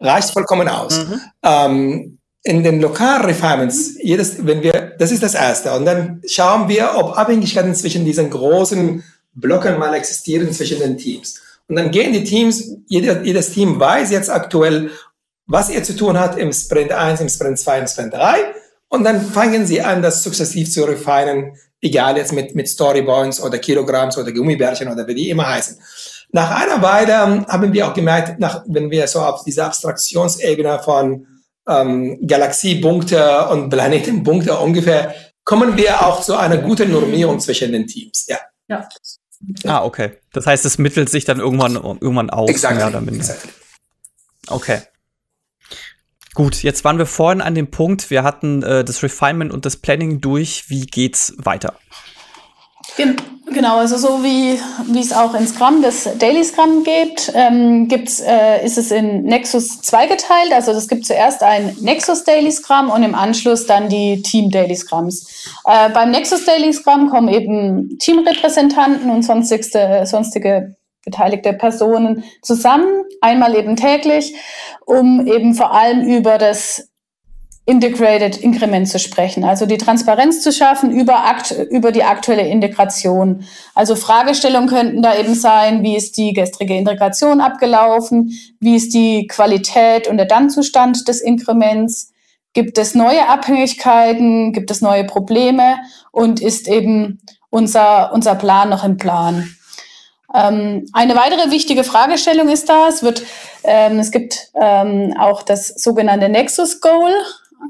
Reicht 0.00 0.30
vollkommen 0.30 0.68
aus. 0.68 0.98
Mhm. 0.98 1.20
Ähm, 1.42 2.18
in 2.42 2.62
den 2.62 2.80
lokalen 2.80 3.26
Refinements, 3.26 3.96
jedes, 4.00 4.46
wenn 4.46 4.62
wir, 4.62 4.94
das 4.98 5.10
ist 5.10 5.22
das 5.22 5.34
erste. 5.34 5.72
Und 5.74 5.84
dann 5.84 6.22
schauen 6.26 6.68
wir, 6.68 6.92
ob 6.94 7.18
Abhängigkeiten 7.18 7.74
zwischen 7.74 8.04
diesen 8.04 8.30
großen 8.30 9.02
Blöcken 9.40 9.78
mal 9.78 9.94
existieren 9.94 10.52
zwischen 10.52 10.78
den 10.80 10.96
Teams. 10.96 11.40
Und 11.68 11.76
dann 11.76 11.90
gehen 11.90 12.12
die 12.12 12.24
Teams, 12.24 12.76
jeder, 12.86 13.22
jedes 13.22 13.50
Team 13.50 13.78
weiß 13.78 14.10
jetzt 14.10 14.30
aktuell, 14.30 14.90
was 15.46 15.70
er 15.70 15.82
zu 15.82 15.96
tun 15.96 16.18
hat 16.18 16.38
im 16.38 16.52
Sprint 16.52 16.92
1, 16.92 17.20
im 17.20 17.28
Sprint 17.28 17.58
2, 17.58 17.78
im 17.80 17.86
Sprint 17.86 18.14
3. 18.14 18.54
Und 18.88 19.04
dann 19.04 19.20
fangen 19.20 19.66
sie 19.66 19.80
an, 19.82 20.02
das 20.02 20.22
sukzessiv 20.22 20.70
zu 20.70 20.84
refinen, 20.84 21.56
egal 21.80 22.16
jetzt 22.16 22.32
mit, 22.32 22.54
mit 22.54 22.68
Storypoints 22.68 23.40
oder 23.40 23.58
Kilogramms 23.58 24.16
oder 24.18 24.32
Gummibärchen 24.32 24.88
oder 24.88 25.06
wie 25.06 25.14
die 25.14 25.30
immer 25.30 25.48
heißen. 25.48 25.78
Nach 26.30 26.62
einer 26.62 26.82
Weile 26.82 27.12
ähm, 27.12 27.46
haben 27.46 27.72
wir 27.72 27.88
auch 27.88 27.94
gemerkt, 27.94 28.38
nach, 28.38 28.62
wenn 28.66 28.90
wir 28.90 29.06
so 29.06 29.20
auf 29.20 29.44
dieser 29.44 29.66
Abstraktionsebene 29.66 30.78
von 30.80 31.26
ähm, 31.66 32.18
Galaxiepunkte 32.26 33.48
und 33.48 33.70
Planetenpunkte 33.70 34.58
ungefähr, 34.58 35.14
kommen 35.44 35.76
wir 35.76 36.06
auch 36.06 36.20
zu 36.20 36.36
einer 36.36 36.58
guten 36.58 36.92
Normierung 36.92 37.40
zwischen 37.40 37.72
den 37.72 37.86
Teams. 37.86 38.26
Ja. 38.28 38.38
ja. 38.68 38.86
Ah, 39.64 39.84
okay. 39.84 40.18
Das 40.32 40.46
heißt, 40.46 40.64
es 40.64 40.78
mittelt 40.78 41.08
sich 41.08 41.24
dann 41.24 41.38
irgendwann, 41.38 41.74
irgendwann 41.74 42.30
aus. 42.30 42.50
Exactly. 42.50 42.78
Mehr 42.78 42.88
oder 42.88 43.00
minder. 43.00 43.20
Exactly. 43.20 43.50
Okay. 44.48 44.80
Gut, 46.34 46.62
jetzt 46.62 46.84
waren 46.84 46.98
wir 46.98 47.06
vorhin 47.06 47.40
an 47.40 47.54
dem 47.54 47.70
Punkt, 47.70 48.10
wir 48.10 48.22
hatten 48.22 48.62
äh, 48.62 48.84
das 48.84 49.02
Refinement 49.02 49.52
und 49.52 49.66
das 49.66 49.76
Planning 49.76 50.20
durch. 50.20 50.70
Wie 50.70 50.86
geht's 50.86 51.34
weiter? 51.36 51.78
Genau, 52.96 53.20
also 53.64 53.96
so 53.96 54.22
wie, 54.22 54.58
wie 54.92 55.00
es 55.00 55.12
auch 55.12 55.34
in 55.34 55.46
Scrum 55.46 55.82
das 55.82 56.08
Daily 56.18 56.44
Scrum 56.44 56.84
gibt, 56.84 57.32
ähm, 57.34 57.88
gibt's, 57.88 58.20
äh, 58.20 58.64
ist 58.64 58.78
es 58.78 58.90
in 58.90 59.22
Nexus 59.22 59.80
zweigeteilt. 59.80 60.52
Also 60.52 60.72
es 60.72 60.88
gibt 60.88 61.06
zuerst 61.06 61.42
ein 61.42 61.76
Nexus 61.80 62.24
Daily 62.24 62.50
Scrum 62.50 62.90
und 62.90 63.02
im 63.02 63.14
Anschluss 63.14 63.66
dann 63.66 63.88
die 63.88 64.22
Team 64.22 64.50
Daily 64.50 64.76
Scrums. 64.76 65.48
Äh, 65.66 65.90
beim 65.90 66.10
Nexus 66.10 66.44
Daily 66.44 66.72
Scrum 66.72 67.10
kommen 67.10 67.28
eben 67.28 67.98
Teamrepräsentanten 67.98 69.10
und 69.10 69.22
sonstigste, 69.22 70.04
sonstige 70.04 70.76
beteiligte 71.04 71.52
Personen 71.52 72.24
zusammen, 72.42 73.04
einmal 73.20 73.54
eben 73.54 73.76
täglich, 73.76 74.34
um 74.84 75.26
eben 75.26 75.54
vor 75.54 75.72
allem 75.72 76.02
über 76.02 76.38
das 76.38 76.88
Integrated 77.68 78.38
Increment 78.38 78.88
zu 78.88 78.98
sprechen, 78.98 79.44
also 79.44 79.66
die 79.66 79.76
Transparenz 79.76 80.40
zu 80.40 80.52
schaffen 80.52 80.90
über, 80.90 81.26
akt, 81.26 81.54
über 81.70 81.92
die 81.92 82.02
aktuelle 82.02 82.48
Integration. 82.48 83.44
Also 83.74 83.94
Fragestellungen 83.94 84.70
könnten 84.70 85.02
da 85.02 85.14
eben 85.14 85.34
sein, 85.34 85.82
wie 85.82 85.94
ist 85.94 86.16
die 86.16 86.32
gestrige 86.32 86.74
Integration 86.74 87.42
abgelaufen, 87.42 88.32
wie 88.58 88.74
ist 88.76 88.94
die 88.94 89.26
Qualität 89.26 90.08
und 90.08 90.16
der 90.16 90.24
Dann-Zustand 90.24 91.06
des 91.08 91.20
Inkrements, 91.20 92.14
gibt 92.54 92.78
es 92.78 92.94
neue 92.94 93.28
Abhängigkeiten, 93.28 94.54
gibt 94.54 94.70
es 94.70 94.80
neue 94.80 95.04
Probleme 95.04 95.76
und 96.10 96.40
ist 96.40 96.68
eben 96.68 97.20
unser, 97.50 98.14
unser 98.14 98.34
Plan 98.34 98.70
noch 98.70 98.82
im 98.82 98.96
Plan. 98.96 99.46
Ähm, 100.34 100.86
eine 100.94 101.16
weitere 101.16 101.50
wichtige 101.50 101.84
Fragestellung 101.84 102.48
ist 102.48 102.70
da, 102.70 102.88
es 102.88 103.02
wird, 103.02 103.22
ähm, 103.62 103.98
es 103.98 104.10
gibt 104.10 104.48
ähm, 104.54 105.14
auch 105.18 105.42
das 105.42 105.68
sogenannte 105.68 106.30
Nexus 106.30 106.80
Goal, 106.80 107.12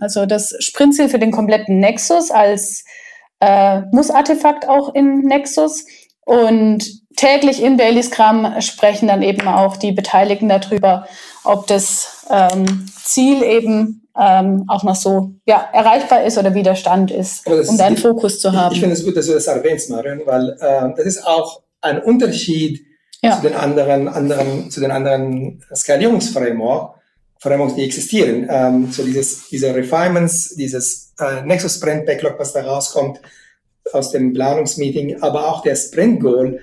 also 0.01 0.27
das 0.27 0.55
Sprintziel 0.61 1.09
für 1.09 1.18
den 1.18 1.31
kompletten 1.31 1.79
Nexus 1.79 2.31
als 2.31 2.85
äh, 3.40 3.81
Muss-Artefakt 3.92 4.68
auch 4.68 4.94
in 4.94 5.20
Nexus. 5.20 5.85
Und 6.24 6.85
täglich 7.16 7.62
im 7.62 7.79
Daily 7.79 8.03
Scrum 8.03 8.61
sprechen 8.61 9.09
dann 9.09 9.22
eben 9.22 9.48
auch 9.48 9.77
die 9.77 9.92
Beteiligten 9.92 10.48
darüber, 10.48 11.07
ob 11.44 11.66
das 11.66 12.27
ähm, 12.31 12.87
Ziel 13.02 13.42
eben 13.42 14.08
ähm, 14.19 14.65
auch 14.69 14.83
noch 14.83 14.96
so 14.96 15.31
ja, 15.46 15.69
erreichbar 15.73 16.25
ist 16.25 16.37
oder 16.38 16.54
Widerstand 16.54 17.10
ist, 17.10 17.46
um 17.46 17.79
da 17.79 17.87
einen 17.87 17.96
Fokus 17.96 18.40
zu 18.40 18.52
haben. 18.52 18.73
Ich, 18.73 18.79
ich 18.79 18.81
finde 18.81 18.94
es 18.94 19.04
gut, 19.04 19.17
dass 19.17 19.27
du 19.27 19.33
das 19.33 19.46
erwähnst, 19.46 19.90
Marion, 19.90 20.23
weil 20.27 20.50
äh, 20.60 20.94
das 20.96 21.06
ist 21.06 21.27
auch 21.27 21.63
ein 21.81 22.02
Unterschied 22.02 22.85
ja. 23.23 23.37
zu 23.37 23.42
den 23.42 23.54
anderen, 23.54 24.08
anderen, 24.08 24.71
zu 24.71 24.81
den 24.81 24.90
anderen 24.90 25.65
Skalierungsframeworks, 25.75 26.98
Frameworks, 27.39 27.75
die 27.75 27.85
existieren. 27.85 28.47
Ähm, 28.51 28.91
so 28.91 29.05
dieses, 29.05 29.49
diese 29.49 29.75
Refinements, 29.75 30.55
dieses 30.57 31.15
äh, 31.19 31.43
Nexus 31.43 31.77
Sprint 31.77 32.07
Backlog, 32.07 32.39
was 32.39 32.53
da 32.53 32.63
rauskommt 32.63 33.21
aus 33.93 34.11
dem 34.11 34.33
Planungsmeeting, 34.33 35.23
aber 35.23 35.49
auch 35.49 35.63
der 35.63 35.77
Sprint 35.77 36.21
Goal 36.21 36.61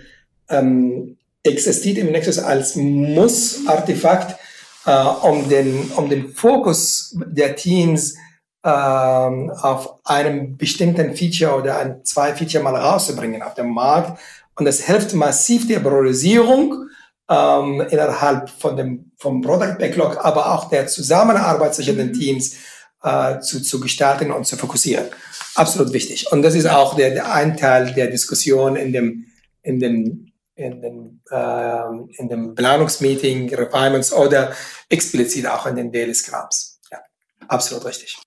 ähm, 0.49 1.17
existiert 1.43 1.97
im 1.97 2.11
Nexus 2.11 2.39
als 2.39 2.75
Muss-Artefakt, 2.75 4.37
äh, 4.85 5.03
um 5.21 5.47
den, 5.49 5.91
um 5.95 6.09
den 6.09 6.29
Fokus 6.29 7.15
der 7.25 7.55
Teams 7.55 8.15
ähm, 8.63 9.51
auf 9.51 9.99
einem 10.03 10.57
bestimmten 10.57 11.15
Feature 11.15 11.55
oder 11.55 11.77
ein, 11.77 12.03
zwei 12.03 12.33
Feature 12.33 12.63
mal 12.63 12.75
rauszubringen 12.75 13.41
auf 13.41 13.53
dem 13.53 13.69
Markt 13.69 14.19
und 14.55 14.65
das 14.65 14.81
hilft 14.81 15.13
massiv 15.13 15.67
der 15.67 15.79
Priorisierung 15.79 16.89
ähm, 17.29 17.81
innerhalb 17.89 18.49
von 18.49 18.75
dem, 18.75 19.04
vom 19.17 19.41
Product 19.41 19.77
Backlog, 19.79 20.23
aber 20.23 20.53
auch 20.53 20.69
der 20.69 20.87
Zusammenarbeit 20.87 21.75
zwischen 21.75 21.97
den 21.97 22.13
Teams, 22.13 22.55
äh, 23.05 23.39
zu, 23.39 23.61
zu 23.61 23.79
gestalten 23.79 24.31
und 24.31 24.45
zu 24.45 24.57
fokussieren. 24.57 25.05
Absolut 25.53 25.93
wichtig. 25.93 26.31
Und 26.31 26.41
das 26.41 26.55
ist 26.55 26.65
auch 26.65 26.95
der, 26.95 27.11
der 27.11 27.31
ein 27.31 27.55
Teil 27.55 27.93
der 27.93 28.07
Diskussion 28.07 28.75
in 28.75 28.91
dem, 28.91 29.25
in 29.61 29.79
dem, 29.79 30.31
in 30.55 30.81
dem, 30.81 31.21
äh, 31.29 32.17
in 32.17 32.29
dem 32.29 32.55
Planungsmeeting, 32.55 33.53
Requirements 33.53 34.11
oder 34.11 34.53
explizit 34.89 35.47
auch 35.47 35.65
in 35.65 35.75
den 35.75 35.91
Daily 35.91 36.13
Scrums. 36.13 36.79
Ja, 36.91 36.99
absolut 37.47 37.85
richtig. 37.85 38.17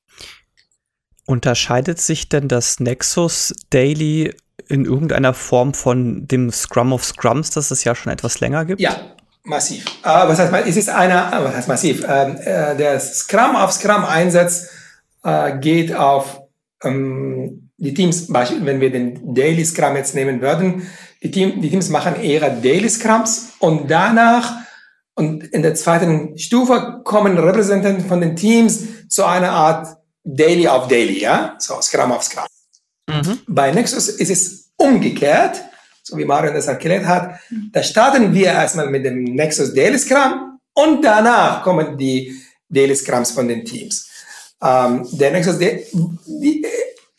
Unterscheidet 1.26 2.00
sich 2.00 2.28
denn 2.28 2.48
das 2.48 2.80
Nexus 2.80 3.52
Daily 3.70 4.34
in 4.68 4.84
irgendeiner 4.84 5.34
Form 5.34 5.74
von 5.74 6.26
dem 6.26 6.50
Scrum 6.50 6.92
of 6.92 7.04
Scrums, 7.04 7.50
das 7.50 7.70
es 7.70 7.84
ja 7.84 7.94
schon 7.94 8.12
etwas 8.12 8.40
länger 8.40 8.64
gibt? 8.64 8.80
Ja, 8.80 9.16
massiv. 9.48 9.84
Äh, 10.02 10.08
was 10.28 10.38
heißt, 10.38 10.52
es 10.66 10.76
ist 10.76 10.88
einer, 10.88 11.30
was 11.42 11.54
heißt 11.54 11.68
massiv? 11.68 12.04
Ähm, 12.08 12.36
äh, 12.36 12.76
der 12.76 13.00
Scrum 13.00 13.56
of 13.56 13.72
Scrum 13.72 14.04
Einsatz 14.04 14.68
äh, 15.24 15.58
geht 15.58 15.94
auf 15.94 16.40
ähm, 16.82 17.70
die 17.76 17.94
Teams, 17.94 18.32
wenn 18.32 18.80
wir 18.80 18.90
den 18.90 19.34
Daily 19.34 19.64
Scrum 19.64 19.96
jetzt 19.96 20.14
nehmen 20.14 20.40
würden, 20.40 20.88
die, 21.22 21.30
Team, 21.30 21.60
die 21.60 21.70
Teams 21.70 21.88
machen 21.88 22.20
eher 22.20 22.50
Daily 22.50 22.88
Scrums 22.88 23.50
und 23.58 23.90
danach 23.90 24.54
und 25.14 25.44
in 25.44 25.62
der 25.62 25.74
zweiten 25.74 26.38
Stufe 26.38 27.00
kommen 27.04 27.36
Repräsentanten 27.38 28.06
von 28.06 28.20
den 28.20 28.36
Teams 28.36 29.08
zu 29.08 29.24
einer 29.24 29.50
Art 29.50 29.96
Daily 30.22 30.68
auf 30.68 30.88
Daily, 30.88 31.20
ja, 31.20 31.56
so 31.58 31.80
Scrum 31.80 32.12
auf 32.12 32.22
Scrum. 32.22 32.46
Mhm. 33.08 33.40
Bei 33.48 33.72
Nexus 33.72 34.08
ist 34.08 34.30
es 34.30 34.70
umgekehrt, 34.76 35.62
so 36.08 36.16
wie 36.16 36.24
Marion 36.24 36.54
das 36.54 36.66
erklärt 36.66 37.06
hat. 37.06 37.38
Da 37.72 37.82
starten 37.82 38.32
wir 38.34 38.46
erstmal 38.46 38.88
mit 38.88 39.04
dem 39.04 39.24
Nexus 39.24 39.74
Daily 39.74 39.98
Scrum 39.98 40.58
und 40.74 41.04
danach 41.04 41.62
kommen 41.62 41.96
die 41.96 42.34
Daily 42.68 42.94
Scrums 42.94 43.30
von 43.30 43.46
den 43.46 43.64
Teams. 43.64 44.08
Ähm, 44.62 45.06
der 45.12 45.30
Nexus, 45.32 45.58
die, 45.58 46.66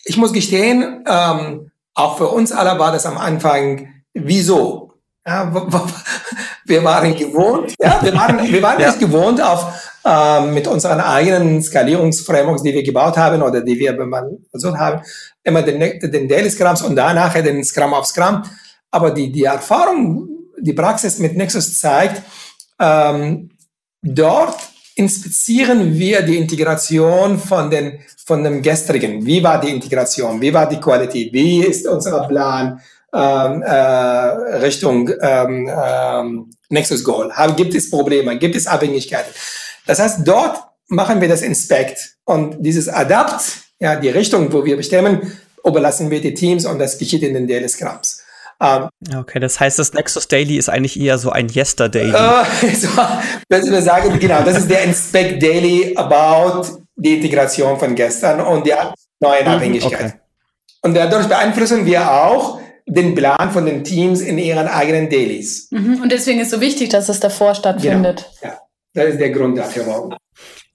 ich 0.04 0.18
muss 0.18 0.34
gestehen, 0.34 1.06
ähm, 1.08 1.72
auch 1.94 2.18
für 2.18 2.28
uns 2.28 2.52
alle 2.52 2.80
war 2.80 2.92
das 2.92 3.06
am 3.06 3.18
Anfang, 3.18 3.88
wieso? 4.14 4.94
Ja, 5.26 5.54
wir 6.66 6.84
waren 6.84 7.16
gewohnt, 7.16 7.76
ja, 7.80 8.00
wir 8.02 8.14
waren, 8.14 8.52
wir 8.52 8.62
waren 8.62 8.80
ja. 8.80 8.88
nicht 8.88 9.00
gewohnt 9.00 9.42
auf 9.42 9.66
ähm, 10.06 10.54
mit 10.54 10.68
unseren 10.68 11.00
eigenen 11.00 11.62
Skalierungsframeworks, 11.62 12.64
die 12.64 12.74
wir 12.74 12.84
gebaut 12.84 13.18
haben 13.18 13.42
oder 13.42 13.62
die 13.62 13.78
wir 13.78 13.96
versucht 14.50 14.78
haben, 14.78 15.02
immer 15.44 15.62
den, 15.62 16.00
den 16.00 16.28
Daily 16.28 16.50
Scrums 16.50 16.82
und 16.82 16.96
danach 16.96 17.34
den 17.34 17.64
Scrum 17.64 17.94
auf 17.94 18.06
Scrum. 18.06 18.44
Aber 18.92 19.12
die, 19.12 19.32
die 19.32 19.44
Erfahrung, 19.44 20.28
die 20.58 20.74
Praxis 20.74 21.20
mit 21.20 21.36
Nexus 21.36 21.80
zeigt, 21.80 22.22
ähm, 22.80 23.50
dort 24.02 24.58
inspizieren 24.96 25.98
wir 25.98 26.22
die 26.24 26.38
Integration 26.38 27.40
von, 27.40 27.70
den, 27.70 28.00
von 28.26 28.44
dem 28.44 28.62
gestrigen. 28.62 29.26
Wie 29.26 29.42
war 29.44 29.60
die 29.60 29.70
Integration? 29.70 30.42
Wie 30.42 30.54
war 30.54 30.68
die 30.68 30.80
Qualität? 30.80 31.32
Wie 31.32 31.64
ist 31.64 31.88
unser 31.88 32.28
Plan 32.28 32.82
ähm, 33.14 33.62
äh, 33.62 33.74
Richtung 34.58 35.10
ähm, 35.22 35.72
ähm, 35.72 36.50
Nexus 36.70 37.04
Goal? 37.04 37.32
Haben, 37.32 37.56
gibt 37.56 37.74
es 37.76 37.90
Probleme? 37.90 38.38
Gibt 38.38 38.56
es 38.56 38.68
Abhängigkeiten? 38.68 39.34
Das 39.86 40.00
heißt, 40.00 40.20
dort 40.26 40.58
machen 40.88 41.22
wir 41.22 41.30
das 41.30 41.42
Inspect 41.42 42.16
und 42.26 42.58
dieses 42.60 42.90
Adapt, 42.90 43.42
ja, 43.80 43.96
die 43.96 44.10
Richtung, 44.10 44.52
wo 44.52 44.66
wir 44.66 44.76
bestimmen, 44.76 45.40
überlassen 45.66 46.10
wir 46.10 46.20
die 46.20 46.34
Teams 46.34 46.66
und 46.66 46.80
das 46.80 46.98
geschieht 46.98 47.24
in 47.24 47.34
den 47.34 47.48
Daily 47.48 47.70
Scrums. 47.70 48.19
Ähm, 48.62 48.90
okay, 49.18 49.40
das 49.40 49.60
heißt, 49.60 49.80
das 49.80 49.94
Nexus 49.94 50.28
Daily 50.28 50.58
ist 50.58 50.70
eigentlich 50.70 51.00
eher 51.00 51.18
so 51.18 51.32
ein 51.32 51.48
Yesterday. 51.50 52.10
Äh, 52.10 52.76
so, 52.76 52.90
wir 53.50 53.82
sagen, 53.82 54.20
genau, 54.20 54.42
das 54.44 54.58
ist 54.58 54.70
der 54.70 54.84
Inspect 54.84 55.42
Daily 55.42 55.96
about 55.96 56.84
die 56.96 57.16
Integration 57.16 57.80
von 57.80 57.96
gestern 57.96 58.42
und 58.42 58.68
der 58.68 58.94
neuen 59.22 59.46
mhm, 59.46 59.52
Abhängigkeit. 59.52 59.94
Okay. 59.94 60.14
Und 60.82 60.96
dadurch 60.96 61.28
beeinflussen 61.28 61.86
wir 61.86 62.12
auch 62.12 62.60
den 62.86 63.16
Plan 63.16 63.52
von 63.52 63.66
den 63.66 63.84
Teams 63.84 64.22
in 64.22 64.38
ihren 64.38 64.68
eigenen 64.68 65.10
Dailies. 65.10 65.68
Mhm, 65.72 66.02
und 66.02 66.12
deswegen 66.12 66.40
ist 66.40 66.48
es 66.48 66.54
so 66.54 66.62
wichtig, 66.62 66.90
dass 66.90 67.08
es 67.08 67.20
davor 67.20 67.56
stattfindet. 67.56 68.30
Genau. 68.42 68.54
Ja, 68.54 68.60
das 68.94 69.14
ist 69.14 69.20
der 69.20 69.30
Grund 69.30 69.58
dafür. 69.58 70.18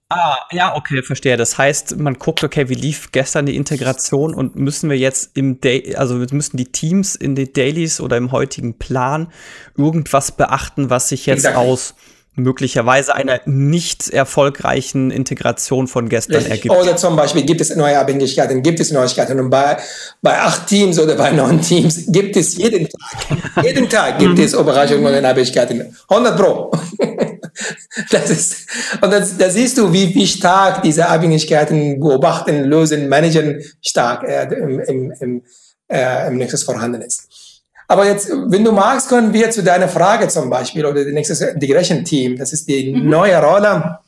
Ah, 0.09 0.37
ja, 0.51 0.75
okay, 0.75 1.01
verstehe. 1.01 1.35
Das 1.35 1.57
heißt, 1.57 1.97
man 1.97 2.15
guckt, 2.15 2.43
okay, 2.43 2.69
wie 2.69 2.75
lief 2.75 3.11
gestern 3.11 3.47
die 3.47 3.55
Integration 3.55 4.35
und 4.35 4.55
müssen 4.55 4.89
wir 4.89 4.97
jetzt 4.97 5.35
im 5.35 5.59
Day, 5.61 5.95
also 5.95 6.15
müssen 6.15 6.57
die 6.57 6.71
Teams 6.71 7.15
in 7.15 7.33
den 7.33 7.51
Dailies 7.53 7.99
oder 7.99 8.15
im 8.15 8.31
heutigen 8.31 8.77
Plan 8.77 9.31
irgendwas 9.75 10.31
beachten, 10.31 10.91
was 10.91 11.09
sich 11.09 11.25
jetzt 11.25 11.45
exactly. 11.45 11.67
aus 11.67 11.95
möglicherweise 12.35 13.15
einer 13.15 13.41
nicht 13.45 14.09
erfolgreichen 14.09 15.11
Integration 15.11 15.87
von 15.87 16.09
gestern 16.09 16.37
Richtig. 16.37 16.51
ergibt. 16.51 16.75
Oder 16.75 16.97
zum 16.97 17.15
Beispiel 17.15 17.43
gibt 17.43 17.61
es 17.61 17.75
neue 17.75 17.97
Abhängigkeiten, 17.97 18.61
gibt 18.61 18.79
es 18.79 18.91
Neuigkeiten. 18.91 19.39
Und 19.39 19.49
bei, 19.49 19.77
bei 20.21 20.39
acht 20.39 20.67
Teams 20.67 20.99
oder 20.99 21.15
bei 21.15 21.31
neun 21.31 21.61
Teams 21.61 22.05
gibt 22.07 22.35
es 22.35 22.57
jeden 22.57 22.89
Tag, 22.89 23.63
jeden 23.63 23.89
Tag 23.89 24.19
gibt 24.19 24.37
es 24.39 24.53
Überraschungen 24.53 25.15
und 25.15 25.25
Abhängigkeiten. 25.25 25.95
100 26.09 26.37
Pro. 26.37 26.71
das 28.11 28.29
ist, 28.29 28.67
und 29.01 29.11
das, 29.11 29.37
da 29.37 29.49
siehst 29.49 29.77
du, 29.77 29.91
wie, 29.93 30.13
wie 30.13 30.27
stark 30.27 30.81
diese 30.81 31.07
Abhängigkeiten 31.07 31.99
beobachten, 31.99 32.65
lösen, 32.65 33.07
managen 33.07 33.61
stark 33.81 34.23
äh, 34.23 34.43
im, 34.53 34.79
im, 34.81 35.13
im, 35.19 35.43
äh, 35.87 36.27
im 36.27 36.37
Nexus 36.37 36.63
vorhanden 36.63 37.01
ist. 37.01 37.44
Aber 37.87 38.05
jetzt, 38.05 38.29
wenn 38.29 38.63
du 38.63 38.71
magst, 38.71 39.09
können 39.09 39.31
wir 39.33 39.51
zu 39.51 39.63
deiner 39.63 39.87
Frage 39.87 40.27
zum 40.27 40.49
Beispiel 40.49 40.85
oder 40.85 41.03
das 41.03 41.13
nächste 41.13 41.45
Integration 41.45 42.03
Team, 42.03 42.37
das 42.37 42.53
ist 42.53 42.67
die 42.67 42.93
mhm. 42.93 43.09
neue 43.09 43.41
Rolle, 43.41 43.99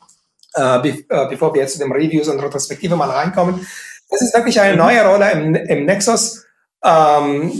äh, 0.54 0.78
be 0.80 0.88
äh, 1.08 1.28
bevor 1.28 1.54
wir 1.54 1.62
jetzt 1.62 1.74
zu 1.74 1.78
den 1.78 1.92
Reviews 1.92 2.28
und 2.28 2.40
Retrospektive 2.40 2.96
mal 2.96 3.10
reinkommen. 3.10 3.66
Das 4.10 4.22
ist 4.22 4.34
wirklich 4.34 4.60
eine 4.60 4.72
mhm. 4.72 4.78
neue 4.78 5.06
Rolle 5.06 5.30
im, 5.32 5.54
im 5.54 5.84
Nexus, 5.84 6.44
ähm, 6.84 7.52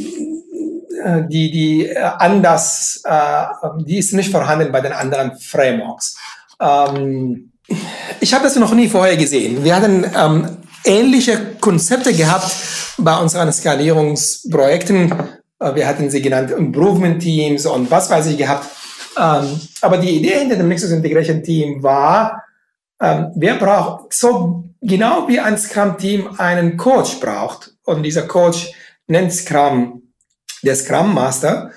äh, 1.05 1.23
die, 1.29 1.51
die 1.51 1.87
äh, 1.87 1.99
anders, 1.99 3.03
äh, 3.05 3.45
die 3.81 3.99
ist 3.99 4.13
nicht 4.13 4.31
vorhanden 4.31 4.73
bei 4.73 4.81
den 4.81 4.93
anderen 4.93 5.37
Frameworks. 5.39 6.17
Ähm, 6.61 7.53
ich 8.21 8.33
habe 8.33 8.45
das 8.45 8.57
noch 8.57 8.75
nie 8.75 8.89
vorher 8.89 9.17
gesehen. 9.17 9.63
Wir 9.63 9.77
hatten 9.77 10.05
ähm, 10.17 10.57
ähnliche 10.85 11.57
Konzepte 11.61 12.13
gehabt 12.13 12.51
bei 12.97 13.17
unseren 13.19 13.53
Skalierungsprojekten. 13.53 15.13
Äh, 15.61 15.75
wir 15.75 15.87
hatten 15.87 16.11
sie 16.11 16.23
genannt 16.23 16.51
Improvement 16.51 17.23
Teams 17.23 17.67
und 17.67 17.91
was 17.91 18.11
weiß 18.11 18.27
ich 18.27 18.39
gehabt. 18.39 18.67
Ähm, 19.19 19.61
aber 19.81 19.99
die 19.99 20.17
Idee 20.17 20.39
hinter 20.39 20.57
dem 20.57 20.69
Nexus 20.69 20.91
Integration 20.91 21.43
Team 21.43 21.83
war, 21.83 22.45
ähm, 23.01 23.33
wer 23.35 23.55
braucht 23.55 24.13
so 24.13 24.65
genau 24.81 25.29
wie 25.29 25.41
ein 25.41 25.59
Scrum 25.59 25.97
Team 25.99 26.29
einen 26.39 26.77
Coach 26.77 27.21
braucht 27.21 27.75
und 27.85 28.03
dieser 28.03 28.23
Coach 28.23 28.73
nennt 29.07 29.33
Scrum 29.33 30.03
der 30.63 30.75
Scrum 30.75 31.15
Master 31.15 31.71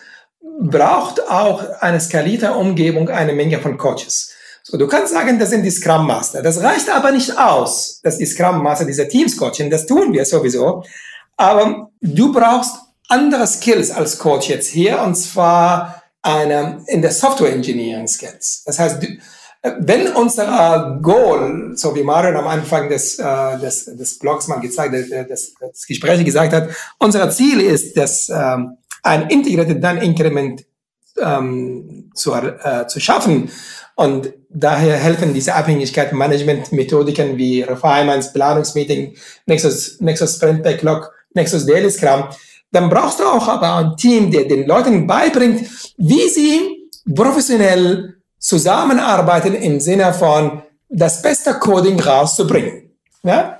braucht 0.60 1.28
auch 1.30 1.64
eine 1.80 2.00
skalierte 2.00 2.54
Umgebung 2.54 3.10
eine 3.10 3.34
Menge 3.34 3.60
von 3.60 3.78
Coaches. 3.78 4.34
So, 4.64 4.78
du 4.78 4.88
kannst 4.88 5.14
sagen, 5.14 5.40
das 5.40 5.50
sind 5.50 5.64
die 5.64 5.72
Scrum 5.72 6.06
Master. 6.06 6.42
Das 6.42 6.62
reicht 6.62 6.90
aber 6.90 7.12
nicht 7.12 7.38
aus, 7.38 8.00
dass 8.04 8.18
die 8.18 8.26
Scrum 8.26 8.62
Master 8.62 8.86
diese 8.86 9.08
Teams 9.08 9.36
coachen. 9.36 9.70
Das 9.70 9.88
tun 9.88 10.14
wir 10.14 10.24
sowieso. 10.26 10.84
Aber 11.36 11.90
du 12.00 12.32
brauchst 12.32 12.76
andere 13.08 13.48
Skills 13.48 13.92
als 13.92 14.18
Coach 14.18 14.50
jetzt 14.50 14.70
hier, 14.70 15.02
und 15.02 15.16
zwar 15.16 16.02
eine, 16.22 16.84
in 16.88 17.02
der 17.02 17.12
Software 17.12 17.54
Engineering 17.54 18.08
Skills. 18.08 18.64
Das 18.66 18.80
heißt, 18.80 19.04
du, 19.04 19.08
wenn 19.80 20.08
unser 20.14 21.00
Goal, 21.02 21.74
so 21.76 21.96
wie 21.96 22.04
Marion 22.04 22.36
am 22.36 22.48
Anfang 22.48 22.90
des, 22.90 23.20
äh, 23.20 23.60
des, 23.60 23.86
des 23.86 24.18
Blogs 24.18 24.48
mal 24.48 24.60
gezeigt 24.60 24.94
äh, 24.94 25.28
des, 25.28 25.54
des 25.54 25.86
Gesprächs 25.88 26.24
gesagt 26.24 26.54
hat, 26.54 26.70
unser 26.98 27.30
Ziel 27.30 27.62
ist, 27.62 27.96
dass 27.96 28.30
ähm, 28.30 28.78
ein 29.04 29.30
Integrated 29.30 29.84
Done 29.84 30.04
Increment 30.04 30.66
ähm, 31.20 32.12
zu, 32.16 32.34
äh, 32.34 32.88
zu 32.88 33.00
schaffen. 33.00 33.52
Und 33.96 34.34
daher 34.50 34.98
helfen 34.98 35.34
diese 35.34 35.54
Abhängigkeitsmanagement-Methodiken 35.54 37.38
wie 37.38 37.62
Refinements, 37.62 38.34
Planungsmeeting, 38.34 39.16
Nexus, 39.46 40.00
Nexus 40.00 40.36
Sprint 40.36 40.64
Backlog, 40.64 41.12
Nexus 41.34 41.66
Daily 41.66 41.92
Scrum. 41.92 42.24
Dann 42.72 42.90
brauchst 42.90 43.20
du 43.20 43.24
auch 43.24 43.48
aber 43.48 43.76
ein 43.76 43.98
Team, 43.98 44.32
der 44.32 44.46
den 44.46 44.66
Leuten 44.66 45.06
beibringt, 45.06 45.70
wie 45.98 46.28
sie 46.30 46.90
professionell 47.14 48.16
zusammenarbeiten 48.40 49.56
im 49.56 49.80
Sinne 49.80 50.14
von 50.14 50.62
das 50.90 51.22
beste 51.22 51.54
Coding 51.56 52.00
rauszubringen. 52.00 52.92
Ja? 53.24 53.60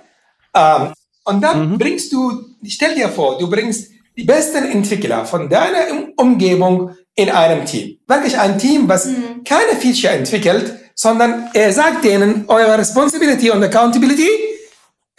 Ähm, 0.56 0.94
und 1.26 1.42
dann 1.42 1.72
mhm. 1.72 1.78
bringst 1.78 2.12
du, 2.12 2.32
stell 2.66 2.96
dir 2.96 3.10
vor, 3.10 3.38
du 3.38 3.50
bringst 3.50 3.92
die 4.18 4.24
besten 4.24 4.66
Entwickler 4.66 5.26
von 5.26 5.50
deiner 5.50 6.10
Umgebung 6.18 6.92
in 7.16 7.30
einem 7.30 7.66
Team. 7.66 7.98
Wirklich 8.08 8.38
ein 8.38 8.58
Team, 8.58 8.88
was 8.88 9.06
mhm. 9.06 9.44
keine 9.46 9.80
Feature 9.80 10.14
entwickelt, 10.14 10.76
sondern 10.96 11.50
er 11.54 11.72
sagt 11.72 12.04
denen, 12.04 12.46
eure 12.48 12.78
Responsibility 12.78 13.50
und 13.50 13.64
Accountability 13.64 14.28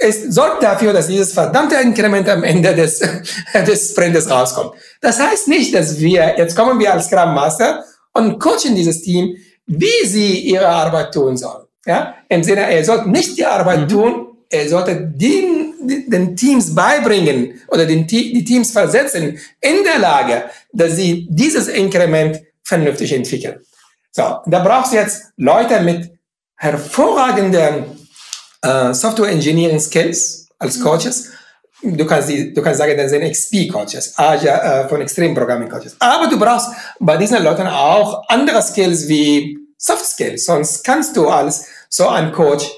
ist, 0.03 0.33
sorgt 0.33 0.63
dafür, 0.63 0.93
dass 0.93 1.07
dieses 1.07 1.33
verdammte 1.33 1.77
Inkrement 1.77 2.29
am 2.29 2.45
Ende 2.45 2.75
des, 2.75 3.01
des 3.67 3.91
Sprints 3.91 4.31
rauskommt. 4.31 4.75
Das 5.01 5.21
heißt 5.21 5.49
nicht, 5.49 5.75
dass 5.75 5.99
wir, 5.99 6.35
jetzt 6.37 6.57
kommen 6.57 6.79
wir 6.79 6.93
als 6.93 7.07
Scrum 7.07 7.35
Master 7.35 7.85
und 8.13 8.39
coachen 8.39 8.75
dieses 8.75 9.03
Team, 9.03 9.37
wie 9.67 10.07
sie 10.07 10.41
ihre 10.41 10.69
Arbeit 10.69 11.13
tun 11.15 11.37
sollen. 11.37 11.65
Ja? 11.87 12.15
Im 12.29 12.43
Sinne, 12.43 12.71
er 12.71 12.85
soll 12.85 13.07
nicht 13.07 13.37
die 13.37 13.47
Arbeit 13.47 13.81
mhm. 13.81 13.89
tun, 13.89 14.27
er 14.51 14.69
sollte 14.69 14.97
den, 14.97 15.75
den 16.09 16.37
Teams 16.37 16.75
beibringen 16.75 17.61
oder 17.69 17.87
den, 17.87 18.07
die 18.07 18.45
Teams 18.45 18.71
versetzen 18.71 19.39
in 19.61 19.83
der 19.85 19.99
Lage, 19.99 20.45
dass 20.73 20.97
sie 20.97 21.27
dieses 21.31 21.69
Inkrement 21.69 22.41
vernünftig 22.63 23.13
entwickeln. 23.13 23.61
So, 24.11 24.41
da 24.45 24.59
brauchst 24.63 24.93
du 24.93 24.97
jetzt 24.97 25.33
Leute 25.39 25.81
mit 25.81 26.11
hervorragenden 26.57 28.02
äh, 28.63 28.95
Software 28.95 29.31
Engineering 29.31 29.81
Skills 29.81 30.49
als 30.59 30.79
mhm. 30.79 30.83
Coaches. 30.83 31.31
Du 31.85 32.07
kannst, 32.07 32.29
die, 32.29 32.55
du 32.55 32.63
kannst 32.63 32.79
sagen, 32.79 32.97
das 32.97 33.11
sind 33.11 33.23
XP-Coaches, 33.23 34.15
äh, 34.17 34.89
von 34.89 35.01
Extreme 35.01 35.35
Programming 35.35 35.69
Coaches. 35.69 35.97
Aber 35.99 36.29
du 36.29 36.39
brauchst 36.39 36.69
bei 37.01 37.17
diesen 37.17 37.43
Leuten 37.43 37.67
auch 37.67 38.23
andere 38.29 38.63
Skills 38.63 39.09
wie 39.09 39.59
Soft 39.77 40.07
Skills. 40.07 40.45
Sonst 40.45 40.85
kannst 40.85 41.17
du 41.17 41.29
als 41.29 41.67
so 41.89 42.09
ein 42.09 42.31
Coach 42.31 42.71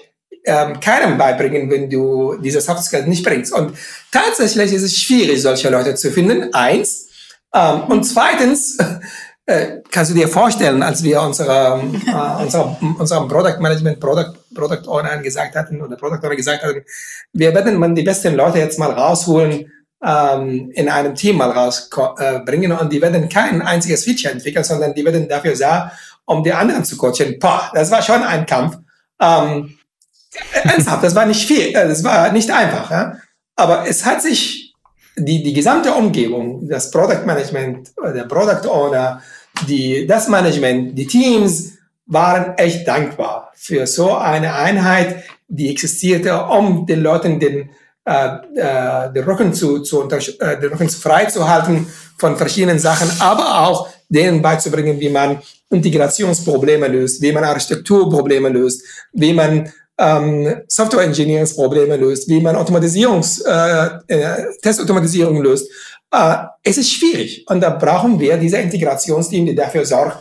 ähm, 0.45 0.81
keinem 0.81 1.19
beibringen, 1.19 1.71
wenn 1.71 1.91
du 1.91 2.37
diese 2.37 2.63
Soft 2.63 2.85
Skills 2.85 3.07
nicht 3.07 3.25
bringst. 3.25 3.53
Und 3.53 3.77
tatsächlich 4.11 4.73
ist 4.73 4.83
es 4.83 4.97
schwierig, 4.97 5.43
solche 5.43 5.69
Leute 5.69 5.95
zu 5.95 6.11
finden. 6.11 6.53
Eins. 6.55 7.09
Ähm, 7.55 7.85
und 7.89 8.05
zweitens, 8.05 8.79
äh, 9.47 9.81
kannst 9.91 10.11
du 10.11 10.15
dir 10.15 10.29
vorstellen, 10.29 10.83
als 10.83 11.03
wir 11.03 11.21
unsere, 11.21 11.81
äh, 11.81 12.43
unsere, 12.43 12.77
unserem 12.99 13.29
Product 13.29 13.61
Management, 13.61 14.01
Product, 14.01 14.33
Product 14.55 14.89
Owner 14.89 15.19
gesagt 15.19 15.55
hatten 15.55 15.83
oder 15.83 15.97
Product 15.97 16.25
Owner 16.25 16.37
gesagt 16.37 16.63
hatten, 16.63 16.83
wir 17.33 17.55
werden 17.55 17.79
man 17.79 17.95
die 17.95 18.03
besten 18.03 18.35
Leute 18.35 18.59
jetzt 18.59 18.79
mal 18.79 18.91
rausholen, 18.91 19.71
ähm, 20.03 20.71
in 20.75 20.89
einem 20.89 21.15
Team 21.15 21.37
mal 21.37 21.51
rausbringen 21.51 22.71
äh, 22.71 22.75
und 22.75 22.93
die 22.93 23.01
werden 23.01 23.29
kein 23.29 23.63
einziges 23.63 24.05
Feature 24.05 24.33
entwickeln, 24.33 24.65
sondern 24.65 24.95
die 24.95 25.05
werden 25.05 25.29
dafür 25.29 25.57
da, 25.57 25.93
um 26.25 26.43
die 26.43 26.53
anderen 26.53 26.85
zu 26.85 26.97
coachen. 26.97 27.39
Boah, 27.39 27.71
das 27.75 27.91
war 27.91 28.03
schon 28.03 28.23
ein 28.23 28.47
Kampf. 28.47 28.79
Ähm, 29.21 29.79
ernsthaft, 30.53 31.05
das 31.05 31.15
war 31.15 31.27
nicht 31.27 31.47
viel, 31.47 31.69
äh, 31.69 31.89
das 31.89 32.03
war 32.03 32.33
nicht 32.33 32.51
einfach. 32.51 32.91
Ja? 32.91 33.17
Aber 33.57 33.87
es 33.87 34.05
hat 34.05 34.23
sich 34.23 34.64
die, 35.17 35.43
die 35.43 35.53
gesamte 35.53 35.93
Umgebung, 35.93 36.69
das 36.69 36.91
Product 36.91 37.25
Management, 37.25 37.93
der 38.03 38.25
Product 38.25 38.69
Owner, 38.69 39.23
die, 39.69 40.07
das 40.07 40.29
Management, 40.29 40.99
die 40.99 41.07
Teams 41.07 41.75
waren 42.07 42.57
echt 42.59 42.87
dankbar 42.87 43.53
für 43.55 43.87
so 43.87 44.15
eine 44.15 44.55
Einheit, 44.55 45.25
die 45.49 45.71
existierte, 45.71 46.45
um 46.45 46.87
den 46.87 47.01
Leuten 47.03 47.39
den, 47.39 47.71
äh, 48.05 48.27
äh, 48.57 49.13
den, 49.13 49.25
Rücken 49.25 49.55
zu, 49.55 49.81
zu 49.81 50.09
äh, 50.09 50.61
den 50.61 50.71
Rücken 50.71 50.89
frei 50.89 51.27
zu 51.27 51.49
halten 51.49 51.87
von 52.19 52.37
verschiedenen 52.37 52.79
Sachen, 52.79 53.11
aber 53.21 53.61
auch 53.61 53.89
denen 54.09 54.43
beizubringen, 54.43 55.01
wie 55.01 55.09
man 55.09 55.39
Integrationsprobleme 55.71 56.89
löst, 56.89 57.23
wie 57.23 57.33
man 57.33 57.45
Architekturprobleme 57.45 58.49
löst, 58.49 58.83
wie 59.13 59.33
man 59.33 59.73
ähm, 59.99 60.63
Software 60.69 61.05
Engineering 61.05 61.49
Probleme 61.55 61.97
löst, 61.97 62.29
wie 62.29 62.41
man 62.41 62.57
Automatisierungs, 62.57 63.41
äh, 63.41 63.89
äh, 64.09 64.45
Testautomatisierung 64.63 65.41
löst. 65.43 65.71
Äh, 66.13 66.37
es 66.63 66.79
ist 66.79 66.93
schwierig 66.93 67.45
und 67.49 67.61
da 67.61 67.71
brauchen 67.71 68.19
wir 68.19 68.37
diese 68.37 68.59
Integrationsteam, 68.59 69.47
die 69.47 69.55
dafür 69.55 69.85
sorgt, 69.85 70.19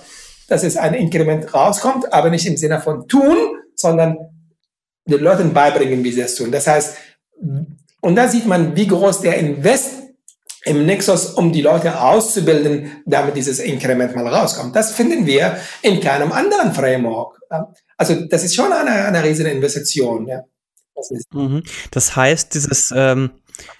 dass 0.47 0.63
es 0.63 0.77
ein 0.77 0.93
Inkrement 0.93 1.53
rauskommt, 1.53 2.11
aber 2.13 2.29
nicht 2.29 2.45
im 2.45 2.57
Sinne 2.57 2.81
von 2.81 3.07
tun, 3.07 3.37
sondern 3.75 4.17
den 5.05 5.19
Leuten 5.19 5.53
beibringen, 5.53 6.03
wie 6.03 6.11
sie 6.11 6.21
es 6.21 6.35
tun. 6.35 6.51
Das 6.51 6.67
heißt, 6.67 6.95
und 8.01 8.15
da 8.15 8.27
sieht 8.27 8.45
man, 8.45 8.75
wie 8.75 8.87
groß 8.87 9.21
der 9.21 9.37
Invest 9.37 10.03
im 10.65 10.85
Nexus, 10.85 11.33
um 11.33 11.51
die 11.51 11.61
Leute 11.61 11.99
auszubilden, 11.99 13.03
damit 13.05 13.35
dieses 13.35 13.59
Inkrement 13.59 14.15
mal 14.15 14.27
rauskommt. 14.27 14.75
Das 14.75 14.93
finden 14.93 15.25
wir 15.25 15.57
in 15.81 15.99
keinem 15.99 16.31
anderen 16.31 16.73
Framework. 16.73 17.39
Also 17.97 18.25
das 18.25 18.43
ist 18.43 18.55
schon 18.55 18.71
eine, 18.71 19.05
eine 19.05 19.23
riesige 19.23 19.49
Investition. 19.49 20.27
Ja. 20.27 20.43
Das, 20.95 21.09
mhm. 21.31 21.63
das 21.91 22.15
heißt, 22.15 22.53
dieses 22.53 22.93
ähm, 22.95 23.31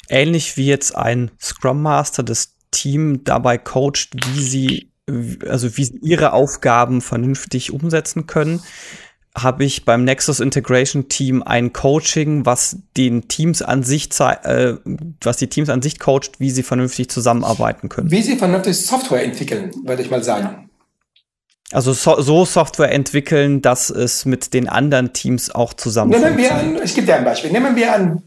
ähnlich 0.09 0.57
wie 0.57 0.67
jetzt 0.67 0.95
ein 0.95 1.31
Scrum 1.41 1.81
Master 1.81 2.23
das 2.23 2.55
Team 2.71 3.23
dabei 3.23 3.57
coacht, 3.57 4.09
wie 4.13 4.41
sie 4.41 4.93
also 5.47 5.77
wie 5.77 5.83
sie 5.83 5.99
ihre 6.01 6.33
Aufgaben 6.33 7.01
vernünftig 7.01 7.73
umsetzen 7.73 8.25
können, 8.25 8.61
habe 9.35 9.65
ich 9.65 9.83
beim 9.83 10.03
Nexus 10.03 10.39
Integration 10.39 11.09
Team 11.09 11.41
ein 11.43 11.73
Coaching, 11.73 12.45
was 12.45 12.77
den 12.95 13.27
Teams 13.27 13.61
an 13.61 13.83
sich, 13.83 14.09
äh, 14.19 14.75
was 15.21 15.37
die 15.37 15.47
Teams 15.47 15.69
an 15.69 15.81
sich 15.81 15.99
coacht, 15.99 16.39
wie 16.39 16.51
sie 16.51 16.63
vernünftig 16.63 17.09
zusammenarbeiten 17.09 17.89
können. 17.89 18.11
Wie 18.11 18.21
sie 18.21 18.37
vernünftig 18.37 18.77
Software 18.77 19.23
entwickeln, 19.23 19.71
würde 19.83 20.03
ich 20.03 20.11
mal 20.11 20.23
sagen. 20.23 20.62
Also 21.73 21.93
so, 21.93 22.21
so, 22.21 22.45
Software 22.45 22.91
entwickeln, 22.91 23.61
dass 23.61 23.89
es 23.89 24.25
mit 24.25 24.53
den 24.53 24.69
anderen 24.69 25.11
Teams 25.13 25.53
auch 25.53 25.73
zusammen 25.73 26.11
Nehmen 26.11 26.37
wir 26.37 26.53
an, 26.53 26.79
ich 26.83 26.93
gebe 26.93 27.07
dir 27.07 27.15
ein 27.15 27.25
Beispiel. 27.25 27.51
Nehmen 27.51 27.75
wir 27.75 27.93
an, 27.93 28.23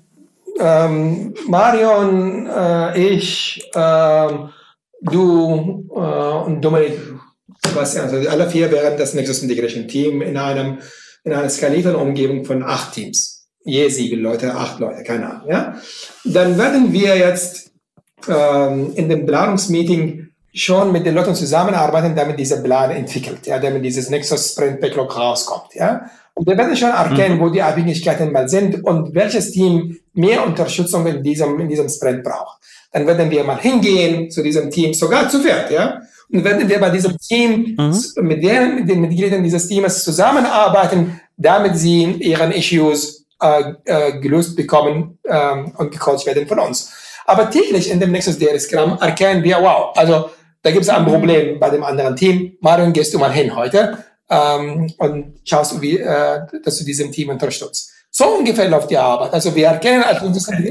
ähm, 0.59 1.35
Marion, 1.47 2.47
äh, 2.47 2.99
ich, 2.99 3.71
äh, 3.75 4.29
du 5.03 5.89
äh, 5.95 6.45
und 6.47 6.61
Dominik 6.63 6.99
Sebastian, 7.65 8.09
also 8.09 8.29
alle 8.29 8.51
vier 8.51 8.71
wären 8.71 8.99
das 8.99 9.15
Nexus 9.15 9.43
Integration 9.43 9.87
Team 9.87 10.23
in 10.23 10.37
einem 10.37 10.79
in 11.25 11.33
einer 11.33 11.51
skalierten 11.51 11.97
Umgebung 11.97 12.45
von 12.45 12.63
acht 12.63 12.95
Teams. 12.95 13.49
Je 13.65 13.89
sieben 13.89 14.23
Leute, 14.23 14.55
acht 14.55 14.79
Leute, 14.79 15.03
keine 15.03 15.29
Ahnung. 15.29 15.49
Ja? 15.49 15.77
Dann 16.25 16.57
werden 16.57 16.93
wir 16.93 17.17
jetzt 17.17 17.73
ähm, 18.29 18.93
in 18.95 19.09
dem 19.09 19.27
Planungsmeeting 19.27 20.26
schon 20.57 20.91
mit 20.91 21.05
den 21.05 21.15
Leuten 21.15 21.35
zusammenarbeiten, 21.35 22.17
damit 22.17 22.39
dieser 22.39 22.63
Plan 22.63 22.91
entwickelt, 22.91 23.47
ja, 23.47 23.59
damit 23.59 23.85
dieses 23.85 24.09
Nexus 24.09 24.53
Sprint 24.53 24.81
Backlog 24.81 25.15
rauskommt. 25.15 25.75
Ja? 25.75 26.07
Und 26.33 26.47
wir 26.47 26.57
werden 26.57 26.75
schon 26.75 26.91
erkennen, 26.91 27.37
mhm. 27.37 27.41
wo 27.43 27.49
die 27.51 27.61
Abhängigkeiten 27.61 28.33
mal 28.33 28.49
sind 28.49 28.83
und 28.83 29.15
welches 29.15 29.53
Team 29.53 29.99
mehr 30.15 30.47
Unterstützung 30.47 31.07
in 31.07 31.23
diesem, 31.23 31.61
in 31.61 31.69
diesem 31.69 31.91
Sprint 31.91 32.25
braucht. 32.25 32.59
Dann 32.91 33.07
werden 33.07 33.31
wir 33.31 33.45
mal 33.45 33.59
hingehen 33.59 34.31
zu 34.31 34.43
diesem 34.43 34.71
Team, 34.71 34.95
sogar 34.95 35.29
zu 35.29 35.41
viert, 35.41 35.71
ja, 35.71 36.01
und 36.33 36.43
werden 36.43 36.67
wir 36.67 36.81
bei 36.81 36.89
diesem 36.89 37.19
Team 37.19 37.77
mhm. 37.79 38.27
mit, 38.27 38.43
den, 38.43 38.77
mit 38.77 38.89
den 38.89 39.01
Mitgliedern 39.03 39.43
dieses 39.43 39.69
Teams 39.69 40.03
zusammenarbeiten, 40.03 41.21
damit 41.37 41.77
sie 41.77 42.05
ihren 42.13 42.51
Issues 42.53 43.27
äh, 43.43 43.75
äh, 43.85 44.21
gelöst 44.21 44.57
bekommen 44.57 45.19
ähm, 45.29 45.73
und 45.77 45.91
gecoacht 45.91 46.25
werden 46.25 46.47
von 46.47 46.61
uns. 46.61 46.91
Aber 47.27 47.51
täglich 47.51 47.91
in 47.91 48.01
dem 48.01 48.13
Nexus 48.13 48.39
DR 48.39 48.59
Scrum 48.59 48.97
erkennen 49.01 49.43
wir, 49.43 49.59
wow, 49.61 49.93
also 49.95 50.31
da 50.67 50.73
gibt 50.73 50.83
es 50.83 50.89
ein 50.89 51.05
Problem 51.05 51.61
bei 51.61 51.71
dem 51.71 51.85
anderen 51.85 52.17
Team. 52.17 52.57
Marion, 52.61 52.93
gehst 52.93 53.15
du 53.15 53.19
mal 53.19 53.33
hin 53.33 53.55
heute 53.55 53.99
ähm, 54.29 54.93
und 54.99 55.41
schaust, 55.45 55.81
wie, 55.81 55.99
äh, 55.99 56.41
dass 56.65 56.79
du 56.79 56.85
diesem 56.85 57.13
Team 57.13 57.29
unterstützt. 57.29 57.93
So 58.11 58.25
ungefähr 58.39 58.69
läuft 58.69 58.91
die 58.91 58.99
Arbeit. 58.99 59.33
Also 59.33 59.55
wir 59.55 59.67
erkennen 59.67 60.03
als 60.03 60.21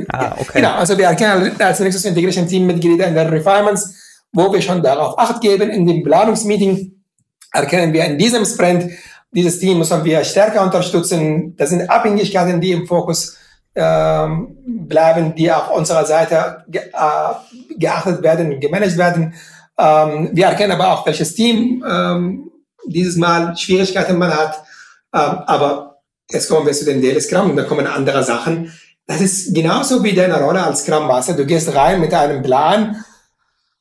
ah, 0.10 0.36
okay. 0.38 0.52
genau, 0.56 0.74
also 0.74 0.98
wir 0.98 1.06
erkennen 1.06 1.56
als 1.60 1.80
Nexus 1.80 2.04
Integration 2.06 2.48
Team 2.48 2.66
Mitglieder 2.66 3.08
in 3.08 3.16
den 3.16 3.28
Refinements 3.28 4.02
wo 4.36 4.52
wir 4.52 4.62
schon 4.62 4.84
darauf 4.84 5.18
Acht 5.18 5.40
geben. 5.42 5.70
In 5.70 5.88
dem 5.88 6.04
Planungsmeeting 6.04 6.92
erkennen 7.54 7.94
wir 7.94 8.04
in 8.04 8.18
diesem 8.18 8.46
Sprint, 8.46 8.92
dieses 9.32 9.60
Team 9.60 9.78
müssen 9.78 10.04
wir 10.04 10.24
stärker 10.26 10.62
unterstützen. 10.62 11.56
Das 11.56 11.70
sind 11.70 11.90
Abhängigkeiten, 11.90 12.60
die 12.60 12.72
im 12.72 12.86
Fokus 12.86 13.38
ähm, 13.76 14.58
bleiben, 14.66 15.36
die 15.36 15.52
auf 15.52 15.72
unserer 15.72 16.06
Seite 16.06 16.64
ge 16.68 16.82
äh, 16.82 17.78
geachtet 17.78 18.22
werden, 18.24 18.60
gemanagt 18.60 18.98
werden. 18.98 19.34
Ähm, 19.78 20.30
wir 20.34 20.46
erkennen 20.46 20.72
aber 20.72 20.92
auch, 20.92 21.06
welches 21.06 21.36
Team 21.36 21.84
ähm, 21.88 22.52
dieses 22.88 23.16
Mal 23.18 23.56
Schwierigkeiten 23.58 24.18
man 24.18 24.34
hat. 24.34 24.64
Ähm, 25.14 25.40
aber 25.46 26.02
jetzt 26.30 26.50
kommen 26.50 26.66
wir 26.66 26.74
zu 26.74 26.86
den 26.86 27.02
Daily 27.02 27.22
Scrum 27.22 27.52
und 27.52 27.56
da 27.58 27.64
kommen 27.64 27.88
andere 27.88 28.24
Sachen. 28.24 28.72
Das 29.08 29.22
ist 29.22 29.54
genauso 29.54 30.04
wie 30.04 30.14
deine 30.14 30.42
Rolle 30.42 30.64
als 30.64 30.84
Scrum 30.84 31.08
Master. 31.08 31.34
Du 31.34 31.46
gehst 31.46 31.74
rein 31.76 32.00
mit 32.00 32.14
einem 32.14 32.42
Plan 32.42 33.04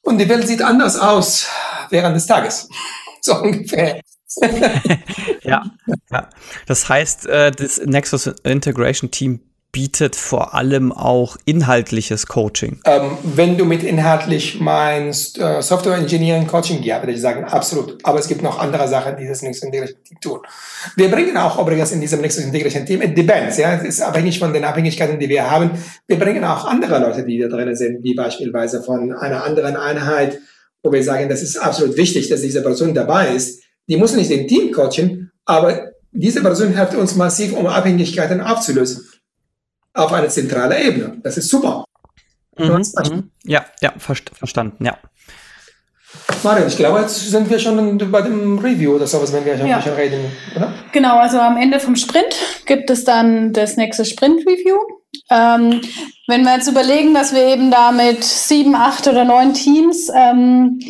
und 0.02 0.18
die 0.18 0.28
Welt 0.28 0.46
sieht 0.46 0.62
anders 0.62 0.98
aus 0.98 1.46
während 1.90 2.16
des 2.16 2.26
Tages. 2.26 2.68
So 3.26 3.40
ungefähr. 3.40 4.02
ja, 5.44 5.62
ja, 6.10 6.28
das 6.66 6.86
heißt, 6.90 7.24
äh, 7.24 7.52
das 7.52 7.80
Nexus 7.82 8.26
Integration 8.42 9.10
Team 9.10 9.40
bietet 9.74 10.14
vor 10.14 10.54
allem 10.54 10.92
auch 10.92 11.36
inhaltliches 11.46 12.28
Coaching. 12.28 12.78
Ähm, 12.84 13.18
wenn 13.24 13.58
du 13.58 13.64
mit 13.64 13.82
inhaltlich 13.82 14.60
meinst, 14.60 15.36
äh, 15.40 15.60
Software 15.62 15.96
Engineering 15.96 16.46
Coaching, 16.46 16.80
ja, 16.84 17.02
würde 17.02 17.12
ich 17.12 17.20
sagen, 17.20 17.44
absolut. 17.44 17.98
Aber 18.04 18.20
es 18.20 18.28
gibt 18.28 18.40
noch 18.40 18.60
andere 18.60 18.86
Sachen, 18.86 19.16
die 19.16 19.26
das 19.26 19.42
Nexus 19.42 19.64
Integration 19.64 19.98
Team 20.04 20.18
tun. 20.20 20.40
Wir 20.94 21.10
bringen 21.10 21.36
auch 21.36 21.60
übrigens 21.60 21.90
in 21.90 22.00
diesem 22.00 22.20
Nexus 22.20 22.44
Integration 22.44 22.86
Team, 22.86 23.02
it 23.02 23.18
depends, 23.18 23.58
ja, 23.58 23.74
es 23.74 23.82
ist 23.82 24.00
abhängig 24.00 24.38
von 24.38 24.52
den 24.52 24.62
Abhängigkeiten, 24.62 25.18
die 25.18 25.28
wir 25.28 25.50
haben. 25.50 25.72
Wir 26.06 26.20
bringen 26.20 26.44
auch 26.44 26.66
andere 26.66 27.00
Leute, 27.00 27.24
die 27.24 27.40
da 27.40 27.48
drin 27.48 27.74
sind, 27.74 28.04
wie 28.04 28.14
beispielsweise 28.14 28.80
von 28.80 29.12
einer 29.12 29.42
anderen 29.42 29.74
Einheit, 29.74 30.38
wo 30.84 30.92
wir 30.92 31.02
sagen, 31.02 31.28
das 31.28 31.42
ist 31.42 31.56
absolut 31.56 31.96
wichtig, 31.96 32.28
dass 32.28 32.42
diese 32.42 32.62
Person 32.62 32.94
dabei 32.94 33.34
ist. 33.34 33.60
Die 33.88 33.96
muss 33.96 34.14
nicht 34.14 34.30
den 34.30 34.46
Team 34.46 34.70
coachen, 34.70 35.32
aber 35.44 35.90
diese 36.12 36.42
Person 36.42 36.76
hilft 36.76 36.94
uns 36.94 37.16
massiv, 37.16 37.54
um 37.54 37.66
Abhängigkeiten 37.66 38.40
aufzulösen 38.40 39.04
auf 39.94 40.12
eine 40.12 40.28
zentrale 40.28 40.80
Ebene. 40.80 41.16
Das 41.22 41.36
ist 41.36 41.48
super. 41.48 41.84
Mhm, 42.58 42.82
mhm. 43.10 43.30
Ja, 43.44 43.64
ja, 43.80 43.92
verstanden, 43.98 44.84
ja. 44.84 44.98
Mario, 46.42 46.66
ich 46.66 46.76
glaube, 46.76 47.00
jetzt 47.00 47.30
sind 47.30 47.50
wir 47.50 47.58
schon 47.58 47.98
bei 48.10 48.22
dem 48.22 48.58
Review 48.58 48.94
oder 48.94 49.06
sowas, 49.06 49.32
wenn 49.32 49.44
wir 49.44 49.58
schon, 49.58 49.66
ja. 49.66 49.82
schon 49.82 49.94
reden, 49.94 50.30
oder? 50.54 50.72
Genau, 50.92 51.18
also 51.18 51.40
am 51.40 51.56
Ende 51.56 51.80
vom 51.80 51.96
Sprint 51.96 52.36
gibt 52.66 52.90
es 52.90 53.04
dann 53.04 53.52
das 53.52 53.76
nächste 53.76 54.04
Sprint-Review. 54.04 54.76
Ähm, 55.30 55.80
wenn 56.28 56.42
wir 56.44 56.54
jetzt 56.54 56.68
überlegen, 56.68 57.14
dass 57.14 57.34
wir 57.34 57.44
eben 57.46 57.70
da 57.70 57.92
mit 57.92 58.22
sieben, 58.22 58.74
acht 58.74 59.08
oder 59.08 59.24
neun 59.24 59.54
Teams 59.54 60.10
ähm, 60.14 60.80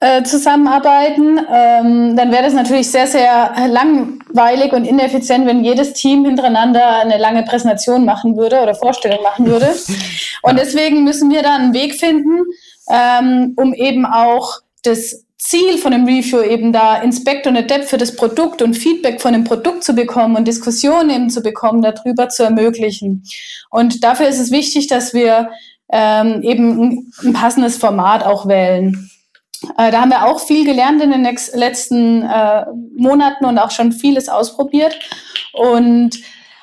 äh, 0.00 0.22
zusammenarbeiten, 0.24 1.38
ähm, 1.50 2.16
dann 2.16 2.30
wäre 2.30 2.42
das 2.42 2.52
natürlich 2.52 2.90
sehr, 2.90 3.06
sehr 3.06 3.54
langweilig 3.68 4.72
und 4.72 4.84
ineffizient, 4.84 5.46
wenn 5.46 5.64
jedes 5.64 5.94
Team 5.94 6.24
hintereinander 6.26 7.00
eine 7.00 7.16
lange 7.16 7.44
Präsentation 7.44 8.04
machen 8.04 8.36
würde 8.36 8.60
oder 8.60 8.74
Vorstellung 8.74 9.22
machen 9.22 9.46
würde. 9.46 9.74
Und 10.42 10.58
deswegen 10.58 11.02
müssen 11.02 11.30
wir 11.30 11.42
da 11.42 11.56
einen 11.56 11.74
Weg 11.74 11.94
finden, 11.94 12.44
ähm, 12.88 13.54
um 13.56 13.74
eben 13.74 14.04
auch 14.04 14.60
das 14.84 15.24
Ziel 15.38 15.78
von 15.78 15.92
dem 15.92 16.04
Review 16.04 16.40
eben 16.42 16.72
da 16.72 16.96
Inspect 16.96 17.46
und 17.46 17.56
Adapt 17.56 17.86
für 17.86 17.98
das 17.98 18.14
Produkt 18.16 18.62
und 18.62 18.74
Feedback 18.74 19.20
von 19.20 19.32
dem 19.32 19.44
Produkt 19.44 19.82
zu 19.82 19.94
bekommen 19.94 20.36
und 20.36 20.46
Diskussionen 20.46 21.10
eben 21.10 21.30
zu 21.30 21.40
bekommen, 21.40 21.82
darüber 21.82 22.28
zu 22.28 22.42
ermöglichen. 22.42 23.24
Und 23.70 24.04
dafür 24.04 24.28
ist 24.28 24.40
es 24.40 24.50
wichtig, 24.50 24.88
dass 24.88 25.14
wir 25.14 25.50
ähm, 25.90 26.42
eben 26.42 26.82
ein, 26.82 27.12
ein 27.24 27.32
passendes 27.32 27.76
Format 27.76 28.24
auch 28.24 28.46
wählen. 28.46 29.10
Äh, 29.78 29.90
da 29.90 30.00
haben 30.00 30.10
wir 30.10 30.26
auch 30.26 30.40
viel 30.40 30.64
gelernt 30.64 31.02
in 31.02 31.10
den 31.10 31.22
letzten 31.22 32.22
äh, 32.22 32.66
Monaten 32.96 33.44
und 33.44 33.58
auch 33.58 33.70
schon 33.70 33.92
vieles 33.92 34.28
ausprobiert. 34.28 34.98
Und 35.52 36.18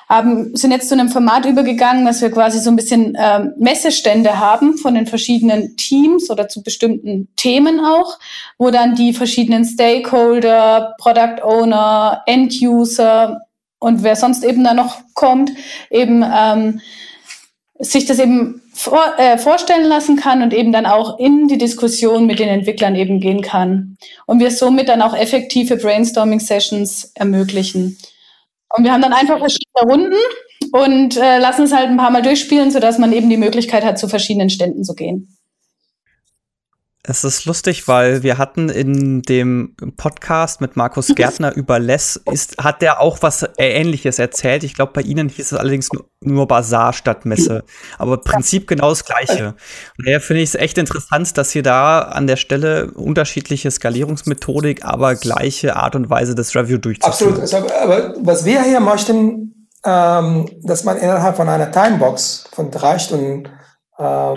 haben, 0.10 0.56
sind 0.56 0.72
jetzt 0.72 0.90
zu 0.90 0.96
einem 0.96 1.10
Format 1.10 1.46
übergegangen, 1.46 2.06
dass 2.06 2.22
wir 2.22 2.30
quasi 2.30 2.60
so 2.60 2.70
ein 2.70 2.76
bisschen 2.76 3.18
ähm, 3.20 3.54
Messestände 3.58 4.40
haben 4.40 4.78
von 4.78 4.96
den 4.96 5.08
verschiedenen 5.08 5.76
Teams 5.78 6.30
oder 6.30 6.48
zu 6.48 6.62
bestimmten 6.62 7.30
Themen 7.36 7.80
auch, 7.80 8.20
wo 8.58 8.70
dann 8.70 8.96
die 8.96 9.14
verschiedenen 9.14 9.66
Stakeholder, 9.66 10.96
Product 11.00 11.42
Owner, 11.44 12.22
End 12.26 12.54
User 12.62 13.42
und 13.80 14.04
wer 14.04 14.16
sonst 14.16 14.44
eben 14.44 14.64
da 14.64 14.74
noch 14.74 14.98
kommt, 15.14 15.52
eben 15.90 16.24
ähm, 16.24 16.82
sich 17.80 18.06
das 18.06 18.20
eben 18.20 18.62
vor, 18.74 19.14
äh, 19.18 19.38
vorstellen 19.38 19.88
lassen 19.88 20.16
kann 20.16 20.42
und 20.42 20.54
eben 20.54 20.72
dann 20.72 20.86
auch 20.86 21.20
in 21.20 21.48
die 21.48 21.58
Diskussion 21.58 22.26
mit 22.26 22.40
den 22.40 22.50
Entwicklern 22.50 22.96
eben 22.96 23.20
gehen 23.20 23.42
kann. 23.42 23.98
Und 24.26 24.40
wir 24.40 24.52
somit 24.52 24.90
dann 24.90 25.02
auch 25.02 25.16
effektive 25.16 25.78
Brainstorming-Sessions 25.78 27.12
ermöglichen. 27.14 27.98
Und 28.76 28.84
wir 28.84 28.92
haben 28.92 29.02
dann 29.02 29.14
einfach 29.14 29.38
verschiedene 29.38 29.84
Runden 29.84 30.18
und 30.72 31.18
äh, 31.18 31.38
lassen 31.38 31.64
es 31.64 31.74
halt 31.74 31.90
ein 31.90 31.98
paar 31.98 32.10
Mal 32.10 32.24
durchspielen, 32.24 32.72
sodass 32.72 32.98
man 32.98 33.14
eben 33.14 33.30
die 33.30 33.38
Möglichkeit 33.38 33.86
hat, 33.86 34.00
zu 34.00 34.08
verschiedenen 34.08 34.50
Ständen 34.50 34.84
zu 34.84 34.96
gehen. 34.96 35.33
Es 37.06 37.26
ist 37.26 37.44
lustig, 37.44 37.90
weil 37.90 38.24
wir 38.24 38.38
hatten 38.38 38.70
in 38.70 39.24
dem 39.24 39.76
Podcast 39.98 40.62
mit 40.62 40.78
Markus 40.78 41.08
Gärtner 41.16 41.54
über 41.54 41.78
Less, 41.78 42.16
ist, 42.32 42.58
hat 42.64 42.82
der 42.82 43.02
auch 43.02 43.18
was 43.20 43.46
Ähnliches 43.58 44.20
erzählt. 44.20 44.64
Ich 44.64 44.74
glaube, 44.74 44.94
bei 44.94 45.02
Ihnen 45.02 45.28
hieß 45.28 45.52
es 45.52 45.58
allerdings 45.58 45.92
nur, 45.92 46.06
nur 46.22 46.48
Bazar 46.48 46.94
statt 46.94 47.26
Messe. 47.26 47.66
Aber 47.98 48.22
Prinzip 48.22 48.68
genau 48.68 48.88
das 48.88 49.04
Gleiche. 49.04 49.56
Und 49.98 50.08
daher 50.08 50.22
finde 50.22 50.44
ich 50.44 50.50
es 50.50 50.56
echt 50.56 50.78
interessant, 50.78 51.38
dass 51.38 51.52
hier 51.52 51.64
da 51.64 52.00
an 52.00 52.26
der 52.26 52.38
Stelle 52.38 52.92
unterschiedliche 52.92 53.70
Skalierungsmethodik, 53.70 54.86
aber 54.86 55.16
gleiche 55.16 55.76
Art 55.76 55.98
und 55.98 56.10
Weise 56.10 56.36
des 56.36 56.56
Review 56.56 56.78
durchzuführen. 56.78 57.42
Absolut. 57.42 57.72
Aber 57.74 58.14
was 58.22 58.46
wir 58.46 58.64
hier 58.64 58.80
möchten, 58.80 59.68
ähm, 59.84 60.50
dass 60.64 60.86
man 60.86 60.96
innerhalb 60.96 61.36
von 61.36 61.50
einer 61.50 61.70
Timebox 61.70 62.46
von 62.54 62.72
drei 62.72 62.98
Stunden 62.98 63.50
äh, 63.98 64.36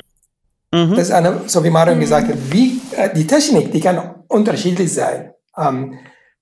Mhm. 0.76 0.94
Das 0.94 1.08
ist 1.08 1.12
eine, 1.12 1.40
so 1.46 1.64
wie 1.64 1.70
Marion 1.70 1.98
gesagt 1.98 2.28
hat, 2.28 2.36
wie, 2.50 2.82
äh, 2.96 3.08
die 3.14 3.26
Technik, 3.26 3.72
die 3.72 3.80
kann 3.80 4.16
unterschiedlich 4.28 4.92
sein. 4.92 5.32
Ähm, 5.56 5.98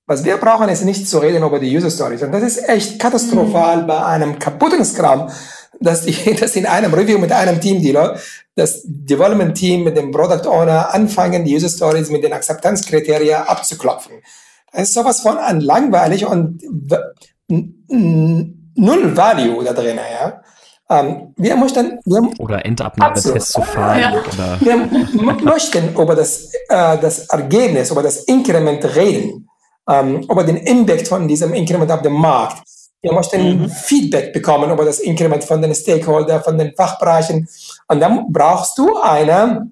was 0.07 0.25
wir 0.25 0.37
brauchen, 0.39 0.69
ist 0.69 0.85
nicht 0.85 1.09
zu 1.09 1.19
reden 1.19 1.45
über 1.45 1.61
die 1.61 1.75
User 1.75 1.91
Stories. 1.91 2.23
Und 2.23 2.33
das 2.33 2.43
ist 2.43 2.69
echt 2.69 2.99
katastrophal 2.99 3.83
mhm. 3.83 3.87
bei 3.87 4.05
einem 4.05 4.39
kaputten 4.41 4.85
Scrum, 4.85 5.31
dass, 5.81 6.03
die, 6.03 6.35
dass 6.41 6.57
in 6.57 6.67
einem 6.67 6.93
Review 6.93 7.19
mit 7.19 7.31
einem 7.31 7.61
Team, 7.61 7.81
die 7.81 7.93
Leute, 7.93 8.19
das 8.57 8.83
Development 8.85 9.57
Team 9.57 9.85
mit 9.85 9.97
dem 9.97 10.11
Product 10.11 10.49
Owner 10.49 10.93
anfangen, 10.93 11.45
die 11.45 11.55
User 11.55 11.69
Stories 11.69 12.11
mit 12.11 12.25
den 12.25 12.33
Akzeptanzkriterien 12.33 13.43
abzuklopfen. 13.43 14.15
Das 14.73 14.89
ist 14.89 14.95
sowas 14.95 15.21
von 15.21 15.39
an 15.39 15.61
langweilig 15.61 16.27
und 16.27 16.61
null 17.49 19.17
Value 19.17 19.65
da 19.65 19.73
drin, 19.73 19.97
ja. 19.97 20.43
Ähm, 20.91 21.33
wir 21.37 21.57
möchten, 21.57 21.99
wir, 22.05 22.31
oder 22.39 22.65
Endabnahmetest 22.65 23.53
zu 23.53 23.63
fahren. 23.63 24.01
Ja. 24.01 24.13
Oder 24.13 24.61
wir 24.61 24.77
möchten 25.43 25.95
über 25.95 26.15
das, 26.15 26.53
äh, 26.69 26.99
das 26.99 27.27
Ergebnis, 27.29 27.91
über 27.91 28.03
das 28.03 28.25
Inkrement 28.25 28.85
reden, 28.95 29.49
ähm, 29.89 30.23
über 30.23 30.45
den 30.45 30.59
Impact 30.59 31.09
von 31.09 31.27
diesem 31.27 31.55
Inkrement 31.55 31.91
auf 31.91 32.03
dem 32.03 32.13
Markt. 32.13 32.63
Wir 33.01 33.13
möchten 33.13 33.63
mhm. 33.63 33.71
Feedback 33.71 34.33
bekommen 34.33 34.71
über 34.71 34.85
das 34.85 34.99
Inkrement 34.99 35.45
von 35.45 35.61
den 35.61 35.75
Stakeholdern, 35.75 36.43
von 36.43 36.57
den 36.57 36.75
Fachbereichen. 36.75 37.49
Und 37.89 38.01
dann 38.01 38.27
brauchst 38.31 38.79
du 38.79 38.99
eine, 38.99 39.69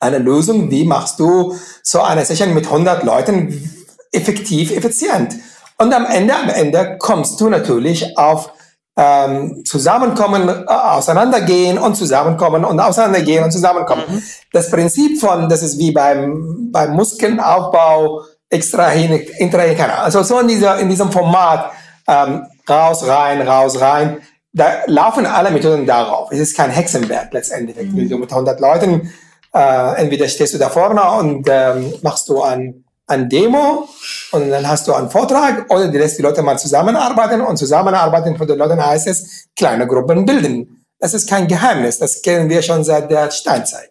eine 0.00 0.18
Lösung, 0.18 0.70
wie 0.70 0.84
machst 0.84 1.18
du 1.18 1.56
so 1.82 2.02
eine 2.02 2.24
Session 2.24 2.54
mit 2.54 2.66
100 2.66 3.04
Leuten 3.04 3.70
effektiv, 4.12 4.76
effizient. 4.76 5.36
Und 5.78 5.92
am 5.92 6.06
Ende, 6.06 6.34
am 6.34 6.48
Ende 6.48 6.96
kommst 6.98 7.40
du 7.40 7.48
natürlich 7.48 8.16
auf 8.16 8.50
ähm, 8.96 9.62
zusammenkommen, 9.64 10.48
äh, 10.48 10.64
auseinandergehen 10.66 11.78
und 11.78 11.94
zusammenkommen 11.96 12.64
und 12.64 12.80
auseinandergehen 12.80 13.44
und 13.44 13.50
zusammenkommen. 13.50 14.04
Mhm. 14.08 14.22
Das 14.52 14.70
Prinzip 14.70 15.20
von, 15.20 15.48
das 15.48 15.62
ist 15.62 15.78
wie 15.78 15.92
beim, 15.92 16.70
beim 16.72 16.92
Muskelaufbau, 16.92 18.22
extra 18.48 18.88
hin, 18.88 19.12
intrahin, 19.38 19.78
also 19.90 20.22
so 20.22 20.40
in, 20.40 20.48
dieser, 20.48 20.78
in 20.78 20.88
diesem 20.88 21.12
Format, 21.12 21.72
ähm, 22.08 22.46
raus, 22.68 23.06
rein, 23.06 23.46
raus, 23.46 23.80
rein, 23.80 24.18
da 24.52 24.66
laufen 24.86 25.26
alle 25.26 25.50
Methoden 25.50 25.84
darauf. 25.84 26.32
Es 26.32 26.38
ist 26.38 26.56
kein 26.56 26.70
Hexenwerk 26.70 27.32
letztendlich. 27.32 27.90
Mhm. 27.90 28.08
Du 28.08 28.16
mit 28.16 28.30
100 28.30 28.58
Leuten, 28.60 29.12
äh, 29.54 30.00
entweder 30.00 30.28
stehst 30.28 30.54
du 30.54 30.58
da 30.58 30.70
vorne 30.70 31.02
und 31.18 31.46
ähm, 31.50 31.92
machst 32.02 32.28
du 32.30 32.42
ein 32.42 32.85
ein 33.06 33.28
Demo 33.28 33.88
und 34.32 34.50
dann 34.50 34.68
hast 34.68 34.88
du 34.88 34.92
einen 34.92 35.10
Vortrag 35.10 35.70
oder 35.70 35.88
du 35.88 35.98
lässt 35.98 36.18
die 36.18 36.22
Leute 36.22 36.42
mal 36.42 36.58
zusammenarbeiten 36.58 37.40
und 37.40 37.56
zusammenarbeiten 37.56 38.36
für 38.36 38.46
die 38.46 38.54
Leute 38.54 38.76
heißt 38.76 39.06
es 39.06 39.46
kleine 39.56 39.86
Gruppen 39.86 40.26
bilden. 40.26 40.84
Das 40.98 41.14
ist 41.14 41.28
kein 41.28 41.46
Geheimnis, 41.46 41.98
das 41.98 42.22
kennen 42.22 42.48
wir 42.48 42.62
schon 42.62 42.82
seit 42.82 43.10
der 43.10 43.30
Steinzeit. 43.30 43.90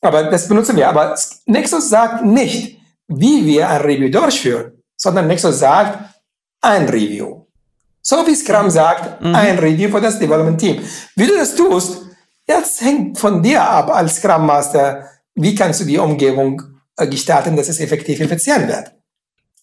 Aber 0.00 0.24
das 0.24 0.48
benutzen 0.48 0.76
wir. 0.76 0.88
Aber 0.88 1.14
Nexus 1.46 1.88
sagt 1.88 2.24
nicht, 2.24 2.78
wie 3.08 3.46
wir 3.46 3.68
ein 3.68 3.80
Review 3.80 4.10
durchführen, 4.10 4.82
sondern 4.96 5.26
Nexus 5.26 5.58
sagt 5.58 5.98
ein 6.60 6.88
Review. 6.88 7.46
So 8.02 8.26
wie 8.26 8.34
Scrum 8.34 8.70
sagt, 8.70 9.22
mhm. 9.22 9.34
ein 9.34 9.58
Review 9.58 9.90
für 9.90 10.00
das 10.00 10.18
Development 10.18 10.58
Team. 10.58 10.82
Wie 11.16 11.26
du 11.26 11.36
das 11.36 11.54
tust, 11.54 12.02
jetzt 12.46 12.80
hängt 12.80 13.18
von 13.18 13.42
dir 13.42 13.62
ab 13.62 13.90
als 13.94 14.16
Scrum 14.16 14.46
Master, 14.46 15.06
wie 15.34 15.54
kannst 15.54 15.80
du 15.80 15.84
die 15.84 15.98
Umgebung 15.98 16.62
gestalten, 17.08 17.56
dass 17.56 17.68
es 17.68 17.80
effektiv 17.80 18.20
effizient 18.20 18.68
wird. 18.68 18.92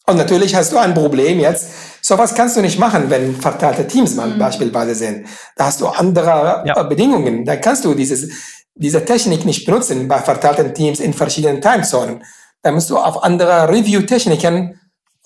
Und 0.09 0.15
natürlich 0.15 0.55
hast 0.55 0.71
du 0.71 0.77
ein 0.77 0.93
Problem 0.93 1.39
jetzt. 1.39 1.67
Sowas 2.01 2.33
kannst 2.33 2.55
du 2.55 2.61
nicht 2.61 2.79
machen, 2.79 3.09
wenn 3.09 3.35
verteilte 3.35 3.85
Teams 3.85 4.15
mal 4.15 4.29
mhm. 4.29 4.39
beispielsweise 4.39 4.95
sind. 4.95 5.27
Da 5.57 5.65
hast 5.65 5.81
du 5.81 5.87
andere 5.87 6.63
ja. 6.65 6.79
Äh, 6.79 6.87
Bedingungen. 6.87 7.43
Da 7.43 7.57
kannst 7.57 7.83
du 7.83 7.93
dieses, 7.93 8.29
diese 8.73 9.03
Technik 9.03 9.43
nicht 9.43 9.65
benutzen 9.65 10.07
bei 10.07 10.19
verteilten 10.19 10.73
Teams 10.73 11.01
in 11.01 11.13
verschiedenen 11.13 11.61
Timezonen. 11.61 12.23
Da 12.61 12.71
musst 12.71 12.89
du 12.89 12.97
auf 12.97 13.21
andere 13.23 13.67
Review-Techniken 13.67 14.79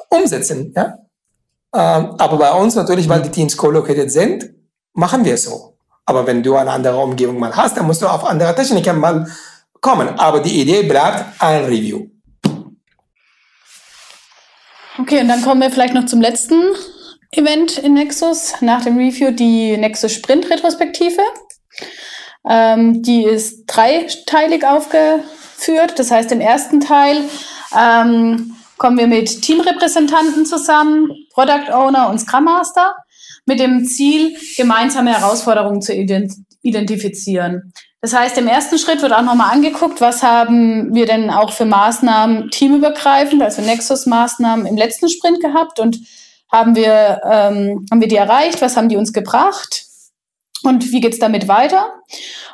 umsetzen. 0.09 0.73
Ja? 0.75 0.97
Ähm, 1.75 2.15
aber 2.17 2.37
bei 2.37 2.51
uns 2.51 2.73
natürlich, 2.73 3.07
weil 3.07 3.21
die 3.21 3.29
Teams 3.29 3.55
co-located 3.55 4.11
sind, 4.11 4.49
machen 4.93 5.23
wir 5.23 5.35
es 5.35 5.43
so. 5.43 5.77
Aber 6.05 6.25
wenn 6.25 6.41
du 6.41 6.55
eine 6.55 6.71
andere 6.71 6.97
Umgebung 6.97 7.39
mal 7.39 7.55
hast, 7.55 7.77
dann 7.77 7.85
musst 7.85 8.01
du 8.01 8.07
auf 8.07 8.25
andere 8.25 8.55
Techniken 8.55 8.99
mal 8.99 9.27
kommen. 9.81 10.07
Aber 10.19 10.39
die 10.39 10.61
Idee 10.61 10.83
bleibt 10.83 11.41
ein 11.41 11.65
Review. 11.65 12.07
Okay, 14.97 15.21
und 15.21 15.27
dann 15.27 15.41
kommen 15.41 15.61
wir 15.61 15.71
vielleicht 15.71 15.93
noch 15.93 16.05
zum 16.05 16.21
letzten 16.21 16.61
Event 17.31 17.77
in 17.77 17.93
Nexus. 17.93 18.53
Nach 18.61 18.83
dem 18.83 18.97
Review 18.97 19.31
die 19.31 19.75
Nexus 19.77 20.13
Sprint 20.13 20.49
Retrospektive. 20.49 21.21
Ähm, 22.47 23.01
die 23.01 23.23
ist 23.23 23.65
dreiteilig 23.65 24.65
aufgeführt. 24.65 25.97
Das 25.97 26.11
heißt, 26.11 26.31
im 26.31 26.41
ersten 26.41 26.79
Teil 26.79 27.23
ähm, 27.77 28.55
kommen 28.77 28.97
wir 28.97 29.07
mit 29.07 29.41
Teamrepräsentanten 29.41 30.45
zusammen, 30.45 31.09
Product 31.33 31.71
Owner 31.71 32.09
und 32.09 32.19
Scrum 32.19 32.45
Master, 32.45 32.95
mit 33.45 33.59
dem 33.59 33.85
Ziel, 33.85 34.35
gemeinsame 34.57 35.17
Herausforderungen 35.17 35.81
zu 35.81 35.93
identifizieren. 36.61 37.73
Das 38.01 38.15
heißt, 38.15 38.35
im 38.39 38.47
ersten 38.47 38.79
Schritt 38.79 39.03
wird 39.03 39.13
auch 39.13 39.21
nochmal 39.21 39.51
angeguckt, 39.51 40.01
was 40.01 40.23
haben 40.23 40.93
wir 40.93 41.05
denn 41.05 41.29
auch 41.29 41.51
für 41.51 41.65
Maßnahmen 41.65 42.49
teamübergreifend, 42.49 43.43
also 43.43 43.61
Nexus-Maßnahmen 43.61 44.65
im 44.65 44.75
letzten 44.75 45.07
Sprint 45.07 45.39
gehabt 45.39 45.79
und 45.79 45.99
haben 46.51 46.75
wir, 46.75 47.21
ähm, 47.23 47.85
haben 47.91 48.01
wir 48.01 48.07
die 48.07 48.15
erreicht, 48.15 48.61
was 48.61 48.75
haben 48.75 48.89
die 48.89 48.97
uns 48.97 49.13
gebracht 49.13 49.85
und 50.63 50.91
wie 50.91 50.99
geht's 50.99 51.19
damit 51.19 51.47
weiter? 51.47 51.93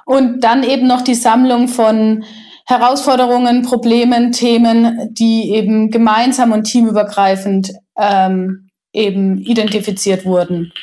Und 0.06 0.42
dann 0.42 0.64
eben 0.64 0.86
noch 0.86 1.02
die 1.02 1.16
Sammlung 1.16 1.70
von 1.70 2.26
Herausforderungen, 2.66 3.62
Problemen, 3.62 4.34
Themen, 4.34 5.14
die 5.14 5.52
eben 5.52 5.90
gemeinsam 5.90 6.52
und 6.52 6.66
teamübergreifend 6.66 7.72
ähm, 7.98 8.70
eben 8.92 9.38
identifiziert 9.40 10.26
wurden. 10.26 10.74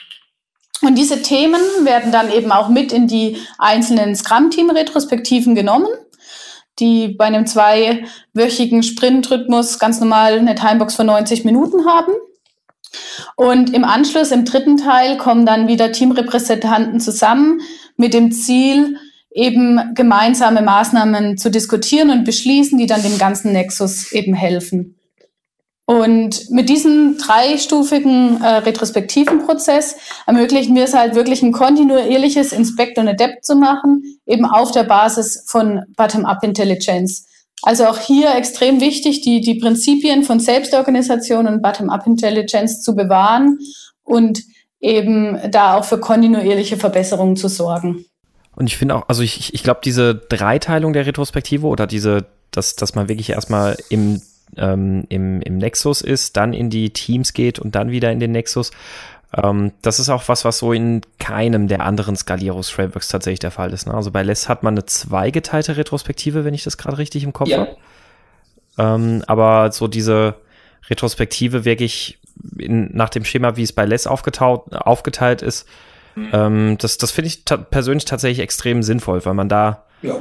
Und 0.84 0.96
diese 0.96 1.22
Themen 1.22 1.60
werden 1.82 2.12
dann 2.12 2.30
eben 2.30 2.52
auch 2.52 2.68
mit 2.68 2.92
in 2.92 3.06
die 3.06 3.38
einzelnen 3.58 4.14
Scrum-Team-Retrospektiven 4.14 5.54
genommen, 5.54 5.88
die 6.78 7.08
bei 7.08 7.24
einem 7.24 7.46
zweiwöchigen 7.46 8.82
Sprintrhythmus 8.82 9.78
ganz 9.78 10.00
normal 10.00 10.38
eine 10.38 10.54
Timebox 10.54 10.94
von 10.94 11.06
90 11.06 11.44
Minuten 11.44 11.86
haben. 11.86 12.12
Und 13.36 13.74
im 13.74 13.84
Anschluss, 13.84 14.30
im 14.30 14.44
dritten 14.44 14.76
Teil, 14.76 15.16
kommen 15.16 15.46
dann 15.46 15.68
wieder 15.68 15.90
Teamrepräsentanten 15.90 17.00
zusammen 17.00 17.60
mit 17.96 18.14
dem 18.14 18.30
Ziel, 18.32 18.98
eben 19.30 19.94
gemeinsame 19.94 20.62
Maßnahmen 20.62 21.38
zu 21.38 21.50
diskutieren 21.50 22.10
und 22.10 22.24
beschließen, 22.24 22.78
die 22.78 22.86
dann 22.86 23.02
dem 23.02 23.18
ganzen 23.18 23.52
Nexus 23.52 24.12
eben 24.12 24.34
helfen. 24.34 24.96
Und 25.86 26.50
mit 26.50 26.70
diesem 26.70 27.18
dreistufigen 27.18 28.42
äh, 28.42 28.46
retrospektiven 28.58 29.44
Prozess 29.44 29.96
ermöglichen 30.26 30.74
wir 30.74 30.84
es 30.84 30.94
halt 30.94 31.14
wirklich 31.14 31.42
ein 31.42 31.52
kontinuierliches 31.52 32.52
Inspect 32.52 32.96
und 32.96 33.08
Adapt 33.08 33.44
zu 33.44 33.54
machen, 33.54 34.02
eben 34.24 34.46
auf 34.46 34.70
der 34.72 34.84
Basis 34.84 35.44
von 35.46 35.82
Bottom-up 35.96 36.42
Intelligence. 36.42 37.26
Also 37.62 37.86
auch 37.86 37.98
hier 37.98 38.34
extrem 38.34 38.80
wichtig, 38.80 39.20
die, 39.20 39.42
die 39.42 39.56
Prinzipien 39.56 40.22
von 40.22 40.40
Selbstorganisation 40.40 41.46
und 41.46 41.60
Bottom-up 41.60 42.06
Intelligence 42.06 42.82
zu 42.82 42.94
bewahren 42.94 43.58
und 44.04 44.42
eben 44.80 45.38
da 45.50 45.76
auch 45.76 45.84
für 45.84 45.98
kontinuierliche 45.98 46.78
Verbesserungen 46.78 47.36
zu 47.36 47.48
sorgen. 47.48 48.06
Und 48.56 48.68
ich 48.68 48.76
finde 48.76 48.96
auch, 48.96 49.08
also 49.08 49.22
ich, 49.22 49.52
ich 49.52 49.62
glaube, 49.62 49.80
diese 49.84 50.14
Dreiteilung 50.14 50.92
der 50.92 51.06
Retrospektive 51.06 51.66
oder 51.66 51.86
diese, 51.86 52.26
dass, 52.50 52.76
dass 52.76 52.94
man 52.94 53.08
wirklich 53.08 53.30
erstmal 53.30 53.76
im 53.90 54.22
ähm, 54.56 55.04
im, 55.08 55.40
im 55.42 55.58
Nexus 55.58 56.00
ist, 56.00 56.36
dann 56.36 56.52
in 56.52 56.70
die 56.70 56.90
Teams 56.90 57.32
geht 57.32 57.58
und 57.58 57.74
dann 57.74 57.90
wieder 57.90 58.12
in 58.12 58.20
den 58.20 58.32
Nexus. 58.32 58.70
Ähm, 59.36 59.72
das 59.82 59.98
ist 59.98 60.08
auch 60.08 60.28
was, 60.28 60.44
was 60.44 60.58
so 60.58 60.72
in 60.72 61.00
keinem 61.18 61.68
der 61.68 61.80
anderen 61.80 62.16
Skalierungsframeworks 62.16 63.08
tatsächlich 63.08 63.40
der 63.40 63.50
Fall 63.50 63.72
ist. 63.72 63.86
Ne? 63.86 63.94
Also 63.94 64.10
bei 64.10 64.22
Less 64.22 64.48
hat 64.48 64.62
man 64.62 64.74
eine 64.74 64.86
zweigeteilte 64.86 65.76
Retrospektive, 65.76 66.44
wenn 66.44 66.54
ich 66.54 66.64
das 66.64 66.78
gerade 66.78 66.98
richtig 66.98 67.24
im 67.24 67.32
Kopf 67.32 67.48
ja. 67.48 67.58
habe. 67.58 67.76
Ähm, 68.78 69.22
aber 69.26 69.72
so 69.72 69.88
diese 69.88 70.36
Retrospektive 70.88 71.64
wirklich 71.64 72.18
in, 72.58 72.94
nach 72.94 73.08
dem 73.08 73.24
Schema, 73.24 73.56
wie 73.56 73.62
es 73.62 73.72
bei 73.72 73.84
Less 73.84 74.06
aufgeteilt 74.06 75.42
ist, 75.42 75.68
mhm. 76.14 76.28
ähm, 76.32 76.78
das, 76.78 76.98
das 76.98 77.10
finde 77.10 77.28
ich 77.28 77.44
ta 77.44 77.56
persönlich 77.56 78.04
tatsächlich 78.04 78.40
extrem 78.40 78.82
sinnvoll, 78.82 79.24
weil 79.24 79.34
man 79.34 79.48
da 79.48 79.84
ja, 80.04 80.16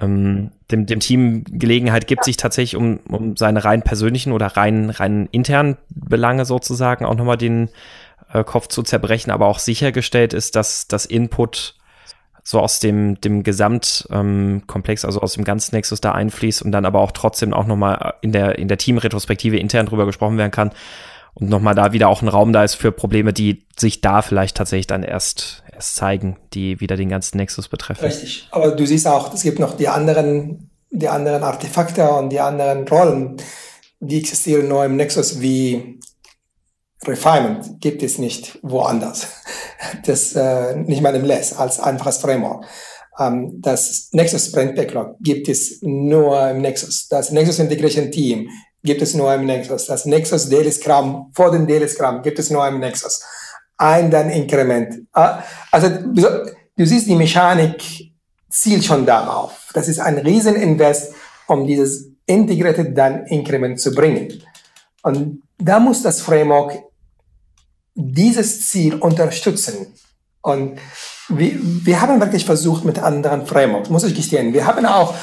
ähm, 0.00 0.50
dem, 0.70 0.86
dem 0.86 1.00
Team 1.00 1.44
Gelegenheit 1.44 2.06
gibt, 2.06 2.24
sich 2.24 2.36
tatsächlich 2.36 2.76
um, 2.76 2.98
um 3.08 3.36
seine 3.36 3.64
rein 3.64 3.82
persönlichen 3.82 4.32
oder 4.32 4.46
rein, 4.48 4.90
rein 4.90 5.28
internen 5.30 5.76
Belange 5.90 6.44
sozusagen 6.44 7.04
auch 7.04 7.14
nochmal 7.14 7.36
den 7.36 7.68
äh, 8.32 8.44
Kopf 8.44 8.68
zu 8.68 8.82
zerbrechen, 8.82 9.30
aber 9.30 9.46
auch 9.46 9.58
sichergestellt 9.58 10.32
ist, 10.32 10.56
dass 10.56 10.88
das 10.88 11.06
Input 11.06 11.74
so 12.42 12.60
aus 12.60 12.80
dem, 12.80 13.20
dem 13.20 13.42
Gesamtkomplex, 13.42 15.04
ähm, 15.04 15.08
also 15.08 15.20
aus 15.20 15.34
dem 15.34 15.44
ganzen 15.44 15.74
Nexus 15.74 16.00
da 16.00 16.12
einfließt 16.12 16.62
und 16.62 16.72
dann 16.72 16.86
aber 16.86 17.00
auch 17.00 17.12
trotzdem 17.12 17.52
auch 17.52 17.66
nochmal 17.66 18.14
in 18.22 18.32
der, 18.32 18.58
in 18.58 18.68
der 18.68 18.78
Teamretrospektive 18.78 19.58
intern 19.58 19.84
drüber 19.84 20.06
gesprochen 20.06 20.38
werden 20.38 20.50
kann 20.50 20.70
und 21.34 21.48
nochmal 21.48 21.74
da 21.74 21.92
wieder 21.92 22.08
auch 22.08 22.22
ein 22.22 22.28
Raum 22.28 22.52
da 22.52 22.64
ist 22.64 22.74
für 22.74 22.92
Probleme, 22.92 23.32
die 23.32 23.64
sich 23.76 24.00
da 24.00 24.22
vielleicht 24.22 24.56
tatsächlich 24.56 24.86
dann 24.86 25.02
erst, 25.02 25.62
erst 25.72 25.96
zeigen, 25.96 26.36
die 26.54 26.80
wieder 26.80 26.96
den 26.96 27.08
ganzen 27.08 27.36
Nexus 27.36 27.68
betreffen. 27.68 28.04
Richtig. 28.04 28.48
Aber 28.50 28.72
du 28.72 28.86
siehst 28.86 29.06
auch, 29.06 29.32
es 29.32 29.42
gibt 29.42 29.58
noch 29.58 29.76
die 29.76 29.88
anderen, 29.88 30.70
die 30.90 31.08
anderen 31.08 31.42
Artefakte 31.42 32.08
und 32.10 32.30
die 32.30 32.40
anderen 32.40 32.88
Rollen, 32.88 33.36
die 34.00 34.18
existieren 34.18 34.68
nur 34.68 34.84
im 34.84 34.96
Nexus 34.96 35.40
wie 35.40 35.98
Refinement 37.06 37.80
gibt 37.80 38.02
es 38.02 38.18
nicht 38.18 38.58
woanders. 38.62 39.28
Das 40.04 40.34
äh, 40.34 40.74
nicht 40.74 41.02
mal 41.02 41.14
im 41.14 41.24
Less 41.24 41.52
als 41.52 41.78
einfaches 41.78 42.18
Framework. 42.18 42.64
Ähm, 43.18 43.60
das 43.60 44.08
Nexus 44.12 44.46
Sprint 44.46 44.74
Backlog 44.74 45.16
gibt 45.20 45.48
es 45.48 45.78
nur 45.82 46.50
im 46.50 46.60
Nexus. 46.60 47.06
Das 47.08 47.30
Nexus 47.30 47.60
Integration 47.60 48.10
Team 48.10 48.48
gibt 48.82 49.02
es 49.02 49.14
nur 49.14 49.32
im 49.34 49.46
Nexus. 49.46 49.86
Das 49.86 50.06
Nexus 50.06 50.48
Daily 50.48 50.72
Scrum 50.72 51.30
vor 51.34 51.50
dem 51.50 51.66
Daily 51.66 51.88
Scrum 51.88 52.22
gibt 52.22 52.38
es 52.38 52.50
nur 52.50 52.66
im 52.66 52.80
Nexus. 52.80 53.22
Ein 53.76 54.10
dann 54.10 54.30
Inkrement. 54.30 55.06
Ah, 55.12 55.42
also 55.70 55.88
du 55.88 56.86
siehst, 56.86 57.06
die 57.06 57.14
Mechanik 57.14 58.12
zielt 58.48 58.84
schon 58.84 59.06
darauf. 59.06 59.68
Das 59.74 59.88
ist 59.88 60.00
ein 60.00 60.18
Rieseninvest, 60.18 61.12
um 61.46 61.66
dieses 61.66 62.08
integrierte 62.26 62.90
dann 62.90 63.26
Inkrement 63.26 63.80
zu 63.80 63.94
bringen. 63.94 64.42
Und 65.02 65.42
da 65.58 65.80
muss 65.80 66.02
das 66.02 66.20
Framework 66.20 66.78
dieses 67.94 68.68
Ziel 68.68 68.94
unterstützen. 68.94 69.94
Und 70.40 70.78
wir, 71.28 71.52
wir 71.58 72.00
haben 72.00 72.20
wirklich 72.20 72.44
versucht 72.44 72.84
mit 72.84 72.98
anderen 72.98 73.46
Frameworks, 73.46 73.90
muss 73.90 74.04
ich 74.04 74.14
gestehen. 74.14 74.52
Wir 74.52 74.66
haben 74.66 74.86
auch 74.86 75.14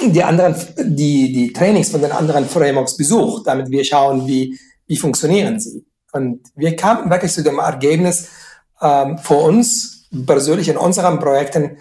die 0.00 0.22
anderen, 0.22 0.54
die, 0.78 1.32
die 1.32 1.52
Trainings 1.52 1.90
von 1.90 2.00
den 2.00 2.12
anderen 2.12 2.46
Frameworks 2.46 2.96
besucht, 2.96 3.46
damit 3.46 3.70
wir 3.70 3.84
schauen, 3.84 4.26
wie, 4.26 4.58
wie 4.86 4.96
funktionieren 4.96 5.60
sie. 5.60 5.84
Und 6.12 6.40
wir 6.54 6.76
kamen 6.76 7.10
wirklich 7.10 7.32
zu 7.32 7.42
dem 7.42 7.58
Ergebnis, 7.58 8.28
ähm, 8.80 9.18
für 9.18 9.34
uns 9.34 10.08
persönlich 10.26 10.68
in 10.68 10.76
unseren 10.76 11.18
Projekten, 11.18 11.78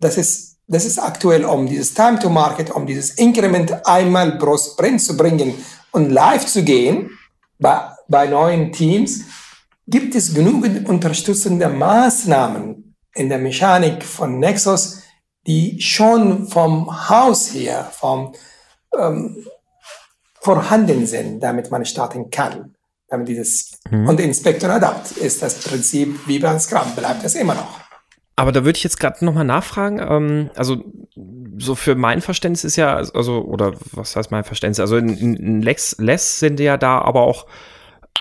das 0.00 0.16
ist, 0.16 0.56
das 0.66 0.84
ist 0.84 0.98
aktuell, 0.98 1.44
um 1.44 1.66
dieses 1.66 1.94
Time 1.94 2.18
to 2.18 2.30
Market, 2.30 2.70
um 2.70 2.86
dieses 2.86 3.10
Increment 3.10 3.86
einmal 3.86 4.38
pro 4.38 4.56
Sprint 4.56 5.02
zu 5.02 5.16
bringen 5.16 5.54
und 5.92 6.10
live 6.10 6.46
zu 6.46 6.62
gehen 6.62 7.10
bei, 7.58 7.80
bei 8.08 8.26
neuen 8.26 8.72
Teams, 8.72 9.22
gibt 9.86 10.14
es 10.14 10.34
genügend 10.34 10.88
unterstützende 10.88 11.68
Maßnahmen 11.68 12.94
in 13.14 13.28
der 13.28 13.38
Mechanik 13.38 14.04
von 14.04 14.38
Nexus, 14.38 14.97
die 15.48 15.80
schon 15.80 16.46
vom 16.46 17.08
Haus 17.08 17.54
her, 17.54 17.88
vom 17.90 18.34
ähm, 18.96 19.46
vorhanden 20.40 21.06
sind, 21.06 21.40
damit 21.40 21.70
man 21.70 21.84
starten 21.84 22.30
kann. 22.30 22.74
Damit 23.08 23.28
dieses 23.28 23.72
mhm. 23.90 24.08
und 24.08 24.20
Inspektor 24.20 24.68
Adapt 24.70 25.12
ist 25.12 25.42
das 25.42 25.62
Prinzip 25.62 26.26
wie 26.26 26.38
beim 26.38 26.58
Scrum, 26.58 26.94
bleibt 26.94 27.24
es 27.24 27.34
immer 27.34 27.54
noch. 27.54 27.80
Aber 28.36 28.52
da 28.52 28.64
würde 28.64 28.76
ich 28.76 28.84
jetzt 28.84 29.00
gerade 29.00 29.24
nochmal 29.24 29.46
nachfragen. 29.46 29.98
Ähm, 29.98 30.50
also 30.54 30.84
so 31.56 31.74
für 31.74 31.94
mein 31.94 32.20
Verständnis 32.20 32.64
ist 32.64 32.76
ja, 32.76 32.94
also, 32.94 33.42
oder 33.42 33.72
was 33.92 34.14
heißt 34.14 34.30
mein 34.30 34.44
Verständnis? 34.44 34.80
Also 34.80 34.98
in, 34.98 35.16
in 35.16 35.62
Lex, 35.62 35.96
Less 35.98 36.38
sind 36.38 36.60
ja 36.60 36.76
da 36.76 37.00
aber 37.00 37.22
auch 37.22 37.46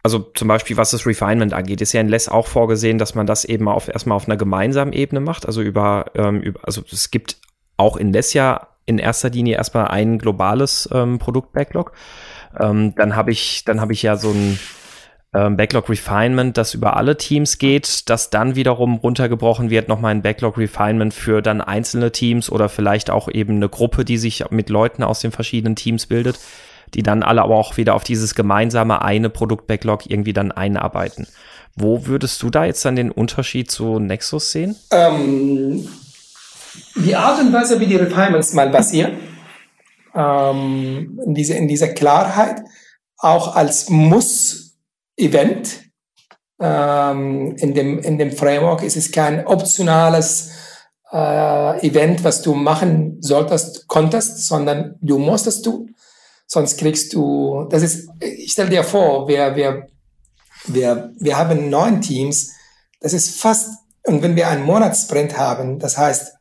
also 0.07 0.19
zum 0.35 0.47
Beispiel 0.47 0.77
was 0.77 0.91
das 0.91 1.05
Refinement 1.05 1.53
angeht, 1.53 1.81
ist 1.81 1.91
ja 1.91 1.99
in 1.99 2.07
Less 2.07 2.29
auch 2.29 2.47
vorgesehen, 2.47 2.97
dass 2.97 3.13
man 3.13 3.27
das 3.27 3.43
eben 3.43 3.67
auf, 3.67 3.89
erstmal 3.89 4.15
auf 4.15 4.25
einer 4.25 4.37
gemeinsamen 4.37 4.93
Ebene 4.93 5.19
macht. 5.19 5.45
Also 5.45 5.61
über, 5.61 6.05
ähm, 6.15 6.39
über 6.39 6.61
also 6.63 6.81
es 6.89 7.11
gibt 7.11 7.35
auch 7.75 7.97
in 7.97 8.13
Less 8.13 8.31
ja 8.33 8.69
in 8.85 8.99
erster 8.99 9.29
Linie 9.29 9.57
erstmal 9.57 9.89
ein 9.89 10.17
globales 10.17 10.87
ähm, 10.93 11.19
Produkt-Backlog. 11.19 11.91
Ähm, 12.57 12.95
dann 12.95 13.17
habe 13.17 13.31
ich, 13.31 13.65
dann 13.65 13.81
habe 13.81 13.91
ich 13.91 14.01
ja 14.01 14.15
so 14.15 14.29
ein 14.31 14.57
ähm, 15.33 15.57
Backlog 15.57 15.89
Refinement, 15.89 16.55
das 16.55 16.73
über 16.73 16.95
alle 16.95 17.17
Teams 17.17 17.57
geht, 17.57 18.09
das 18.09 18.29
dann 18.29 18.55
wiederum 18.55 18.95
runtergebrochen 18.95 19.69
wird, 19.69 19.89
nochmal 19.89 20.11
ein 20.11 20.21
Backlog 20.21 20.57
Refinement 20.57 21.13
für 21.13 21.41
dann 21.41 21.59
einzelne 21.59 22.13
Teams 22.13 22.49
oder 22.49 22.69
vielleicht 22.69 23.09
auch 23.09 23.27
eben 23.27 23.57
eine 23.57 23.67
Gruppe, 23.67 24.05
die 24.05 24.17
sich 24.17 24.45
mit 24.51 24.69
Leuten 24.69 25.03
aus 25.03 25.19
den 25.19 25.33
verschiedenen 25.33 25.75
Teams 25.75 26.05
bildet 26.05 26.39
die 26.93 27.03
dann 27.03 27.23
alle 27.23 27.41
aber 27.41 27.55
auch 27.55 27.77
wieder 27.77 27.95
auf 27.95 28.03
dieses 28.03 28.35
gemeinsame 28.35 29.01
eine 29.01 29.29
Produkt-Backlog 29.29 30.09
irgendwie 30.09 30.33
dann 30.33 30.51
einarbeiten. 30.51 31.27
Wo 31.75 32.07
würdest 32.07 32.41
du 32.41 32.49
da 32.49 32.65
jetzt 32.65 32.83
dann 32.85 32.95
den 32.95 33.11
Unterschied 33.11 33.69
zu 33.69 33.99
Nexus 33.99 34.51
sehen? 34.51 34.75
Ähm, 34.91 35.87
die 36.95 37.15
Art 37.15 37.39
und 37.39 37.53
Weise, 37.53 37.79
wie 37.79 37.85
die 37.85 37.95
Refinements 37.95 38.53
mal 38.53 38.69
passieren, 38.71 39.13
ähm, 40.15 41.19
in, 41.25 41.35
diese, 41.35 41.53
in 41.53 41.67
dieser 41.67 41.89
Klarheit, 41.89 42.61
auch 43.17 43.55
als 43.55 43.89
Muss-Event 43.89 45.87
ähm, 46.59 47.55
in, 47.57 47.73
dem, 47.73 47.99
in 47.99 48.17
dem 48.17 48.31
Framework 48.31 48.83
ist 48.83 48.97
es 48.97 49.11
kein 49.11 49.45
optionales 49.45 50.51
äh, 51.11 51.87
Event, 51.87 52.23
was 52.23 52.41
du 52.41 52.53
machen 52.53 53.17
solltest, 53.21 53.87
konntest, 53.87 54.47
sondern 54.47 54.95
du 55.01 55.19
musstest 55.19 55.65
du. 55.65 55.87
Sonst 56.47 56.77
kriegst 56.77 57.13
du, 57.13 57.67
das 57.69 57.83
ist, 57.83 58.09
ich 58.21 58.53
stell 58.53 58.69
dir 58.69 58.83
vor, 58.83 59.27
wir, 59.27 59.55
wir, 59.55 59.87
wir, 60.67 61.11
wir 61.19 61.37
haben 61.37 61.69
neun 61.69 62.01
Teams, 62.01 62.53
das 63.01 63.13
ist 63.13 63.39
fast, 63.39 63.69
und 64.03 64.21
wenn 64.23 64.35
wir 64.35 64.47
einen 64.47 64.63
Monatssprint 64.63 65.37
haben, 65.37 65.77
das 65.77 65.97
heißt, 65.97 66.33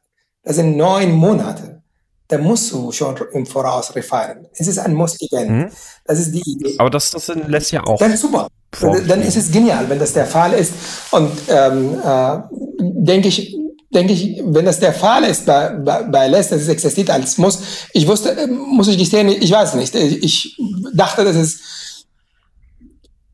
das 0.44 0.56
sind 0.56 0.76
neun 0.76 1.10
Monate, 1.10 1.82
da 2.28 2.38
musst 2.38 2.72
du 2.72 2.92
schon 2.92 3.16
im 3.32 3.46
Voraus 3.46 3.94
refinen. 3.94 4.46
Es 4.52 4.66
ist 4.66 4.78
ein 4.78 4.94
Muss-Event. 4.94 5.50
Mhm. 5.50 5.70
Das 6.04 6.18
ist 6.18 6.32
die 6.32 6.42
Idee. 6.44 6.74
Aber 6.78 6.90
das, 6.90 7.10
das 7.10 7.28
lässt 7.28 7.72
ja 7.72 7.84
auch. 7.84 7.98
Dann 7.98 8.16
super. 8.16 8.48
Dann 8.80 9.22
ist 9.22 9.36
es 9.36 9.50
genial, 9.50 9.88
wenn 9.88 9.98
das 9.98 10.12
der 10.12 10.26
Fall 10.26 10.52
ist. 10.52 10.72
Und 11.12 11.30
ähm, 11.48 12.00
äh, 12.04 12.38
denke 12.80 13.28
ich, 13.28 13.56
denke 13.96 14.12
ich, 14.12 14.40
wenn 14.44 14.66
das 14.66 14.78
der 14.78 14.92
Fall 14.92 15.24
ist 15.24 15.46
bei, 15.46 15.70
bei, 15.70 16.02
bei 16.02 16.28
Les, 16.28 16.50
dass 16.50 16.60
es 16.60 16.68
existiert 16.68 17.10
als 17.10 17.38
Muss, 17.38 17.62
ich 17.92 18.06
wusste, 18.06 18.30
äh, 18.36 18.46
muss 18.46 18.88
ich 18.88 18.98
gestehen, 18.98 19.28
ich 19.28 19.50
weiß 19.50 19.74
nicht. 19.74 19.94
Ich 19.94 20.56
dachte, 20.94 21.24
das 21.24 21.34
ist, 21.34 22.06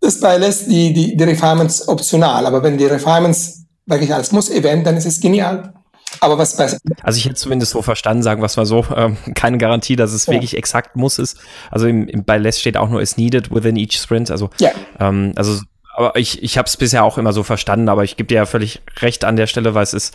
das 0.01 0.21
bei 0.21 0.39
Les 0.39 0.67
die, 0.67 0.93
die, 0.93 1.17
die 1.17 1.25
Refinements 1.25 1.89
optional, 1.89 2.47
aber 2.47 2.63
wenn 2.63 2.79
die 2.79 2.87
Refinements 2.87 3.65
wirklich 3.87 4.15
als 4.15 4.33
Muss-Event, 4.33 4.87
dann 4.87 4.97
ist 4.97 5.07
es 5.07 5.21
genial. 5.21 5.75
Aber 6.21 6.39
was 6.39 6.57
bei 6.57 6.71
Also 7.03 7.19
ich 7.19 7.25
hätte 7.25 7.35
zumindest 7.35 7.73
so 7.73 7.83
verstanden, 7.83 8.23
sagen 8.23 8.41
wir 8.41 8.47
es 8.47 8.57
mal 8.57 8.67
so, 8.67 8.85
ähm, 8.97 9.17
keine 9.35 9.59
Garantie, 9.59 9.97
dass 9.97 10.13
es 10.13 10.27
ja. 10.27 10.35
wirklich 10.35 10.57
exakt 10.57 10.95
muss 10.95 11.19
ist. 11.19 11.39
Also 11.71 11.87
im, 11.87 12.07
im, 12.07 12.25
bei 12.25 12.39
Les 12.39 12.61
steht 12.61 12.77
auch 12.77 12.89
nur 12.89 13.03
is 13.03 13.17
needed 13.17 13.51
within 13.51 13.77
each 13.77 13.95
sprint. 13.95 14.31
Also, 14.31 14.51
ja. 14.61 14.71
ähm, 15.01 15.33
also 15.37 15.61
aber 15.95 16.17
ich, 16.17 16.43
ich 16.43 16.59
habe 16.59 16.67
es 16.67 16.77
bisher 16.77 17.05
auch 17.05 17.19
immer 17.19 17.33
so 17.33 17.43
verstanden, 17.43 17.89
aber 17.89 18.05
ich 18.05 18.17
gebe 18.17 18.27
dir 18.27 18.37
ja 18.37 18.47
völlig 18.47 18.83
recht 19.01 19.25
an 19.25 19.37
der 19.37 19.47
Stelle, 19.47 19.75
weil 19.75 19.83
es 19.83 19.93
ist, 19.93 20.15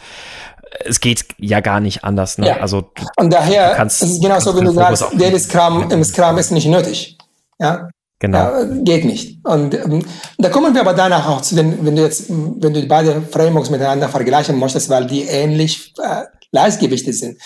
es 0.85 0.99
geht 0.99 1.25
ja 1.37 1.59
gar 1.59 1.79
nicht 1.79 2.03
anders. 2.03 2.37
Ne? 2.37 2.47
Ja. 2.47 2.57
Also 2.57 2.91
und 3.17 3.31
daher 3.31 3.73
kannst, 3.75 4.01
ist 4.01 4.11
es 4.13 4.21
genauso, 4.21 4.55
wenn 4.55 4.65
du 4.65 4.71
sagst, 4.71 5.05
der 5.13 5.37
Scrum 5.39 5.89
im 5.91 6.03
Scrum 6.03 6.37
ist 6.37 6.51
nicht 6.51 6.67
nötig. 6.67 7.17
Ja. 7.59 7.89
Genau. 8.19 8.37
Ja, 8.37 8.63
geht 8.63 9.05
nicht. 9.05 9.45
Und 9.45 9.75
ähm, 9.75 10.03
da 10.39 10.49
kommen 10.49 10.73
wir 10.73 10.81
aber 10.81 10.93
danach 10.93 11.27
auch 11.27 11.41
zu 11.41 11.55
den, 11.55 11.85
wenn 11.85 11.95
du 11.95 12.01
jetzt, 12.01 12.29
wenn 12.29 12.73
du 12.73 12.87
beide 12.87 13.21
Frameworks 13.21 13.69
miteinander 13.69 14.09
vergleichen 14.09 14.57
möchtest, 14.57 14.89
weil 14.89 15.05
die 15.05 15.21
ähnlich 15.21 15.93
äh, 16.01 16.23
Leistgewichte 16.51 17.13
sind. 17.13 17.39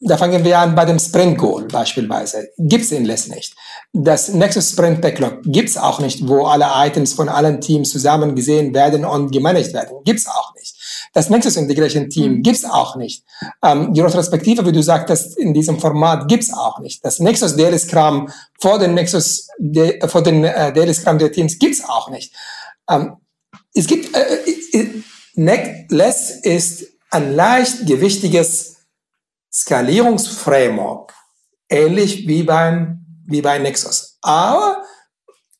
Da 0.00 0.16
fangen 0.16 0.44
wir 0.44 0.58
an 0.58 0.74
bei 0.74 0.84
dem 0.84 0.98
Sprint 0.98 1.38
Goal 1.38 1.66
beispielsweise. 1.66 2.48
Gibt's 2.58 2.90
in 2.90 3.04
LESS 3.04 3.28
nicht. 3.28 3.54
Das 3.92 4.28
Nexus 4.28 4.70
Sprint 4.70 5.00
Backlog 5.00 5.40
gibt's 5.44 5.76
auch 5.76 6.00
nicht, 6.00 6.26
wo 6.28 6.44
alle 6.44 6.66
Items 6.86 7.14
von 7.14 7.28
allen 7.28 7.60
Teams 7.60 7.90
zusammen 7.90 8.34
gesehen 8.34 8.74
werden 8.74 9.04
und 9.04 9.32
gemanagt 9.32 9.72
werden. 9.72 9.98
Gibt's 10.04 10.26
auch 10.26 10.54
nicht. 10.54 10.76
Das 11.14 11.30
Nexus 11.30 11.56
Integration 11.56 12.10
Team 12.10 12.32
mhm. 12.32 12.42
gibt's 12.42 12.64
auch 12.64 12.96
nicht. 12.96 13.24
Ähm, 13.64 13.94
die 13.94 14.02
Retrospektive, 14.02 14.66
wie 14.66 14.72
du 14.72 14.82
sagtest, 14.82 15.38
in 15.38 15.54
diesem 15.54 15.78
Format 15.78 16.28
gibt's 16.28 16.52
auch 16.52 16.78
nicht. 16.80 17.02
Das 17.04 17.20
Nexus 17.20 17.56
Daily 17.56 17.78
Scrum 17.78 18.28
vor 18.60 18.78
den 18.78 18.92
Nexus, 18.92 19.48
de, 19.58 20.06
vor 20.08 20.22
den 20.22 20.44
äh, 20.44 20.72
Daily 20.74 20.92
Scrum 20.92 21.18
der 21.18 21.32
Teams 21.32 21.58
gibt's 21.58 21.82
auch 21.82 22.10
nicht. 22.10 22.34
Ähm, 22.90 23.16
es 23.72 23.86
gibt, 23.86 24.14
äh, 24.14 24.50
äh, 24.72 25.86
Less 25.88 26.30
ist 26.30 26.86
ein 27.10 27.34
leicht 27.34 27.86
gewichtiges 27.86 28.76
Skalierungsframework, 29.52 31.14
ähnlich 31.70 32.28
wie 32.28 32.42
beim, 32.42 33.05
wie 33.26 33.42
bei 33.42 33.58
Nexus. 33.58 34.18
Aber 34.22 34.82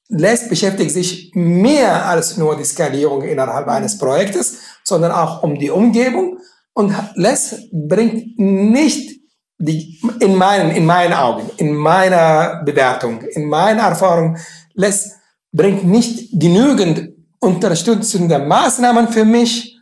Less 0.08 0.48
beschäftigt 0.48 0.92
sich 0.92 1.32
mehr 1.34 2.06
als 2.06 2.36
nur 2.36 2.56
die 2.56 2.64
Skalierung 2.64 3.22
innerhalb 3.22 3.66
eines 3.66 3.98
Projektes, 3.98 4.58
sondern 4.84 5.10
auch 5.10 5.42
um 5.42 5.58
die 5.58 5.70
Umgebung. 5.70 6.38
Und 6.74 6.94
Less 7.14 7.56
bringt 7.72 8.38
nicht 8.38 9.20
die, 9.58 10.00
in 10.20 10.36
meinen, 10.36 10.70
in 10.70 10.86
meinen 10.86 11.14
Augen, 11.14 11.50
in 11.56 11.74
meiner 11.74 12.62
Bewertung, 12.64 13.22
in 13.22 13.48
meiner 13.48 13.82
Erfahrung, 13.82 14.36
Less 14.74 15.12
bringt 15.52 15.84
nicht 15.84 16.38
genügend 16.38 17.14
unterstützende 17.40 18.38
Maßnahmen 18.38 19.08
für 19.08 19.24
mich 19.24 19.78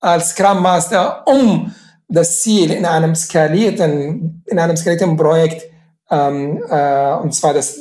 als 0.00 0.30
Scrum 0.30 0.62
Master, 0.62 1.26
um 1.26 1.74
das 2.08 2.40
Ziel 2.40 2.70
in 2.70 2.86
einem 2.86 3.14
skalierten, 3.14 4.44
in 4.46 4.58
einem 4.58 4.76
skalierten 4.76 5.16
Projekt 5.16 5.64
ähm, 6.10 6.62
äh, 6.68 7.14
und 7.16 7.34
zwar 7.34 7.54
das, 7.54 7.80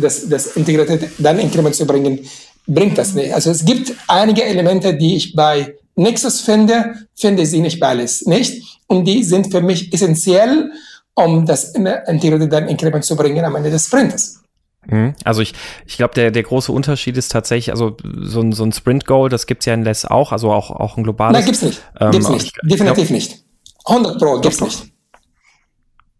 das, 0.00 0.28
das 0.28 0.56
integrierte 0.56 1.10
dann 1.18 1.38
Inkrement 1.38 1.74
zu 1.74 1.86
bringen, 1.86 2.20
bringt 2.66 2.98
das 2.98 3.14
nicht. 3.14 3.34
Also 3.34 3.50
es 3.50 3.64
gibt 3.64 3.94
einige 4.06 4.44
Elemente, 4.44 4.94
die 4.94 5.16
ich 5.16 5.34
bei 5.34 5.74
Nexus 5.96 6.40
finde, 6.40 6.94
finde 7.16 7.44
sie 7.46 7.60
nicht 7.60 7.80
bei 7.80 7.88
alles 7.88 8.26
nicht. 8.26 8.62
Und 8.86 9.04
die 9.04 9.24
sind 9.24 9.50
für 9.50 9.60
mich 9.60 9.92
essentiell, 9.92 10.70
um 11.14 11.44
das 11.44 11.74
integrierte 11.74 12.48
dann 12.48 12.68
Inkrement 12.68 13.04
zu 13.04 13.16
bringen 13.16 13.44
am 13.44 13.56
Ende 13.56 13.70
des 13.70 13.86
Sprints. 13.86 14.40
Mhm. 14.86 15.14
Also 15.24 15.42
ich, 15.42 15.54
ich 15.86 15.96
glaube, 15.96 16.14
der, 16.14 16.30
der 16.30 16.44
große 16.44 16.70
Unterschied 16.70 17.16
ist 17.16 17.32
tatsächlich, 17.32 17.72
also 17.72 17.96
so 18.04 18.40
ein, 18.40 18.52
so 18.52 18.64
ein 18.64 18.72
Sprint-Goal, 18.72 19.28
das 19.28 19.46
gibt's 19.46 19.66
ja 19.66 19.74
in 19.74 19.82
Less 19.82 20.04
auch, 20.04 20.32
also 20.32 20.52
auch, 20.52 20.70
auch 20.70 20.96
ein 20.96 21.02
globales. 21.02 21.34
Nein, 21.34 21.44
gibt's 21.44 21.62
nicht. 21.62 21.82
Ähm, 22.00 22.12
gibt's 22.12 22.28
nicht. 22.28 22.56
Definitiv 22.62 23.08
glaub, 23.08 23.10
nicht. 23.10 23.44
100 23.84 24.18
Pro 24.18 24.40
gibt's 24.40 24.60
nicht. 24.60 24.92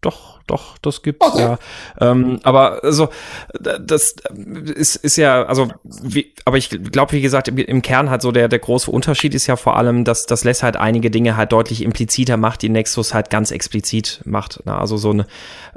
Doch, 0.01 0.39
doch, 0.47 0.79
das 0.79 1.03
gibt's 1.03 1.27
okay. 1.27 1.41
ja. 1.41 1.59
Ähm, 2.01 2.39
aber 2.45 2.85
also 2.85 3.09
das 3.61 4.15
ist, 4.55 4.95
ist 4.95 5.17
ja, 5.17 5.45
also 5.45 5.73
wie, 5.83 6.33
aber 6.45 6.57
ich 6.57 6.71
glaube, 6.71 7.13
wie 7.13 7.21
gesagt, 7.21 7.49
im, 7.49 7.59
im, 7.59 7.83
Kern 7.83 8.09
halt 8.09 8.23
so 8.23 8.31
der, 8.31 8.47
der 8.47 8.61
große 8.61 8.89
Unterschied 8.93 9.35
ist 9.35 9.49
ja 9.49 9.57
vor 9.57 9.77
allem, 9.77 10.05
dass 10.05 10.27
das 10.27 10.45
Less 10.45 10.63
halt 10.63 10.77
einige 10.77 11.11
Dinge 11.11 11.37
halt 11.37 11.51
deutlich 11.51 11.83
impliziter 11.83 12.37
macht, 12.37 12.63
die 12.63 12.69
Nexus 12.69 13.13
halt 13.13 13.29
ganz 13.29 13.51
explizit 13.51 14.21
macht. 14.25 14.65
Ne? 14.67 14.79
Also 14.79 14.97
so 14.97 15.11
eine, 15.11 15.27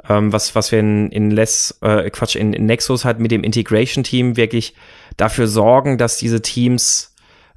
ähm, 0.08 0.32
was, 0.32 0.54
was 0.54 0.70
wir 0.70 0.78
in, 0.78 1.10
in 1.10 1.32
Less, 1.32 1.78
äh, 1.80 2.08
Quatsch, 2.10 2.36
in, 2.36 2.52
in 2.52 2.66
Nexus 2.66 3.04
halt 3.04 3.18
mit 3.18 3.32
dem 3.32 3.42
Integration-Team 3.42 4.36
wirklich 4.36 4.74
dafür 5.16 5.48
sorgen, 5.48 5.98
dass 5.98 6.16
diese 6.16 6.42
Teams 6.42 7.12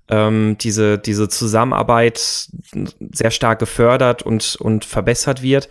ähm, 0.10 0.58
diese, 0.60 0.98
diese 0.98 1.30
Zusammenarbeit 1.30 2.18
sehr 2.20 3.32
stark 3.32 3.60
gefördert 3.60 4.24
und, 4.24 4.56
und 4.60 4.84
verbessert 4.84 5.44
wird 5.44 5.70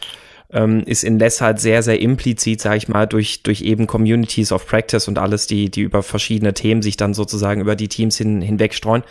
ähm, 0.55 0.85
ist 0.85 1.05
in 1.05 1.19
Less 1.19 1.41
halt 1.41 1.61
sehr, 1.61 1.83
sehr 1.83 2.01
implizit, 2.01 2.63
sage 2.63 2.77
ich 2.77 2.89
mal, 2.89 3.07
durch, 3.07 3.43
durch 3.43 3.61
eben 3.63 3.87
Communities 3.87 4.53
of 4.53 4.67
Practice 4.67 5.09
und 5.09 5.19
alles, 5.19 5.47
die, 5.47 5.69
die 5.69 5.81
über 5.81 6.03
verschiedene 6.03 6.55
Themen 6.55 6.81
sich 6.81 6.97
dann 6.97 7.13
sozusagen 7.13 7.61
über 7.61 7.75
die 7.77 7.89
Teams 7.89 8.17
hin, 8.17 8.41
hinweg 8.41 8.73
streuen. 8.73 9.03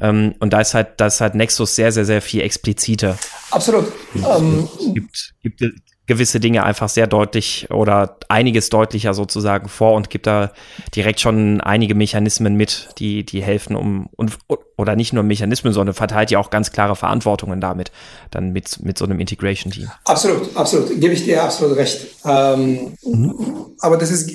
Ähm, 0.00 0.34
und 0.40 0.52
da 0.52 0.62
ist 0.62 0.72
halt, 0.74 0.88
da 0.96 1.06
ist 1.06 1.20
halt 1.20 1.34
Nexus 1.34 1.76
sehr, 1.76 1.92
sehr, 1.92 2.06
sehr 2.06 2.22
viel 2.22 2.40
expliziter. 2.40 3.18
Absolut. 3.50 3.92
Ähm, 4.14 4.66
gibt, 4.94 5.34
gibt, 5.42 5.60
gewisse 6.08 6.40
Dinge 6.40 6.64
einfach 6.64 6.88
sehr 6.88 7.06
deutlich 7.06 7.68
oder 7.70 8.16
einiges 8.28 8.70
deutlicher 8.70 9.14
sozusagen 9.14 9.68
vor 9.68 9.92
und 9.92 10.10
gibt 10.10 10.26
da 10.26 10.52
direkt 10.96 11.20
schon 11.20 11.60
einige 11.60 11.94
Mechanismen 11.94 12.56
mit, 12.56 12.88
die, 12.98 13.24
die 13.24 13.42
helfen, 13.42 13.76
um 13.76 14.08
und 14.16 14.38
oder 14.76 14.96
nicht 14.96 15.12
nur 15.12 15.22
Mechanismen, 15.22 15.72
sondern 15.72 15.94
verteilt 15.94 16.30
ja 16.30 16.38
auch 16.38 16.50
ganz 16.50 16.72
klare 16.72 16.96
Verantwortungen 16.96 17.60
damit, 17.60 17.92
dann 18.30 18.52
mit, 18.52 18.82
mit 18.82 18.96
so 18.96 19.04
einem 19.04 19.20
Integration-Team. 19.20 19.90
Absolut, 20.04 20.56
absolut. 20.56 20.88
Gebe 20.98 21.12
ich 21.12 21.24
dir 21.24 21.44
absolut 21.44 21.76
recht. 21.76 22.06
Ähm, 22.24 22.94
mhm. 23.04 23.66
Aber 23.80 23.98
das 23.98 24.10
ist 24.10 24.32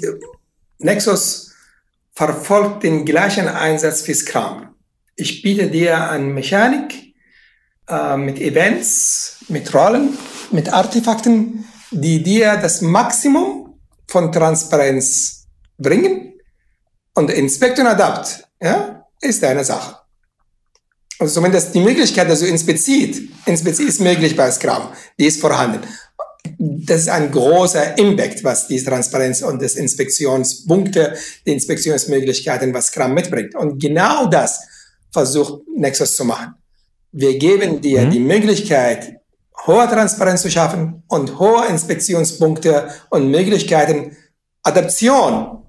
Nexus 0.77 1.53
verfolgt 2.13 2.83
den 2.83 3.03
gleichen 3.03 3.47
Einsatz 3.47 4.07
wie 4.07 4.13
Scrum. 4.13 4.67
Ich 5.15 5.41
biete 5.41 5.67
dir 5.67 6.09
eine 6.09 6.25
Mechanik 6.25 7.15
äh, 7.87 8.15
mit 8.17 8.39
Events, 8.39 9.37
mit 9.47 9.73
Rollen, 9.73 10.17
mit 10.53 10.71
Artefakten, 10.71 11.65
die 11.91 12.23
dir 12.23 12.57
das 12.57 12.81
Maximum 12.81 13.79
von 14.07 14.31
Transparenz 14.31 15.47
bringen. 15.77 16.33
Und 17.15 17.29
Inspect 17.29 17.79
und 17.79 17.87
Adapt 17.87 18.47
ja, 18.61 19.05
ist 19.21 19.43
eine 19.43 19.63
Sache. 19.63 19.97
Also 21.19 21.35
zumindest 21.35 21.75
die 21.75 21.79
Möglichkeit, 21.79 22.29
dass 22.29 22.39
du 22.39 22.47
inspiziert, 22.47 23.17
inspiziert 23.45 23.89
ist 23.89 24.01
möglich 24.01 24.35
bei 24.35 24.49
Scrum, 24.51 24.89
die 25.19 25.27
ist 25.27 25.39
vorhanden. 25.39 25.79
Das 26.57 27.01
ist 27.01 27.09
ein 27.09 27.31
großer 27.31 27.97
Impact, 27.97 28.43
was 28.43 28.67
die 28.67 28.83
Transparenz 28.83 29.41
und 29.41 29.61
das 29.61 29.75
Inspektionspunkte, 29.75 31.15
die 31.45 31.53
Inspektionsmöglichkeiten, 31.53 32.73
was 32.73 32.87
Scrum 32.87 33.13
mitbringt. 33.13 33.55
Und 33.55 33.81
genau 33.81 34.25
das 34.25 34.61
versucht 35.11 35.61
Nexus 35.75 36.15
zu 36.15 36.25
machen. 36.25 36.55
Wir 37.11 37.37
geben 37.37 37.79
dir 37.79 38.01
mhm. 38.01 38.11
die 38.11 38.19
Möglichkeit, 38.19 39.22
hohe 39.65 39.87
Transparenz 39.87 40.41
zu 40.41 40.51
schaffen 40.51 41.03
und 41.07 41.39
hohe 41.39 41.65
Inspektionspunkte 41.67 42.89
und 43.09 43.29
Möglichkeiten, 43.29 44.15
Adaption, 44.63 45.63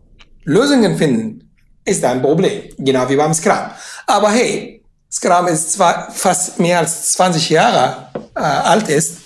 Lösungen 0.45 0.97
finden, 0.97 1.55
ist 1.85 2.05
ein 2.05 2.23
Problem. 2.23 2.71
Genau 2.79 3.09
wie 3.09 3.17
beim 3.17 3.35
Scrum. 3.35 3.71
Aber 4.07 4.31
hey, 4.31 4.83
Scrum 5.11 5.47
ist 5.47 5.73
zwar 5.73 6.11
fast 6.11 6.59
mehr 6.59 6.79
als 6.79 7.13
20 7.13 7.51
Jahre 7.51 8.09
äh, 8.35 8.41
alt 8.41 8.89
ist 8.89 9.19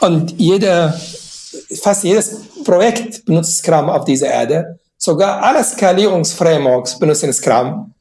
und 0.00 0.32
jeder, 0.38 0.98
fast 1.82 2.04
jedes 2.04 2.36
Projekt 2.64 3.24
benutzt 3.24 3.58
Scrum 3.58 3.88
auf 3.88 4.04
dieser 4.04 4.28
Erde. 4.28 4.78
Sogar 4.96 5.42
alle 5.42 5.62
Skalierungsframeworks 5.62 6.98
benutzen 6.98 7.32
Scrum. 7.32 7.94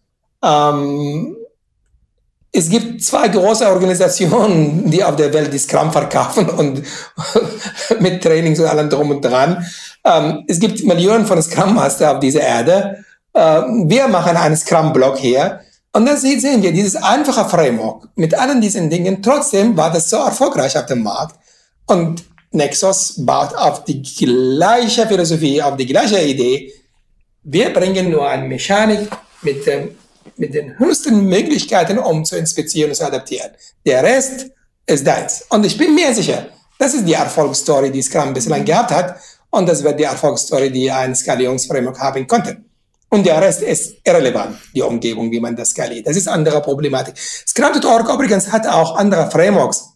Ähm, 0.43 1.35
es 2.51 2.69
gibt 2.69 3.03
zwei 3.03 3.27
große 3.27 3.67
Organisationen, 3.67 4.89
die 4.89 5.03
auf 5.03 5.15
der 5.15 5.31
Welt 5.33 5.53
die 5.53 5.59
Scrum 5.59 5.91
verkaufen 5.91 6.49
und 6.49 6.83
mit 7.99 8.23
Trainings 8.23 8.59
und 8.59 8.65
allem 8.65 8.89
drum 8.89 9.11
und 9.11 9.21
dran. 9.23 9.65
Ähm, 10.03 10.43
es 10.47 10.59
gibt 10.59 10.83
Millionen 10.83 11.25
von 11.25 11.41
Scrum 11.41 11.75
Master 11.75 12.13
auf 12.13 12.19
dieser 12.19 12.41
Erde. 12.41 13.03
Äh, 13.33 13.61
wir 13.85 14.07
machen 14.07 14.35
einen 14.35 14.57
Scrum-Blog 14.57 15.17
hier. 15.17 15.61
Und 15.91 16.05
dann 16.05 16.17
sehen 16.17 16.61
wir 16.61 16.71
dieses 16.71 16.95
einfache 16.95 17.49
Framework 17.49 18.09
mit 18.15 18.33
allen 18.33 18.61
diesen 18.61 18.89
Dingen. 18.89 19.21
Trotzdem 19.21 19.75
war 19.75 19.91
das 19.91 20.09
so 20.09 20.17
erfolgreich 20.17 20.77
auf 20.77 20.85
dem 20.85 21.03
Markt. 21.03 21.35
Und 21.87 22.23
Nexus 22.51 23.13
baut 23.17 23.55
auf 23.55 23.83
die 23.85 24.01
gleiche 24.01 25.07
Philosophie, 25.07 25.61
auf 25.61 25.77
die 25.77 25.85
gleiche 25.85 26.21
Idee. 26.21 26.73
Wir 27.43 27.71
bringen 27.73 28.09
nur 28.09 28.27
eine 28.27 28.47
Mechanik 28.47 29.07
mit 29.41 29.65
dem 29.65 29.95
mit 30.37 30.53
den 30.53 30.77
höchsten 30.77 31.25
Möglichkeiten, 31.25 31.97
um 31.99 32.25
zu 32.25 32.37
inspizieren 32.37 32.91
und 32.91 32.95
zu 32.95 33.05
adaptieren. 33.05 33.51
Der 33.85 34.03
Rest 34.03 34.47
ist 34.85 35.05
deins. 35.05 35.45
Und 35.49 35.65
ich 35.65 35.77
bin 35.77 35.95
mir 35.95 36.13
sicher, 36.13 36.47
das 36.77 36.93
ist 36.93 37.05
die 37.05 37.13
Erfolgsstory, 37.13 37.91
die 37.91 38.01
Scrum 38.01 38.33
bislang 38.33 38.65
gehabt 38.65 38.91
hat. 38.91 39.19
Und 39.49 39.67
das 39.67 39.83
wird 39.83 39.99
die 39.99 40.03
Erfolgsstory, 40.03 40.71
die 40.71 40.91
ein 40.91 41.15
Skalierungsframework 41.15 41.99
haben 41.99 42.27
konnte. 42.27 42.57
Und 43.09 43.25
der 43.25 43.41
Rest 43.41 43.63
ist 43.63 43.95
irrelevant, 44.03 44.57
die 44.73 44.83
Umgebung, 44.83 45.31
wie 45.31 45.39
man 45.39 45.55
das 45.55 45.71
skaliert. 45.71 46.05
Das 46.05 46.15
ist 46.15 46.27
andere 46.27 46.61
Problematik. 46.61 47.15
Scrum.org 47.17 48.07
übrigens 48.13 48.51
hat 48.51 48.67
auch 48.67 48.95
andere 48.95 49.29
Frameworks, 49.31 49.89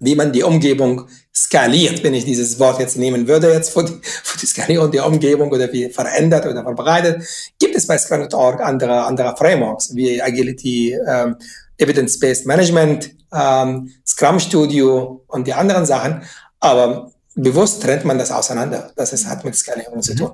wie 0.00 0.14
man 0.14 0.32
die 0.32 0.42
Umgebung 0.42 1.08
skaliert, 1.34 2.02
wenn 2.02 2.14
ich 2.14 2.24
dieses 2.24 2.58
Wort 2.58 2.80
jetzt 2.80 2.96
nehmen 2.96 3.26
würde, 3.26 3.52
jetzt 3.52 3.70
für 3.70 3.84
die, 3.84 3.98
für 4.02 4.38
die 4.38 4.46
Skalierung 4.46 4.90
der 4.90 5.06
Umgebung 5.06 5.50
oder 5.50 5.72
wie 5.72 5.88
verändert 5.90 6.46
oder 6.46 6.62
verbreitet, 6.62 7.22
gibt 7.58 7.76
es 7.76 7.86
bei 7.86 7.98
Scrum.org 7.98 8.60
andere, 8.60 9.04
andere 9.04 9.36
Frameworks, 9.36 9.94
wie 9.94 10.20
Agility, 10.22 10.96
ähm, 11.06 11.36
Evidence-Based 11.78 12.46
Management, 12.46 13.10
ähm, 13.32 13.90
Scrum 14.06 14.40
Studio 14.40 15.24
und 15.28 15.46
die 15.46 15.54
anderen 15.54 15.86
Sachen. 15.86 16.22
Aber 16.60 17.12
bewusst 17.34 17.82
trennt 17.82 18.04
man 18.04 18.18
das 18.18 18.32
auseinander. 18.32 18.92
Das 18.96 19.12
ist, 19.12 19.26
hat 19.26 19.44
mit 19.44 19.54
Skalierung 19.54 19.96
mhm. 19.96 20.02
zu 20.02 20.14
tun. 20.14 20.30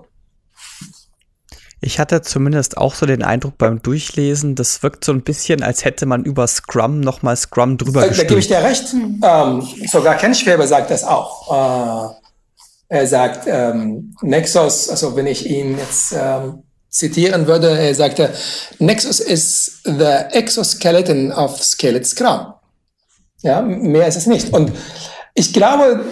Ich 1.80 1.98
hatte 1.98 2.22
zumindest 2.22 2.78
auch 2.78 2.94
so 2.94 3.04
den 3.04 3.22
Eindruck 3.22 3.58
beim 3.58 3.82
Durchlesen, 3.82 4.54
das 4.54 4.82
wirkt 4.82 5.04
so 5.04 5.12
ein 5.12 5.22
bisschen, 5.22 5.62
als 5.62 5.84
hätte 5.84 6.06
man 6.06 6.24
über 6.24 6.46
Scrum 6.46 7.00
nochmal 7.00 7.36
Scrum 7.36 7.76
drüber 7.76 8.02
da, 8.02 8.08
Da 8.08 8.24
gebe 8.24 8.40
ich 8.40 8.48
dir 8.48 8.62
recht. 8.62 8.92
Hm. 8.92 9.20
Ähm, 9.22 9.68
sogar 9.90 10.16
Ken 10.16 10.34
Schweber 10.34 10.66
sagt 10.66 10.90
das 10.90 11.04
auch. 11.04 12.10
Äh, 12.10 12.24
er 12.88 13.06
sagt, 13.06 13.46
ähm, 13.46 14.14
Nexus, 14.22 14.88
also 14.88 15.16
wenn 15.16 15.26
ich 15.26 15.48
ihn 15.48 15.76
jetzt 15.78 16.14
ähm, 16.16 16.62
zitieren 16.88 17.46
würde, 17.46 17.76
er 17.76 17.94
sagte, 17.94 18.32
Nexus 18.78 19.20
is 19.20 19.80
the 19.84 20.30
exoskeleton 20.30 21.32
of 21.32 21.62
Scaled 21.62 22.06
Scrum. 22.06 22.54
Ja, 23.42 23.60
mehr 23.62 24.06
ist 24.06 24.16
es 24.16 24.26
nicht. 24.26 24.52
Und 24.52 24.72
ich 25.34 25.52
glaube, 25.52 26.04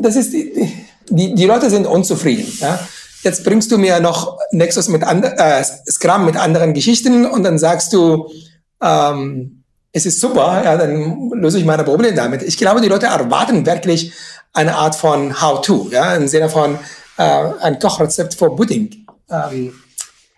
das 0.00 0.14
ist 0.16 0.32
die, 0.32 0.72
die, 1.08 1.34
die 1.34 1.46
Leute 1.46 1.70
sind 1.70 1.86
unzufrieden. 1.86 2.46
Ja? 2.60 2.78
Jetzt 3.24 3.42
bringst 3.42 3.72
du 3.72 3.78
mir 3.78 4.00
noch 4.00 4.38
Nexus 4.52 4.88
mit 4.88 5.02
and 5.02 5.24
äh, 5.24 5.64
Scrum 5.90 6.26
mit 6.26 6.36
anderen 6.36 6.74
Geschichten 6.74 7.24
und 7.24 7.42
dann 7.42 7.58
sagst 7.58 7.94
du, 7.94 8.30
ähm, 8.82 9.64
es 9.92 10.04
ist 10.04 10.20
super, 10.20 10.62
ja, 10.62 10.76
dann 10.76 11.30
löse 11.32 11.58
ich 11.58 11.64
meine 11.64 11.84
Probleme 11.84 12.14
damit. 12.14 12.42
Ich 12.42 12.58
glaube, 12.58 12.82
die 12.82 12.88
Leute 12.88 13.06
erwarten 13.06 13.64
wirklich 13.64 14.12
eine 14.52 14.74
Art 14.74 14.94
von 14.94 15.40
How-to, 15.40 15.88
ja, 15.90 16.14
im 16.16 16.28
Sinne 16.28 16.50
von 16.50 16.78
äh, 17.16 17.44
ein 17.62 17.78
Kochrezept 17.78 18.34
für 18.34 18.54
Pudding. 18.54 19.06
Ähm, 19.30 19.72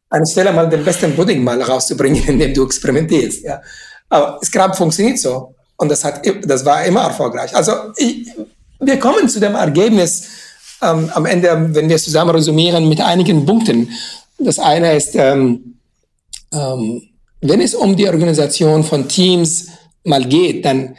anstelle 0.08 0.52
mal 0.52 0.68
den 0.68 0.84
besten 0.84 1.16
Pudding 1.16 1.42
mal 1.42 1.60
rauszubringen, 1.60 2.22
indem 2.28 2.54
du 2.54 2.66
experimentierst. 2.66 3.42
Ja. 3.42 3.60
Aber 4.08 4.38
Scrum 4.44 4.74
funktioniert 4.74 5.18
so 5.18 5.56
und 5.76 5.90
das 5.90 6.04
hat, 6.04 6.20
das 6.44 6.64
war 6.64 6.84
immer 6.84 7.02
erfolgreich. 7.02 7.54
Also 7.56 7.72
ich, 7.96 8.28
wir 8.78 8.98
kommen 9.00 9.28
zu 9.28 9.40
dem 9.40 9.56
Ergebnis, 9.56 10.28
ähm, 10.82 11.10
am 11.14 11.26
Ende, 11.26 11.74
wenn 11.74 11.88
wir 11.88 11.96
es 11.96 12.04
zusammen 12.04 12.30
resümieren, 12.30 12.88
mit 12.88 13.00
einigen 13.00 13.44
Punkten. 13.46 13.90
Das 14.38 14.58
eine 14.58 14.94
ist, 14.96 15.14
ähm, 15.14 15.78
ähm, 16.52 17.02
wenn 17.40 17.60
es 17.60 17.74
um 17.74 17.96
die 17.96 18.08
Organisation 18.08 18.84
von 18.84 19.08
Teams 19.08 19.68
mal 20.04 20.24
geht, 20.24 20.64
dann, 20.64 20.96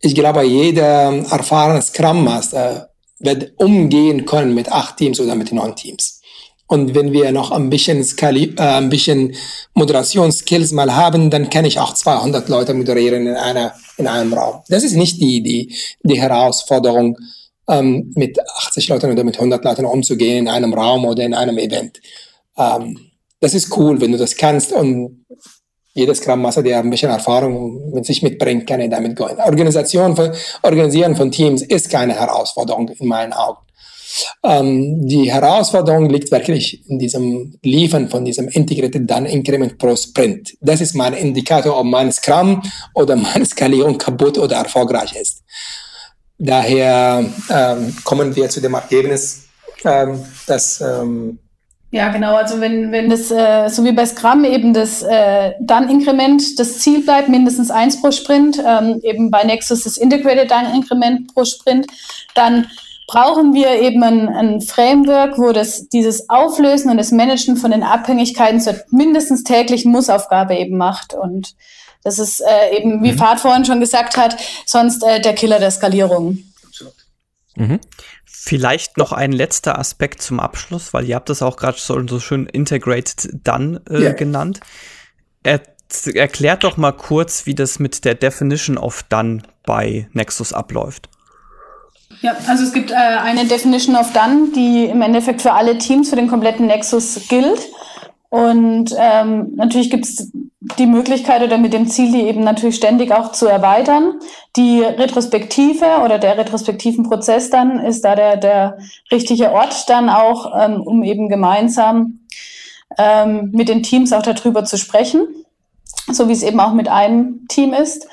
ich 0.00 0.14
glaube, 0.14 0.44
jeder 0.44 1.12
erfahrene 1.30 1.82
Scrum 1.82 2.24
Master 2.24 2.90
wird 3.18 3.52
umgehen 3.56 4.26
können 4.26 4.54
mit 4.54 4.70
acht 4.70 4.96
Teams 4.96 5.20
oder 5.20 5.34
mit 5.34 5.52
neun 5.52 5.74
Teams. 5.76 6.20
Und 6.66 6.94
wenn 6.94 7.12
wir 7.12 7.30
noch 7.30 7.50
ein 7.50 7.68
bisschen, 7.68 8.02
Skali 8.02 8.54
äh, 8.56 8.62
ein 8.62 8.88
bisschen 8.88 9.34
Moderationsskills 9.74 10.72
mal 10.72 10.94
haben, 10.94 11.30
dann 11.30 11.50
kann 11.50 11.64
ich 11.64 11.78
auch 11.78 11.94
200 11.94 12.48
Leute 12.48 12.74
moderieren 12.74 13.26
in, 13.26 13.36
einer, 13.36 13.74
in 13.98 14.06
einem 14.06 14.32
Raum. 14.32 14.62
Das 14.68 14.82
ist 14.82 14.94
nicht 14.94 15.20
die, 15.20 15.42
die, 15.42 15.74
die 16.02 16.20
Herausforderung, 16.20 17.18
ähm, 17.68 18.12
mit 18.14 18.38
80 18.66 18.88
Leuten 18.88 19.12
oder 19.12 19.24
mit 19.24 19.36
100 19.36 19.64
Leuten 19.64 19.84
umzugehen 19.84 20.46
in 20.46 20.48
einem 20.48 20.74
Raum 20.74 21.04
oder 21.04 21.22
in 21.22 21.34
einem 21.34 21.58
Event. 21.58 22.00
Ähm, 22.56 22.98
das 23.40 23.54
ist 23.54 23.76
cool, 23.76 24.00
wenn 24.00 24.12
du 24.12 24.18
das 24.18 24.36
kannst 24.36 24.72
und 24.72 25.24
jedes 25.94 26.18
Scrum 26.18 26.42
Master, 26.42 26.62
der 26.62 26.80
ein 26.80 26.90
bisschen 26.90 27.10
Erfahrung 27.10 27.92
mit 27.92 28.04
sich 28.04 28.22
mitbringt, 28.22 28.66
kann 28.66 28.88
damit 28.90 29.16
gehen. 29.16 29.38
Organisation 29.38 30.16
von, 30.16 30.32
Organisieren 30.62 31.14
von 31.14 31.30
Teams 31.30 31.62
ist 31.62 31.88
keine 31.88 32.14
Herausforderung 32.14 32.88
in 32.88 33.06
meinen 33.06 33.32
Augen. 33.32 33.58
Ähm, 34.42 35.06
die 35.06 35.32
Herausforderung 35.32 36.08
liegt 36.08 36.30
wirklich 36.30 36.88
in 36.88 36.98
diesem 36.98 37.58
Liefern 37.62 38.08
von 38.08 38.24
diesem 38.24 38.48
Integrated 38.48 39.08
Done 39.10 39.28
Increment 39.28 39.78
pro 39.78 39.94
Sprint. 39.96 40.56
Das 40.60 40.80
ist 40.80 40.94
mein 40.94 41.14
Indikator, 41.14 41.78
ob 41.78 41.86
mein 41.86 42.12
Scrum 42.12 42.62
oder 42.94 43.16
meine 43.34 43.46
Skalierung 43.46 43.98
kaputt 43.98 44.38
oder 44.38 44.56
erfolgreich 44.56 45.14
ist. 45.16 45.42
Daher 46.38 47.24
ähm, 47.48 47.96
kommen 48.04 48.34
wir 48.34 48.48
zu 48.48 48.60
dem 48.60 48.74
Ergebnis, 48.74 49.44
ähm, 49.84 50.24
dass 50.46 50.80
ähm, 50.80 51.38
ja, 51.94 52.08
genau. 52.08 52.34
Also 52.34 52.60
wenn, 52.60 52.90
wenn 52.90 53.08
das, 53.08 53.30
äh, 53.30 53.68
so 53.68 53.84
wie 53.84 53.92
bei 53.92 54.04
Scrum 54.04 54.42
eben 54.42 54.74
das 54.74 55.02
äh, 55.02 55.52
dann 55.60 55.88
Inkrement 55.88 56.58
das 56.58 56.80
Ziel 56.80 57.04
bleibt, 57.04 57.28
mindestens 57.28 57.70
eins 57.70 58.00
pro 58.00 58.10
Sprint, 58.10 58.60
ähm, 58.66 58.98
eben 59.04 59.30
bei 59.30 59.44
Nexus 59.44 59.84
das 59.84 59.96
Integrated 59.96 60.50
dann 60.50 60.74
Inkrement 60.74 61.32
pro 61.32 61.44
Sprint, 61.44 61.86
dann 62.34 62.66
brauchen 63.06 63.54
wir 63.54 63.80
eben 63.80 64.02
ein, 64.02 64.28
ein 64.28 64.60
Framework, 64.60 65.38
wo 65.38 65.52
das 65.52 65.88
dieses 65.88 66.28
Auflösen 66.28 66.90
und 66.90 66.96
das 66.96 67.12
Managen 67.12 67.56
von 67.56 67.70
den 67.70 67.84
Abhängigkeiten 67.84 68.60
zur 68.60 68.74
mindestens 68.90 69.44
täglichen 69.44 69.92
Mussaufgabe 69.92 70.56
eben 70.56 70.76
macht. 70.76 71.14
Und 71.14 71.54
das 72.04 72.18
ist 72.18 72.40
äh, 72.40 72.76
eben, 72.76 73.02
wie 73.02 73.12
mhm. 73.12 73.18
Fahrt 73.18 73.40
vorhin 73.40 73.64
schon 73.64 73.80
gesagt 73.80 74.16
hat, 74.16 74.36
sonst 74.66 75.02
äh, 75.02 75.20
der 75.20 75.34
Killer 75.34 75.58
der 75.58 75.70
Skalierung. 75.70 76.38
Mhm. 77.56 77.80
Vielleicht 78.24 78.98
noch 78.98 79.12
ein 79.12 79.32
letzter 79.32 79.78
Aspekt 79.78 80.20
zum 80.20 80.38
Abschluss, 80.38 80.92
weil 80.92 81.06
ihr 81.06 81.14
habt 81.14 81.30
das 81.30 81.40
auch 81.40 81.56
gerade 81.56 81.78
so, 81.78 82.06
so 82.06 82.20
schön 82.20 82.46
Integrated 82.46 83.30
Done 83.42 83.80
äh, 83.88 84.00
yeah. 84.00 84.12
genannt. 84.12 84.60
Er, 85.42 85.62
erklärt 86.14 86.64
doch 86.64 86.76
mal 86.76 86.92
kurz, 86.92 87.46
wie 87.46 87.54
das 87.54 87.78
mit 87.78 88.04
der 88.04 88.14
Definition 88.14 88.76
of 88.76 89.02
Done 89.04 89.42
bei 89.64 90.08
Nexus 90.12 90.52
abläuft. 90.52 91.08
Ja, 92.20 92.36
also 92.46 92.64
es 92.64 92.72
gibt 92.72 92.90
äh, 92.90 92.94
eine 92.94 93.46
Definition 93.46 93.96
of 93.96 94.12
Done, 94.12 94.48
die 94.54 94.84
im 94.84 95.00
Endeffekt 95.00 95.40
für 95.40 95.52
alle 95.52 95.78
Teams, 95.78 96.10
für 96.10 96.16
den 96.16 96.28
kompletten 96.28 96.66
Nexus 96.66 97.20
gilt. 97.28 97.60
Und 98.34 98.92
ähm, 98.98 99.52
natürlich 99.54 99.90
gibt 99.90 100.06
es 100.06 100.32
die 100.78 100.86
Möglichkeit 100.86 101.40
oder 101.40 101.56
mit 101.56 101.72
dem 101.72 101.86
Ziel, 101.86 102.10
die 102.10 102.22
eben 102.22 102.42
natürlich 102.42 102.74
ständig 102.74 103.12
auch 103.12 103.30
zu 103.30 103.46
erweitern. 103.46 104.14
Die 104.56 104.80
Retrospektive 104.80 105.84
oder 106.04 106.18
der 106.18 106.36
retrospektiven 106.36 107.08
Prozess 107.08 107.50
dann 107.50 107.78
ist 107.78 108.04
da 108.04 108.16
der, 108.16 108.36
der 108.36 108.78
richtige 109.12 109.52
Ort 109.52 109.88
dann 109.88 110.08
auch, 110.08 110.50
ähm, 110.58 110.80
um 110.80 111.04
eben 111.04 111.28
gemeinsam 111.28 112.24
ähm, 112.98 113.52
mit 113.52 113.68
den 113.68 113.84
Teams 113.84 114.12
auch 114.12 114.22
darüber 114.22 114.64
zu 114.64 114.78
sprechen, 114.78 115.28
so 116.10 116.28
wie 116.28 116.32
es 116.32 116.42
eben 116.42 116.58
auch 116.58 116.72
mit 116.72 116.88
einem 116.88 117.46
Team 117.46 117.72
ist. 117.72 118.08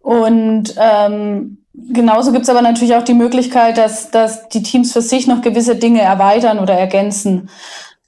Und 0.00 0.74
ähm, 0.76 1.64
genauso 1.72 2.32
gibt 2.32 2.42
es 2.42 2.50
aber 2.50 2.60
natürlich 2.60 2.94
auch 2.94 3.04
die 3.04 3.14
Möglichkeit, 3.14 3.78
dass, 3.78 4.10
dass 4.10 4.50
die 4.50 4.62
Teams 4.62 4.92
für 4.92 5.00
sich 5.00 5.26
noch 5.26 5.40
gewisse 5.40 5.76
Dinge 5.76 6.02
erweitern 6.02 6.58
oder 6.58 6.74
ergänzen. 6.74 7.48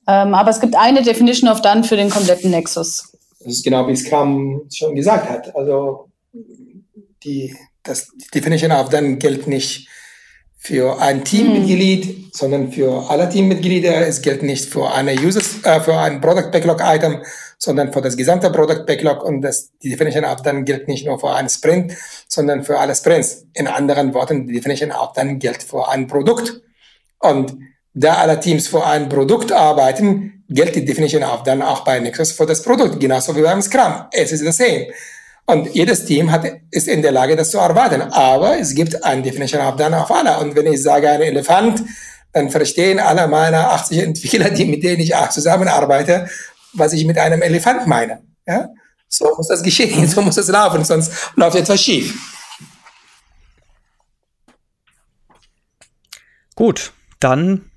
Ähm, 0.07 0.34
aber 0.34 0.50
es 0.50 0.61
gibt 0.61 0.76
eine 0.76 1.02
Definition 1.02 1.50
of 1.50 1.62
Done 1.62 1.84
für 1.84 1.96
den 1.96 2.11
kompletten 2.11 2.50
Nexus. 2.50 3.12
Das 3.40 3.52
ist 3.52 3.64
genau 3.64 3.86
wie 3.88 3.96
Scrum 3.96 4.62
schon 4.72 4.94
gesagt 4.94 5.28
hat. 5.28 5.55
Also 5.57 6.09
die, 7.24 7.55
das 7.82 8.09
Definition 8.34 8.72
of 8.72 8.88
Done 8.88 9.16
gilt 9.16 9.46
nicht 9.46 9.88
für 10.64 10.98
ein 10.98 11.24
Teammitglied, 11.24 12.05
hm. 12.07 12.30
sondern 12.32 12.72
für 12.72 13.11
alle 13.11 13.28
Teammitglieder. 13.28 14.07
Es 14.07 14.22
gilt 14.22 14.42
nicht 14.42 14.70
für 14.70 14.90
eine 14.90 15.12
Users, 15.12 15.62
äh, 15.62 15.80
für 15.80 15.98
ein 15.98 16.22
Product 16.22 16.50
Backlog 16.50 16.80
Item, 16.82 17.22
sondern 17.59 17.92
für 17.92 18.00
das 18.00 18.16
gesamte 18.16 18.50
Product 18.50 18.86
Backlog. 18.86 19.22
Und 19.24 19.42
das, 19.42 19.72
die 19.82 19.90
Definition 19.90 20.24
of 20.24 20.40
Done 20.40 20.64
gilt 20.64 20.88
nicht 20.88 21.07
nur 21.07 21.20
für 21.20 21.34
einen 21.34 21.50
Sprint, 21.50 21.92
sondern 22.28 22.64
für 22.64 22.78
alle 22.78 22.94
Sprints. 22.94 23.46
In 23.52 23.66
anderen 23.66 24.14
Worten, 24.14 24.46
die 24.46 24.55
Definition 24.55 24.90
of 24.90 25.12
Done 25.12 25.36
gilt 25.36 25.62
für 25.62 25.86
ein 25.86 26.07
Produkt. 26.07 26.62
Und 27.18 27.59
da 27.95 28.16
alle 28.16 28.40
Teams 28.40 28.68
für 28.68 28.84
ein 28.84 29.09
Produkt 29.09 29.53
arbeiten, 29.53 30.45
gilt 30.49 30.74
die 30.74 30.84
Definition 30.84 31.22
auch 31.22 31.42
dann 31.42 31.62
auch 31.62 31.84
bei 31.84 31.99
Nexus 32.01 32.32
für 32.32 32.45
das 32.45 32.62
Produkt, 32.62 33.01
genauso 33.01 33.34
wie 33.36 33.42
beim 33.42 33.62
Scrum. 33.62 34.05
Es 34.12 34.32
ist 34.32 34.45
das 34.45 34.57
same. 34.57 34.88
Und 35.47 35.74
jedes 35.74 36.05
Team 36.05 36.30
hat, 36.32 36.45
ist 36.70 36.88
in 36.88 37.03
der 37.03 37.12
Lage, 37.12 37.36
das 37.36 37.51
zu 37.51 37.59
erwarten. 37.59 38.03
Aber 38.03 38.59
es 38.59 38.74
gibt 38.74 39.05
eine 39.05 39.22
Definition 39.22 39.61
auch 39.61 39.76
dann 39.76 39.95
auf 39.95 40.11
alle. 40.11 40.38
Und 40.38 40.57
wenn 40.57 40.66
ich 40.66 40.82
sage 40.82 41.09
ein 41.09 41.20
Elefant, 41.20 41.84
dann 42.32 42.51
verstehen 42.51 42.99
alle 42.99 43.28
meine 43.28 43.70
80 43.70 43.99
Entwickler, 43.99 44.51
die, 44.51 44.64
mit 44.64 44.82
denen 44.82 45.01
ich 45.01 45.14
auch 45.14 45.28
zusammenarbeite, 45.28 46.28
was 46.72 46.92
ich 46.92 47.05
mit 47.05 47.18
einem 47.18 47.42
Elefant 47.42 47.86
meine. 47.86 48.22
Ja? 48.47 48.70
So 49.09 49.32
muss 49.36 49.49
das 49.49 49.62
geschehen, 49.62 50.09
so 50.09 50.22
muss 50.22 50.36
es 50.36 50.49
laufen, 50.49 50.84
sonst 50.84 51.12
läuft 51.36 51.57
etwas 51.57 51.80
schief. 51.80 52.18
Gut, 56.57 56.92
dann 57.20 57.70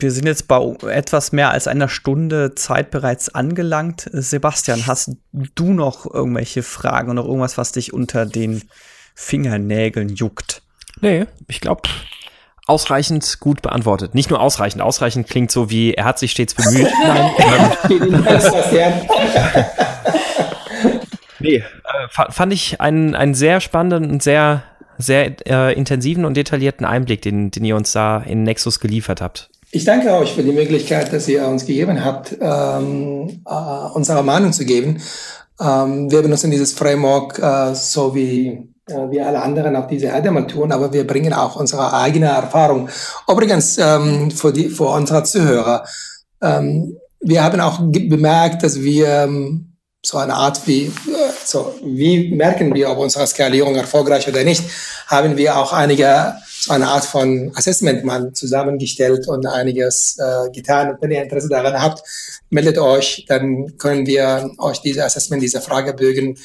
wir 0.00 0.10
sind 0.10 0.26
jetzt 0.26 0.48
bei 0.48 0.58
etwas 0.88 1.32
mehr 1.32 1.50
als 1.50 1.68
einer 1.68 1.88
Stunde 1.88 2.54
Zeit 2.54 2.90
bereits 2.90 3.34
angelangt. 3.34 4.08
Sebastian, 4.12 4.86
hast 4.86 5.10
du 5.32 5.72
noch 5.74 6.12
irgendwelche 6.12 6.62
Fragen 6.62 7.10
oder 7.10 7.24
irgendwas, 7.24 7.58
was 7.58 7.72
dich 7.72 7.92
unter 7.92 8.24
den 8.24 8.62
Fingernägeln 9.14 10.08
juckt? 10.08 10.62
Nee, 11.02 11.26
ich 11.46 11.60
glaube, 11.60 11.82
ausreichend 12.66 13.38
gut 13.40 13.60
beantwortet. 13.60 14.14
Nicht 14.14 14.30
nur 14.30 14.40
ausreichend, 14.40 14.80
ausreichend 14.80 15.28
klingt 15.28 15.50
so 15.50 15.68
wie, 15.68 15.92
er 15.92 16.06
hat 16.06 16.18
sich 16.18 16.30
stets 16.30 16.54
bemüht. 16.54 16.86
nee, 21.38 21.56
äh, 21.56 21.62
fand 22.08 22.52
ich 22.52 22.80
einen, 22.80 23.14
einen 23.14 23.34
sehr 23.34 23.60
spannenden 23.60 24.10
und 24.10 24.22
sehr, 24.22 24.62
sehr 24.96 25.34
äh, 25.46 25.74
intensiven 25.74 26.24
und 26.24 26.34
detaillierten 26.34 26.86
Einblick, 26.86 27.20
den, 27.20 27.50
den 27.50 27.66
ihr 27.66 27.76
uns 27.76 27.92
da 27.92 28.16
in 28.18 28.44
Nexus 28.44 28.80
geliefert 28.80 29.20
habt. 29.20 29.51
Ich 29.74 29.86
danke 29.86 30.12
euch 30.12 30.34
für 30.34 30.42
die 30.42 30.52
Möglichkeit, 30.52 31.14
dass 31.14 31.26
ihr 31.28 31.48
uns 31.48 31.64
gegeben 31.64 32.04
habt, 32.04 32.36
ähm, 32.38 33.42
äh, 33.46 33.94
unsere 33.94 34.22
Meinung 34.22 34.52
zu 34.52 34.66
geben. 34.66 35.00
Ähm, 35.58 36.10
wir 36.10 36.20
benutzen 36.20 36.50
dieses 36.50 36.74
Framework 36.74 37.38
äh, 37.38 37.74
so 37.74 38.14
wie 38.14 38.68
äh, 38.86 39.10
wie 39.10 39.22
alle 39.22 39.40
anderen 39.40 39.74
auch 39.76 39.86
diese 39.86 40.12
Adama 40.12 40.42
tun, 40.42 40.72
aber 40.72 40.92
wir 40.92 41.06
bringen 41.06 41.32
auch 41.32 41.56
unsere 41.56 41.90
eigene 41.94 42.26
Erfahrung. 42.26 42.90
Übrigens, 43.26 43.78
ähm, 43.78 44.30
für, 44.30 44.52
die, 44.52 44.68
für 44.68 44.88
unsere 44.88 45.22
Zuhörer, 45.22 45.86
ähm, 46.42 46.98
wir 47.20 47.42
haben 47.42 47.60
auch 47.60 47.78
bemerkt, 47.80 48.62
dass 48.62 48.78
wir 48.78 49.08
ähm, 49.08 49.78
so 50.04 50.18
eine 50.18 50.34
Art 50.34 50.66
wie, 50.66 50.92
so, 51.44 51.74
wie 51.82 52.30
merken 52.34 52.74
wir, 52.74 52.90
ob 52.90 52.98
unsere 52.98 53.26
Skalierung 53.26 53.74
erfolgreich 53.74 54.28
oder 54.28 54.44
nicht, 54.44 54.62
haben 55.06 55.36
wir 55.36 55.56
auch 55.56 55.72
einige 55.72 56.34
so 56.62 56.72
eine 56.72 56.88
Art 56.88 57.04
von 57.04 57.52
Assessment 57.56 58.04
mal 58.04 58.32
zusammengestellt 58.32 59.26
und 59.26 59.46
einiges 59.46 60.16
äh, 60.18 60.50
getan. 60.50 60.90
Und 60.90 61.02
wenn 61.02 61.10
ihr 61.10 61.22
Interesse 61.22 61.48
daran 61.48 61.80
habt, 61.80 62.02
meldet 62.50 62.78
euch, 62.78 63.24
dann 63.28 63.76
können 63.78 64.06
wir 64.06 64.50
euch 64.58 64.80
diese 64.80 65.04
Assessment, 65.04 65.42
diese 65.42 65.60
Fragebögen, 65.60 66.38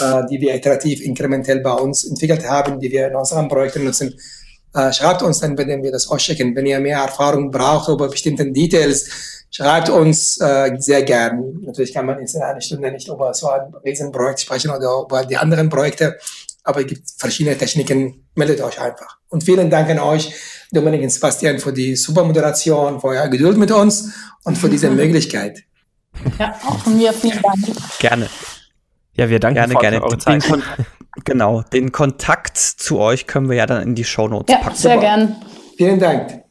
äh, 0.00 0.22
die 0.28 0.40
wir 0.40 0.54
iterativ, 0.56 1.00
inkrementell 1.00 1.60
bei 1.60 1.72
uns 1.72 2.04
entwickelt 2.04 2.48
haben, 2.48 2.80
die 2.80 2.90
wir 2.90 3.08
in 3.08 3.14
unseren 3.14 3.48
Projekten 3.48 3.84
nutzen, 3.84 4.18
äh, 4.74 4.92
schreibt 4.92 5.22
uns 5.22 5.40
dann, 5.40 5.56
wenn 5.58 5.82
wir 5.82 5.92
das 5.92 6.08
ausschicken. 6.08 6.54
Wenn 6.54 6.66
ihr 6.66 6.80
mehr 6.80 6.98
Erfahrung 6.98 7.50
braucht 7.50 7.88
über 7.88 8.08
bestimmte 8.08 8.50
Details, 8.50 9.08
schreibt 9.50 9.88
uns 9.88 10.40
äh, 10.40 10.76
sehr 10.78 11.02
gern. 11.02 11.60
Natürlich 11.62 11.92
kann 11.92 12.06
man 12.06 12.18
in 12.18 12.42
einer 12.42 12.60
Stunde 12.60 12.90
nicht 12.90 13.08
über 13.08 13.34
so 13.34 13.48
ein 13.50 13.74
Riesenprojekt 13.84 14.40
sprechen 14.40 14.70
oder 14.70 15.02
über 15.04 15.24
die 15.24 15.36
anderen 15.36 15.68
Projekte, 15.68 16.18
aber 16.62 16.80
es 16.80 16.86
gibt 16.86 17.02
verschiedene 17.16 17.56
Techniken. 17.56 18.26
Meldet 18.34 18.60
euch 18.60 18.80
einfach. 18.80 19.18
Und 19.28 19.42
vielen 19.42 19.70
Dank 19.70 19.90
an 19.90 19.98
euch, 19.98 20.32
Dominik 20.70 21.02
und 21.02 21.10
Sebastian, 21.10 21.58
für 21.58 21.72
die 21.72 21.96
super 21.96 22.24
Moderation, 22.24 23.00
für 23.00 23.08
eure 23.08 23.30
Geduld 23.30 23.56
mit 23.56 23.70
uns 23.72 24.12
und 24.44 24.56
für 24.56 24.68
diese 24.68 24.90
Möglichkeit. 24.90 25.64
Ja, 26.38 26.54
auch 26.66 26.78
von 26.78 26.96
mir 26.96 27.12
vielen 27.12 27.40
Dank. 27.42 27.76
Gerne. 27.98 28.28
Ja, 29.14 29.28
wir 29.28 29.40
danken 29.40 29.56
gerne, 29.56 29.74
gerne. 29.74 30.02
Eure 30.02 30.18
Zeit. 30.18 30.48
Den 30.48 30.62
genau, 31.24 31.62
den 31.62 31.92
Kontakt 31.92 32.56
zu 32.56 32.98
euch 33.00 33.26
können 33.26 33.48
wir 33.48 33.56
ja 33.56 33.66
dann 33.66 33.82
in 33.82 33.94
die 33.94 34.04
Shownotes 34.04 34.54
ja, 34.54 34.62
packen. 34.62 34.76
Sehr 34.76 34.98
gern. 34.98 35.36
Vielen 35.76 35.98
Dank. 35.98 36.44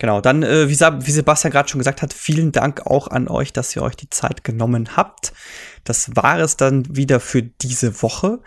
Genau, 0.00 0.20
dann, 0.20 0.44
äh, 0.44 0.68
wie, 0.68 0.78
wie, 0.78 1.10
Sebastian 1.10 1.50
gerade 1.50 1.68
schon 1.68 1.80
gesagt 1.80 2.02
hat, 2.02 2.12
vielen 2.12 2.52
Dank 2.52 2.86
auch 2.86 3.08
an 3.08 3.26
euch, 3.26 3.52
dass 3.52 3.74
ihr 3.74 3.82
euch 3.82 3.96
die 3.96 4.08
Zeit 4.08 4.44
genommen 4.44 4.96
habt. 4.96 5.32
Das 5.82 6.14
war 6.14 6.38
es 6.38 6.56
dann 6.56 6.84
wieder 6.94 7.18
für 7.18 7.42
diese 7.42 8.00
Woche. 8.00 8.38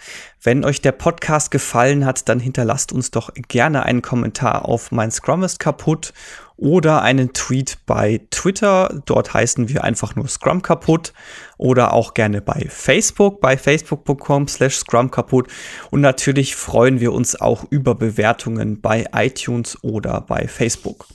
Wenn 0.41 0.63
euch 0.63 0.81
der 0.81 0.93
Podcast 0.93 1.51
gefallen 1.51 2.05
hat, 2.05 2.29
dann 2.29 2.39
hinterlasst 2.39 2.93
uns 2.93 3.11
doch 3.11 3.33
gerne 3.49 3.83
einen 3.83 4.01
Kommentar 4.01 4.63
auf 4.65 4.91
mein 4.91 5.11
Scrum 5.11 5.43
ist 5.43 5.59
kaputt 5.59 6.13
oder 6.61 7.01
einen 7.01 7.33
Tweet 7.33 7.79
bei 7.87 8.21
Twitter. 8.29 9.01
Dort 9.05 9.33
heißen 9.33 9.67
wir 9.67 9.83
einfach 9.83 10.15
nur 10.15 10.27
Scrum 10.27 10.61
kaputt 10.61 11.11
oder 11.57 11.93
auch 11.93 12.13
gerne 12.13 12.39
bei 12.39 12.67
Facebook, 12.69 13.41
bei 13.41 13.57
facebook.com 13.57 14.47
slash 14.47 14.75
Scrum 14.75 15.09
kaputt. 15.09 15.47
Und 15.89 16.01
natürlich 16.01 16.55
freuen 16.55 16.99
wir 16.99 17.13
uns 17.13 17.41
auch 17.41 17.65
über 17.71 17.95
Bewertungen 17.95 18.79
bei 18.79 19.07
iTunes 19.11 19.83
oder 19.83 20.21
bei 20.21 20.47
Facebook. 20.47 21.07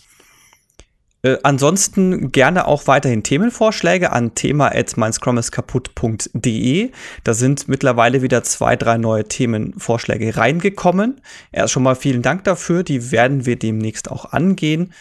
Äh, 1.22 1.36
ansonsten 1.44 2.32
gerne 2.32 2.66
auch 2.66 2.88
weiterhin 2.88 3.22
Themenvorschläge 3.22 4.10
an 4.10 4.34
thema.meinscrumiskaputt.de. 4.34 6.90
Da 7.22 7.34
sind 7.34 7.68
mittlerweile 7.68 8.20
wieder 8.20 8.42
zwei, 8.42 8.74
drei 8.74 8.98
neue 8.98 9.22
Themenvorschläge 9.22 10.36
reingekommen. 10.36 11.20
Erst 11.52 11.72
schon 11.72 11.84
mal 11.84 11.94
vielen 11.94 12.22
Dank 12.22 12.42
dafür. 12.42 12.82
Die 12.82 13.12
werden 13.12 13.46
wir 13.46 13.56
demnächst 13.56 14.10
auch 14.10 14.32
angehen. 14.32 14.92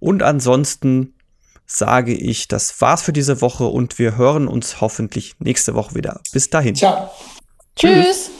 Und 0.00 0.22
ansonsten 0.22 1.14
sage 1.66 2.14
ich, 2.14 2.48
das 2.48 2.80
war's 2.80 3.02
für 3.02 3.12
diese 3.12 3.40
Woche 3.40 3.64
und 3.64 3.98
wir 3.98 4.16
hören 4.16 4.48
uns 4.48 4.80
hoffentlich 4.80 5.34
nächste 5.38 5.74
Woche 5.74 5.94
wieder. 5.94 6.20
Bis 6.32 6.48
dahin. 6.48 6.74
Ciao. 6.74 7.10
Tschüss. 7.76 8.04
Tschüss. 8.04 8.30